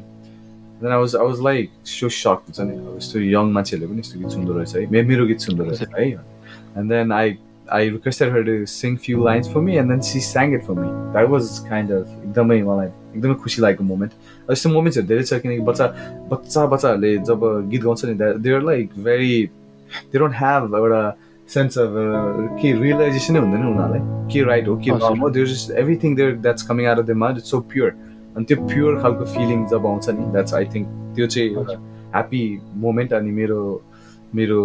then 0.82 0.92
I 0.92 0.98
was 0.98 1.16
I 1.16 1.26
was 1.28 1.42
like 1.50 1.70
so 1.94 2.10
shock 2.18 2.50
हुन्छ 2.50 2.60
नि 2.72 2.76
अब 2.78 2.98
यस्तो 2.98 3.20
यङ 3.20 3.54
मान्छेहरूले 3.60 3.94
पनि 3.94 4.00
यस्तो 4.08 4.20
गीत 4.20 4.32
सुन्दो 4.40 4.58
रहेछ 4.58 4.76
है 4.76 5.06
मेरो 5.12 5.26
गीत 5.28 5.40
सुन्दो 5.48 5.64
रहेछ 5.64 5.82
है 5.96 6.10
and 6.12 6.90
then 6.94 7.12
I 7.22 7.38
I 7.76 7.84
requested 7.92 8.32
her 8.32 8.40
to 8.44 8.54
sing 8.70 8.96
few 9.04 9.20
lines 9.26 9.48
for 9.52 9.62
me, 9.66 9.76
and 9.82 9.92
then 9.92 10.02
she 10.08 10.22
sang 10.24 10.54
it 10.56 10.64
for 10.64 10.74
me. 10.76 10.88
That 11.14 11.30
was 11.34 11.52
kind 11.68 11.92
of 11.98 12.08
एकदमै 12.24 12.58
मलाई 12.64 12.88
एकदमै 12.88 13.36
खुसी 13.44 13.62
लागेको 13.62 13.84
मोमेन्ट 13.92 14.52
यस्तो 14.52 14.70
मोमेन्ट्सहरू 14.74 15.08
धेरै 15.12 15.24
छ 15.30 15.40
किनकि 15.44 15.64
बच्चा 15.70 15.88
बच्चा 16.32 16.66
बच्चाहरूले 16.74 17.12
जब 17.30 17.46
गीत 17.72 17.82
गाउँछ 17.86 18.06
नि 18.06 18.14
they 18.44 18.54
are 18.56 18.62
like 18.72 18.98
very 19.06 19.32
they 20.12 20.20
don't 20.20 20.36
have 20.42 20.76
एउटा 20.82 21.02
सेन्स 21.50 21.78
अफ 21.86 21.96
के 22.60 22.74
रियलाइजेसनै 22.82 23.40
हुँदैन 23.46 23.66
उनीहरूलाई। 23.72 24.04
के 24.34 24.44
राइट 24.52 24.68
हो 24.68 24.76
के 24.84 24.92
रङ 25.06 25.20
हो 25.24 25.30
there 25.38 25.48
just 25.54 25.72
everything 25.84 26.16
there 26.20 26.36
that's 26.48 26.68
coming 26.72 26.86
out 26.88 27.00
of 27.00 27.06
the 27.06 27.18
mind 27.24 27.38
it's 27.38 27.52
so 27.52 27.60
pure 27.72 27.90
अनि 28.36 28.46
त्यो 28.46 28.58
प्योर 28.68 29.02
खालको 29.02 29.26
फिलिङ 29.34 29.66
जब 29.74 29.86
आउँछ 29.88 30.10
नि 30.10 30.32
द्याट्स 30.32 30.54
आई 30.54 30.66
थिङ्क 30.76 30.88
त्यो 31.16 31.28
चाहिँ 31.28 31.50
एउटा 31.50 31.76
ह्याप्पी 32.14 32.44
मोमेन्ट 32.86 33.14
अनि 33.14 33.32
मेरो 33.32 33.60
मेरो 34.36 34.60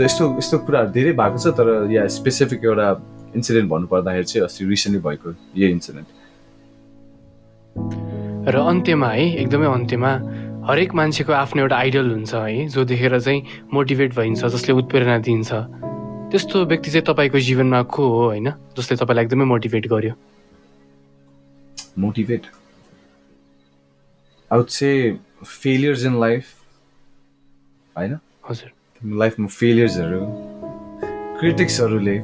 यस्तो 0.00 0.24
यस्तो 0.38 0.58
कुराहरू 0.66 0.90
धेरै 0.92 1.12
भएको 1.22 1.38
छ 1.38 1.54
तर 1.58 1.68
या 1.92 2.06
स्पेसिफिक 2.18 2.64
एउटा 2.64 2.88
इन्सिडेन्ट 3.36 3.70
भन्नुपर्दाखेरि 3.70 4.24
चाहिँ 4.24 4.44
अस्ति 4.44 4.64
रिसेन्टली 4.66 5.02
भएको 5.08 5.34
यही 5.56 5.72
इन्सिडेन्ट 5.72 6.08
र 8.48 8.56
अन्त्यमा 8.66 9.08
है 9.08 9.26
एकदमै 9.42 9.66
अन्त्यमा 9.66 10.12
हरेक 10.68 10.94
मान्छेको 10.94 11.32
आफ्नो 11.32 11.62
एउटा 11.62 11.76
आइडल 11.76 12.10
हुन्छ 12.10 12.34
है 12.34 12.66
जो 12.68 12.84
देखेर 12.84 13.18
चाहिँ 13.20 13.42
मोटिभेट 13.74 14.14
भइन्छ 14.14 14.44
जसले 14.44 14.72
उत्प्रेरणा 14.74 15.18
दिन्छ। 15.18 15.52
त्यस्तो 16.30 16.64
व्यक्ति 16.64 16.90
चाहिँ 16.90 17.04
तपाईँको 17.06 17.38
जीवनमा 17.38 17.82
को 17.94 18.08
हो 18.08 18.24
होइन? 18.24 18.50
जसले 18.78 18.96
तपाईँलाई 18.96 19.24
एकदमै 19.24 19.44
मोटिभेट 19.44 19.86
गर्यो। 19.86 20.12
Motivate 21.98 22.42
I'd 24.50 24.68
say 24.70 24.90
failures 25.44 26.04
in 26.06 26.20
life 26.20 26.46
होइन 27.96 28.18
हजुर। 28.50 28.70
लाइफमा 29.18 29.46
फेलियर्सहरू 29.48 30.20
क्रिटिक्सहरूले 31.40 32.16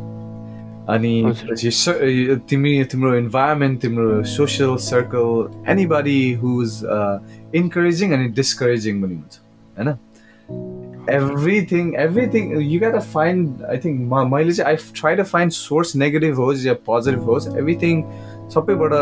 अनि 0.95 1.12
तिमी 2.51 2.72
तिम्रो 2.91 3.14
इन्भाइरोमेन्ट 3.16 3.81
तिम्रो 3.83 4.22
social 4.33 4.77
circle 4.83 5.70
anybody 5.70 6.33
who's 6.43 6.81
encouraging 7.61 8.12
अनि 8.12 8.29
डिस्करेजिङ 8.35 9.03
पनि 9.03 9.14
हुन्छ 9.14 9.41
होइन 9.79 9.95
everything 11.11 11.95
everything 11.99 12.53
you 12.62 12.79
got 12.81 12.95
a 12.95 13.01
find 13.14 13.62
I 13.64 13.79
think 13.85 14.12
मैले 14.33 14.53
चाहिँ 14.53 14.70
I 14.70 14.77
try 15.01 15.16
to 15.16 15.24
find 15.33 15.53
source 15.53 15.95
negative 15.97 16.41
होस् 16.41 16.66
या 16.66 16.74
पोजिटिभ 16.87 17.22
होस् 17.31 17.49
एभ्रिथिङ 17.59 18.03
सबैबाट 18.55 18.93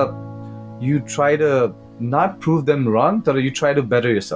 you 0.84 0.98
try 1.14 1.36
to 1.36 1.50
not 2.04 2.38
prove 2.44 2.64
them 2.66 2.88
wrong 2.96 3.20
तर 3.26 3.38
you 3.38 3.50
try 3.58 3.74
to 3.74 3.82
better 3.90 4.10
your 4.10 4.32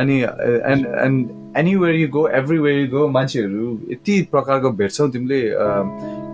अनि 0.00 0.20
and 0.20 0.86
and 1.04 1.58
anywhere 1.58 1.94
you 1.94 2.08
go 2.08 2.28
everywhere 2.38 2.80
you 2.80 2.88
go 2.90 3.08
मान्छेहरू 3.08 3.72
यति 3.90 4.20
प्रकारको 4.32 4.70
भेट्छौ 4.82 5.08
तिमीले 5.08 5.40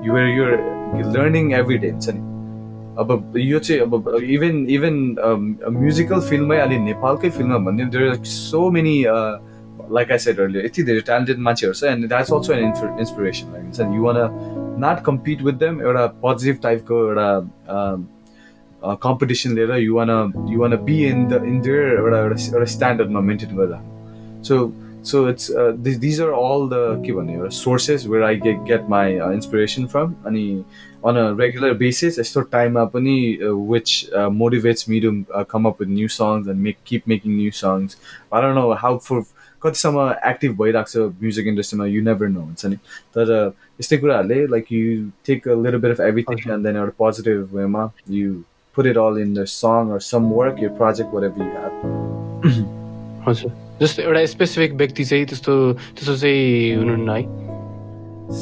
you're 0.06 0.28
your 0.36 0.52
learning 1.16 1.52
every 1.54 1.78
day 1.78 1.90
हुन्छ 1.90 2.14
नि 2.14 2.30
अब 2.98 3.32
यो 3.36 3.58
चाहिँ 3.58 3.80
अब 3.80 4.20
इभन 4.22 4.66
इभन 4.70 4.96
म्युजिकल 5.72 6.20
फिल्डमै 6.20 6.58
अलि 6.58 6.78
नेपालकै 6.78 7.30
फिल्ममा 7.36 7.58
भन्यो 7.70 7.86
there 7.90 8.08
are 8.08 8.24
so 8.30 8.70
many 8.70 8.96
like 9.96 10.10
I 10.12 10.18
said 10.18 10.40
यति 10.56 10.82
धेरै 10.82 11.00
ट्यालेन्टेड 11.00 11.38
मान्छेहरू 11.46 11.74
छ 11.74 11.92
and 11.92 12.08
that's 12.08 12.32
also 12.32 12.52
an 12.52 12.64
inspiration 12.64 13.52
like 13.52 13.64
हुन्छ 13.64 13.80
नि 13.80 13.96
you 13.96 14.02
want 14.02 14.18
not 14.84 15.04
compete 15.06 15.42
with 15.42 15.62
them 15.64 15.80
एउटा 15.82 16.06
पोजिटिभ 16.22 16.62
टाइपको 16.62 17.00
एउटा 17.08 17.28
कम्पिटिसन 19.02 19.54
लिएर 19.54 19.74
you 19.78 19.94
want 19.94 20.10
you 20.50 20.60
want 20.60 20.76
be 20.84 21.02
in 21.06 21.26
the 21.28 21.42
in 21.46 21.60
there 21.60 21.98
एउटा 21.98 22.20
एउटा 22.20 22.64
स्ट्यान्डर्डमा 22.76 23.20
मेन्टेन 23.30 23.56
गरेर 23.56 24.42
so 24.48 24.62
so 25.02 25.26
it's 25.26 25.50
uh, 25.50 25.76
th- 25.84 25.98
these 25.98 26.20
are 26.20 26.32
all 26.32 26.68
the 26.68 27.02
के 27.04 27.52
sources 27.52 28.06
where 28.06 28.22
I 28.22 28.34
get 28.34 28.64
get 28.64 28.88
my 28.88 29.18
uh, 29.18 29.30
inspiration 29.30 29.88
from 29.88 30.14
अनि 30.24 30.64
on 31.02 31.16
a 31.16 31.34
regular 31.34 31.74
basis 31.74 32.18
यस्तो 32.18 32.40
टाइममा 32.52 32.84
पनि 32.92 33.16
uh, 33.42 33.56
which 33.56 34.08
uh, 34.12 34.30
motivates 34.30 34.86
me 34.86 35.00
to 35.00 35.26
uh, 35.34 35.44
come 35.44 35.66
up 35.66 35.80
with 35.80 35.88
new 35.88 36.08
songs 36.08 36.46
and 36.46 36.62
make 36.62 36.84
keep 36.84 37.06
making 37.06 37.36
new 37.36 37.50
songs 37.50 37.96
I 38.30 38.40
don't 38.40 38.54
know 38.54 38.74
how 38.74 38.98
for 38.98 39.24
कतिसम्म 39.62 40.04
active 40.28 40.56
भइरहेको 40.60 40.90
छ 40.90 41.02
music 41.22 41.46
इन्डस्ट्रीमा 41.46 41.86
you 41.86 42.02
never 42.02 42.28
know 42.28 42.40
हुन्छ 42.40 42.66
नि 42.66 42.76
तर 43.16 43.28
यस्तै 43.80 43.96
कुराहरूले 44.04 44.46
like 44.54 44.72
you 44.72 45.10
take 45.26 45.48
a 45.48 45.54
little 45.66 45.78
bit 45.84 45.90
of 45.90 46.00
everything 46.06 46.52
and 46.52 46.66
then 46.66 46.76
एउटा 46.76 46.92
पोजिटिभ 46.98 47.54
वेमा 47.56 47.90
you 48.10 48.32
put 48.74 48.86
it 48.86 48.96
all 48.96 49.16
in 49.16 49.34
the 49.34 49.46
song 49.46 49.90
or 49.90 50.00
some 50.00 50.30
work, 50.30 50.60
your 50.60 50.70
project, 50.70 51.12
whatever 51.12 51.38
you 51.38 51.50
have. 51.62 51.74
हजुर। 53.26 53.52
जस्तो 53.80 54.02
एउटा 54.02 54.24
स्पेसिफिक 54.26 54.72
व्यक्ति 54.74 55.04
चाहिँ 55.04 55.26
त्यस्तो 55.26 55.52
त्यस्तो 55.72 56.16
चाहिँ 56.16 56.76
हुनुहुन्न 56.76 57.10
है। 57.10 57.22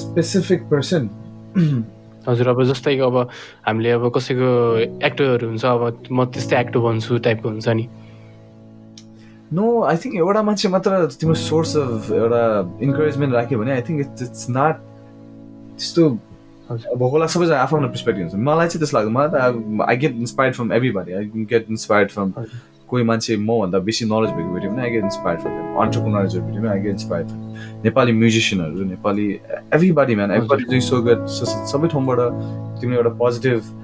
स्पेसिफिक 0.01 0.63
पर्सन 0.71 1.09
हजुर 2.29 2.49
अब 2.49 2.63
जस्तै 2.71 2.97
अब 3.09 3.17
हामीले 3.67 3.91
अब 3.91 4.11
कसैको 4.17 4.51
एक्टरहरू 5.07 5.49
हुन्छ 5.49 5.65
अब 5.65 6.09
म 6.13 6.25
त्यस्तै 6.37 6.61
एक्टर 6.61 6.79
भन्छु 6.87 7.19
टाइपको 7.27 7.49
हुन्छ 7.49 7.69
नि। 7.69 7.89
नो 9.53 9.67
आई 9.83 9.97
थिङ्क 10.05 10.15
एउटा 10.15 10.43
मान्छे 10.47 10.69
मात्र 10.69 11.07
तिम्रो 11.21 11.35
सोर्स 11.35 11.77
अफ 11.77 12.11
एउटा 12.13 12.43
इन्करेजमेन्ट 12.87 13.35
राख्यो 13.35 13.59
भने 13.59 13.73
I 13.73 13.83
think 13.89 14.01
it's 14.01 14.23
it's 14.23 14.47
not 14.51 14.77
त्यस्तो 15.77 16.05
होला 16.71 17.27
सबैजना 17.27 17.57
आफ्नो 17.59 17.79
आफ्नो 17.79 17.89
पर्सपेक्टिभ 17.89 18.23
हुन्छ 18.25 18.43
मलाई 18.47 18.69
चाहिँ 18.69 18.81
त्यस्तो 18.81 18.99
लाग्छ 18.99 19.11
मलाई 19.11 19.29
त 19.31 19.89
I 19.89 19.97
get 19.97 20.17
inspired 20.17 20.55
from 20.57 20.73
everybody 20.93 21.13
I 21.13 21.45
get 21.47 21.67
inspired 21.71 22.11
from 22.11 22.33
कोही 22.89 23.05
मान्छे 23.05 23.37
मभन्दा 23.39 23.79
बेसी 23.87 24.05
नलेज 24.05 24.31
भएको 24.37 24.53
भेट्यो 24.55 24.71
भने 24.71 24.83
आई 24.83 24.91
गेट 24.91 25.05
इन्सपायर 25.05 25.39
फ्रम 25.39 25.77
अन्टरप्रोनर्सहरू 25.83 26.45
भेट्यो 26.45 26.63
भने 26.63 26.71
I 26.71 26.81
get 26.81 26.93
inspire 26.93 27.27
from 27.27 27.83
Nepali 27.85 28.13
म्युजिसियनहरू 28.13 28.85
Nepali 28.87 29.29
everybody 30.01 30.15
man 30.15 30.33
everybody 30.49 30.65
doing 30.65 30.81
so 30.89 31.03
good 31.03 31.27
सबै 31.67 31.89
ठाउँबाट 31.89 32.19
तिमीले 32.81 32.97
एउटा 32.97 33.15
पोजिटिभ 33.19 33.77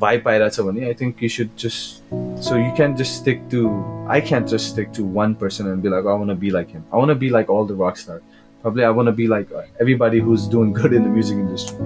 भाइ 0.00 0.18
पाइरहेछ 0.26 0.60
भने 0.60 0.84
I 0.86 0.94
think 1.00 1.22
you 1.22 1.28
should 1.28 1.56
just 1.58 2.14
so 2.44 2.56
you 2.56 2.70
can 2.76 2.94
just 2.96 3.20
stick 3.20 3.42
to 3.52 3.62
I 4.10 4.20
can 4.28 4.44
just 4.52 4.72
stick 4.72 4.92
to 4.96 5.06
one 5.14 5.34
person 5.40 5.70
and 5.70 5.82
be 5.82 5.88
like 5.88 6.06
I 6.06 6.18
want 6.18 6.36
be 6.38 6.50
like 6.50 6.68
him 6.72 6.82
I 6.82 7.00
want 7.00 7.18
be 7.18 7.28
like 7.30 7.50
all 7.50 7.66
the 7.68 7.78
rock 7.82 7.96
star 7.98 8.20
probably 8.62 8.84
I 8.84 8.90
want 8.90 9.06
to 9.06 9.12
be 9.12 9.26
like 9.26 9.48
everybody 9.80 10.20
who's 10.20 10.46
doing 10.46 10.72
good 10.72 10.92
in 10.92 11.02
the 11.02 11.08
music 11.08 11.38
industry. 11.38 11.76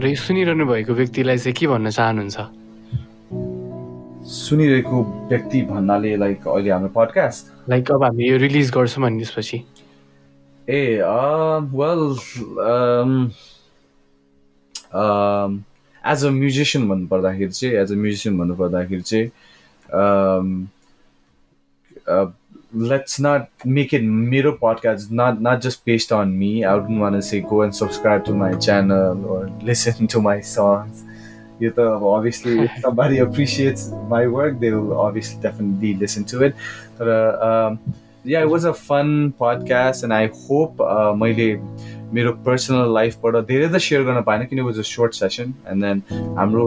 र 0.00 0.06
यो 0.06 0.16
सुनिरहनु 0.16 0.64
भएको 0.66 0.94
व्यक्तिलाई 0.94 1.38
चाहिँ 1.38 1.54
के 1.54 1.66
भन्न 1.66 1.90
चाहनुहुन्छ? 1.90 2.38
सुनिरहेको 4.30 5.02
व्यक्ति 5.28 5.62
भन्नाले 5.68 6.16
लाइक 6.16 6.46
अहिले 6.48 6.70
हाम्रो 6.70 6.88
पडकास्ट 6.94 7.68
लाइक 7.70 7.90
अब 7.90 8.02
हामी 8.04 8.28
यो 8.28 8.36
रिलिज 8.38 8.70
गर्छौँ 8.70 9.04
भने 9.04 9.18
त्यसपछि 9.18 9.58
as 10.68 10.82
well 11.74 12.02
as 16.12 16.24
a 16.24 16.30
musician 16.40 16.88
भन्नुपर्दाखेरि 16.88 17.52
चाहिँ 17.52 17.74
एज 17.82 17.92
अ 17.92 17.96
म्युजिसियन 17.96 18.38
भन्नुपर्दाखेरि 18.38 19.02
चाहिँ 19.10 19.30
let's 22.72 23.18
not 23.18 23.48
make 23.64 23.92
it 23.92 24.02
Miro 24.02 24.56
podcast, 24.56 25.10
not 25.10 25.40
not 25.40 25.60
just 25.60 25.84
based 25.84 26.12
on 26.12 26.38
me. 26.38 26.64
I 26.64 26.74
wouldn't 26.74 27.00
want 27.00 27.14
to 27.16 27.22
say 27.22 27.40
go 27.40 27.62
and 27.62 27.74
subscribe 27.74 28.24
to 28.26 28.32
my 28.32 28.54
channel 28.54 29.24
or 29.26 29.50
listen 29.62 30.06
to 30.08 30.20
my 30.20 30.40
songs. 30.40 31.04
You 31.58 31.72
know, 31.76 32.08
obviously, 32.08 32.60
if 32.60 32.70
somebody 32.80 33.18
appreciates 33.18 33.90
my 34.08 34.26
work, 34.26 34.60
they 34.60 34.70
will 34.70 34.98
obviously 34.98 35.40
definitely 35.42 35.94
listen 35.94 36.24
to 36.26 36.44
it. 36.44 36.54
But 36.96 37.08
uh, 37.08 37.68
um, 37.70 37.94
yeah, 38.24 38.40
it 38.40 38.48
was 38.48 38.64
a 38.64 38.74
fun 38.74 39.32
podcast, 39.32 40.04
and 40.04 40.14
I 40.14 40.28
hope 40.48 40.80
uh, 40.80 41.12
मैले 41.12 41.60
मेरो 42.14 42.32
personal 42.46 42.92
लाइफबाट 42.94 43.36
धेरै 43.48 43.68
त 43.68 43.78
share 43.86 44.02
गर्न 44.04 44.20
पाएन 44.28 44.44
किन 44.50 44.60
was 44.68 44.78
a 44.78 44.82
sort 44.90 45.14
session 45.14 45.54
and 45.72 45.84
then 45.84 46.02
हाम्रो 46.38 46.64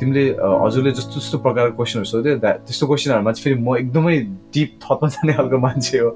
तिमीले 0.00 0.24
हजुरले 0.64 0.90
जस्तो 0.98 1.20
जस्तो 1.20 1.38
प्रकारको 1.46 1.76
क्वेसनहरू 1.76 2.10
सोध्यो 2.12 2.36
त्यस्तो 2.44 2.86
क्वेसनहरूमा 2.86 3.32
चाहिँ 3.32 3.44
फेरि 3.44 3.62
म 3.62 3.76
एकदमै 3.76 4.16
डिप 4.54 4.70
थपमा 4.84 5.08
जाने 5.16 5.32
खालको 5.40 5.58
मान्छे 5.66 5.98
हो। 5.98 6.10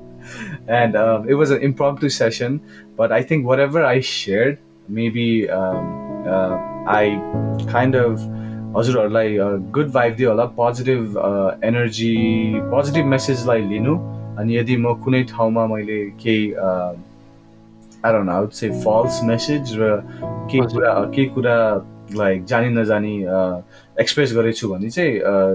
And 0.81 0.97
it 1.31 1.37
was 1.43 1.53
a 1.53 1.59
impromptu 2.05 2.09
session 2.18 2.61
but 2.99 3.12
I 3.18 3.23
think 3.31 3.47
whatever 3.66 3.83
I 3.91 4.01
shared 4.12 4.57
maybe 5.01 5.31
I 6.97 7.16
kind 7.73 7.97
of 7.97 8.14
हजुरहरूलाई 8.77 9.39
गुड 9.77 9.93
भाइब 9.93 10.14
दियो 10.16 10.29
होला 10.31 10.45
पोजिटिभ 10.59 11.01
एनर्जी 11.64 12.14
पोजिटिभ 12.73 13.07
मेसेजलाई 13.07 13.62
लिनु। 13.68 13.95
अनि 14.41 14.57
यदि 14.57 14.77
म 14.77 14.95
कुनै 15.05 15.23
ठाउँमा 15.31 15.66
मैले 15.66 15.99
केही 16.20 16.45
I 18.05 18.12
don't 18.12 18.26
know 18.26 18.32
I'd 18.32 18.53
say 18.53 18.70
false 18.84 19.20
message 19.24 19.74
र 19.78 19.96
केही। 20.22 20.66
कुरा 20.74 20.92
केही 21.14 21.26
कुरा 21.34 21.57
लाइक 22.16 22.44
जानी 22.44 22.68
नजानी 22.68 23.14
एक्सप्रेस 24.00 24.32
गरेछु 24.36 24.68
भने 24.68 24.90
चाहिँ 24.90 25.12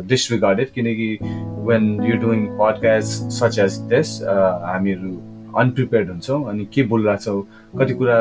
डिसरिगार्डेड 0.08 0.70
किनकि 0.76 1.10
when 1.68 1.84
you 2.04 2.18
doing 2.18 2.46
podcast 2.60 3.30
such 3.40 3.60
as 3.60 3.78
this 3.94 4.22
हामीहरू 4.24 5.12
अनप्रिपेयर्ड 5.58 6.10
हुन्छौँ 6.10 6.44
अनि 6.50 6.66
के 6.74 6.84
बोलिरहेको 6.84 7.24
छौँ 7.24 7.80
कति 7.80 7.94
कुरा 7.94 8.18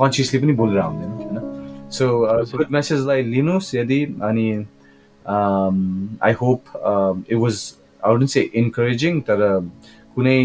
कन्सियसली 0.00 0.40
पनि 0.40 0.52
बोलिरहेको 0.52 0.88
हुँदैन 0.88 1.10
होइन 1.10 1.90
सो। 1.90 2.06
गुड 2.56 2.70
मेसेजलाई 2.70 3.22
लिनुहोस् 3.22 3.74
यदि 3.74 4.00
अनि 4.22 4.48
I 6.22 6.32
hope 6.40 6.60
it 7.30 7.38
was 7.38 7.56
I 8.04 8.12
wouldn't 8.12 8.30
say 8.30 8.40
encouraging 8.54 9.20
तर 9.20 9.40
कुनै 10.14 10.40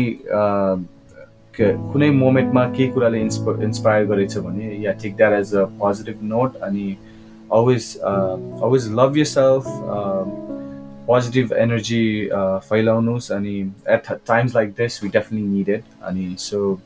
कुनै 1.58 2.10
मोमेन्टमा 2.20 2.68
केही 2.76 2.90
कुराले 2.92 3.22
इन्सप 3.22 3.60
इन्सपायर 3.64 4.06
गरेछ 4.12 4.38
भने 4.46 4.76
या 4.84 4.92
take 5.02 5.16
that 5.16 5.34
as 5.40 5.56
a 5.56 5.66
positive 5.80 6.24
note 6.36 6.56
अनि 6.70 6.88
always 7.50 7.98
uh, 8.02 8.38
always 8.60 8.90
love 8.90 9.16
yourself 9.16 9.68
um, 9.96 10.32
positive 11.08 11.52
energy 11.52 12.32
uh, 12.32 12.60
फैलाउनुहोस् 12.70 13.32
अनि 13.32 13.56
at 13.86 14.10
times 14.26 14.56
like 14.56 14.76
this 14.76 15.02
we 15.02 15.10
definitely 15.10 15.48
need 15.48 15.70
it 15.70 15.84
अनि 16.10 16.28
so 16.38 16.80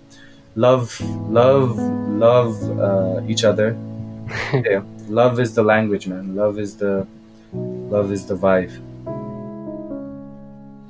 love 0.55 0.97
love 1.39 1.78
love 2.26 2.55
uh, 2.80 3.22
each 3.28 3.43
other 3.43 3.70
yeah, 4.53 4.84
love 5.22 5.39
is 5.39 5.55
the 5.55 5.63
language 5.63 6.07
man 6.07 6.36
love 6.36 6.59
is 6.59 6.76
the 6.78 6.95
love 7.95 8.11
is 8.11 8.26
the 8.26 8.36
vibe 8.36 8.78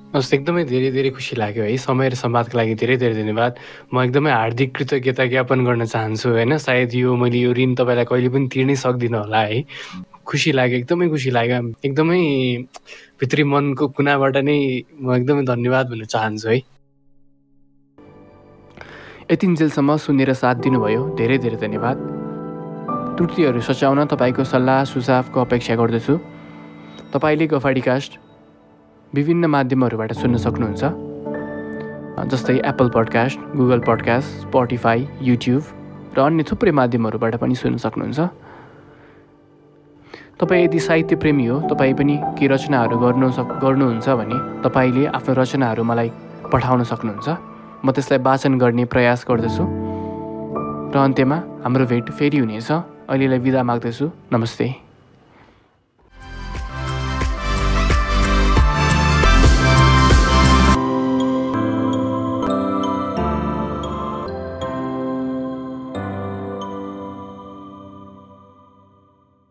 हस् 0.07 0.33
एकदमै 0.33 0.63
धेरै 0.63 0.89
धेरै 0.95 1.09
खुसी 1.11 1.35
लाग्यो 1.35 1.63
है। 1.63 1.75
समय 1.77 2.09
र 2.09 2.15
संवादको 2.15 2.57
लागि 2.57 2.73
धेरै 2.79 2.95
धेरै 2.97 3.15
धन्यवाद। 3.21 3.53
म 3.91 3.95
एकदमै 4.07 4.31
हार्दिक 4.31 4.69
कृतज्ञता 4.75 5.23
ज्ञापन 5.27 5.59
गर्न 5.67 5.83
चाहन्छु 5.83 6.29
होइन? 6.31 6.57
सायद 6.57 6.95
यो 6.95 7.15
मैले 7.15 7.39
यो 7.43 7.51
ऋण 7.51 7.75
तपाईँलाई 7.75 8.05
कहिले 8.07 8.29
पनि 8.31 8.47
तिर्नै 8.47 8.75
सक्दिनँ 8.75 9.19
होला 9.19 9.41
है। 9.51 9.57
खुसी 10.23 10.51
लाग्यो 10.55 10.77
एकदमै 10.79 11.07
खुसी 11.11 11.29
लाग्यो। 11.29 11.59
एकदमै 11.83 12.21
भित्री 13.19 13.43
मनको 13.43 13.87
कुनाबाट 13.91 14.35
नै 14.47 14.57
म 14.95 15.15
एकदमै 15.19 15.43
धन्यवाद 15.43 15.85
भन्न 15.91 16.03
चाहन्छु 16.07 16.47
है। 16.49 16.57
यतिन्जेलसम्म 19.27 19.89
सुनेर 20.07 20.31
साथ 20.33 20.55
दिनुभयो। 20.63 21.01
धेरै 21.19 21.37
धेरै 21.43 21.57
धन्यवाद। 21.67 21.97
त्रुटिहरू 23.19 23.59
सच्याउन 23.59 23.99
तपाईँको 24.07 24.43
सल्लाह 24.43 24.83
सुझावको 24.87 25.37
अपेक्षा 25.41 25.75
गर्दछु। 25.75 26.15
तपाईँले 27.11 27.47
गफाडी 27.51 27.81
कास्ट 27.83 28.11
विभिन्न 29.13 29.45
माध्यमहरूबाट 29.45 30.13
सुन्न 30.13 30.37
सक्नुहुन्छ। 30.37 30.83
जस्तै 32.27 32.55
Apple 32.65 32.89
podcast 32.89 33.39
Google 33.55 33.79
podcast 33.79 34.27
Spotify 34.41 35.07
YouTube 35.21 35.63
र 36.17 36.19
अन्य 36.21 36.43
थुप्रै 36.43 36.71
माध्यमहरूबाट 36.71 37.35
पनि 37.35 37.55
सुन्न 37.55 37.77
सक्नुहुन्छ। 37.77 38.19
तपाईँ 40.39 40.63
यदि 40.63 40.79
साहित्य 40.79 41.15
प्रेमी 41.15 41.45
हो 41.45 41.59
तपाईँ 41.71 41.93
पनि 41.93 42.15
केही 42.17 42.47
रचनाहरू 42.47 42.97
गर्नु 42.99 43.31
सक 43.31 43.47
गर्नुहुन्छ 43.63 44.07
भने 44.09 44.37
तपाईँले 44.63 45.05
आफ्नो 45.07 45.33
रचनाहरू 45.33 45.83
मलाई 45.83 46.09
पठाउन 46.51 46.83
सक्नुहुन्छ। 46.83 47.27
म 47.85 47.91
त्यसलाई 47.91 48.19
वाचन 48.19 48.57
गर्ने 48.59 48.85
प्रयास 48.85 49.25
गर्दछु। 49.29 49.63
र 50.91 50.95
अन्त्यमा 50.99 51.37
हाम्रो 51.63 51.85
भेट 51.85 52.11
फेरि 52.11 52.37
हुनेछ। 52.37 52.71
अहिलेलाई 53.07 53.39
बिदा 53.39 53.63
माग्दछु। 53.63 54.05
नमस्ते। 54.33 54.86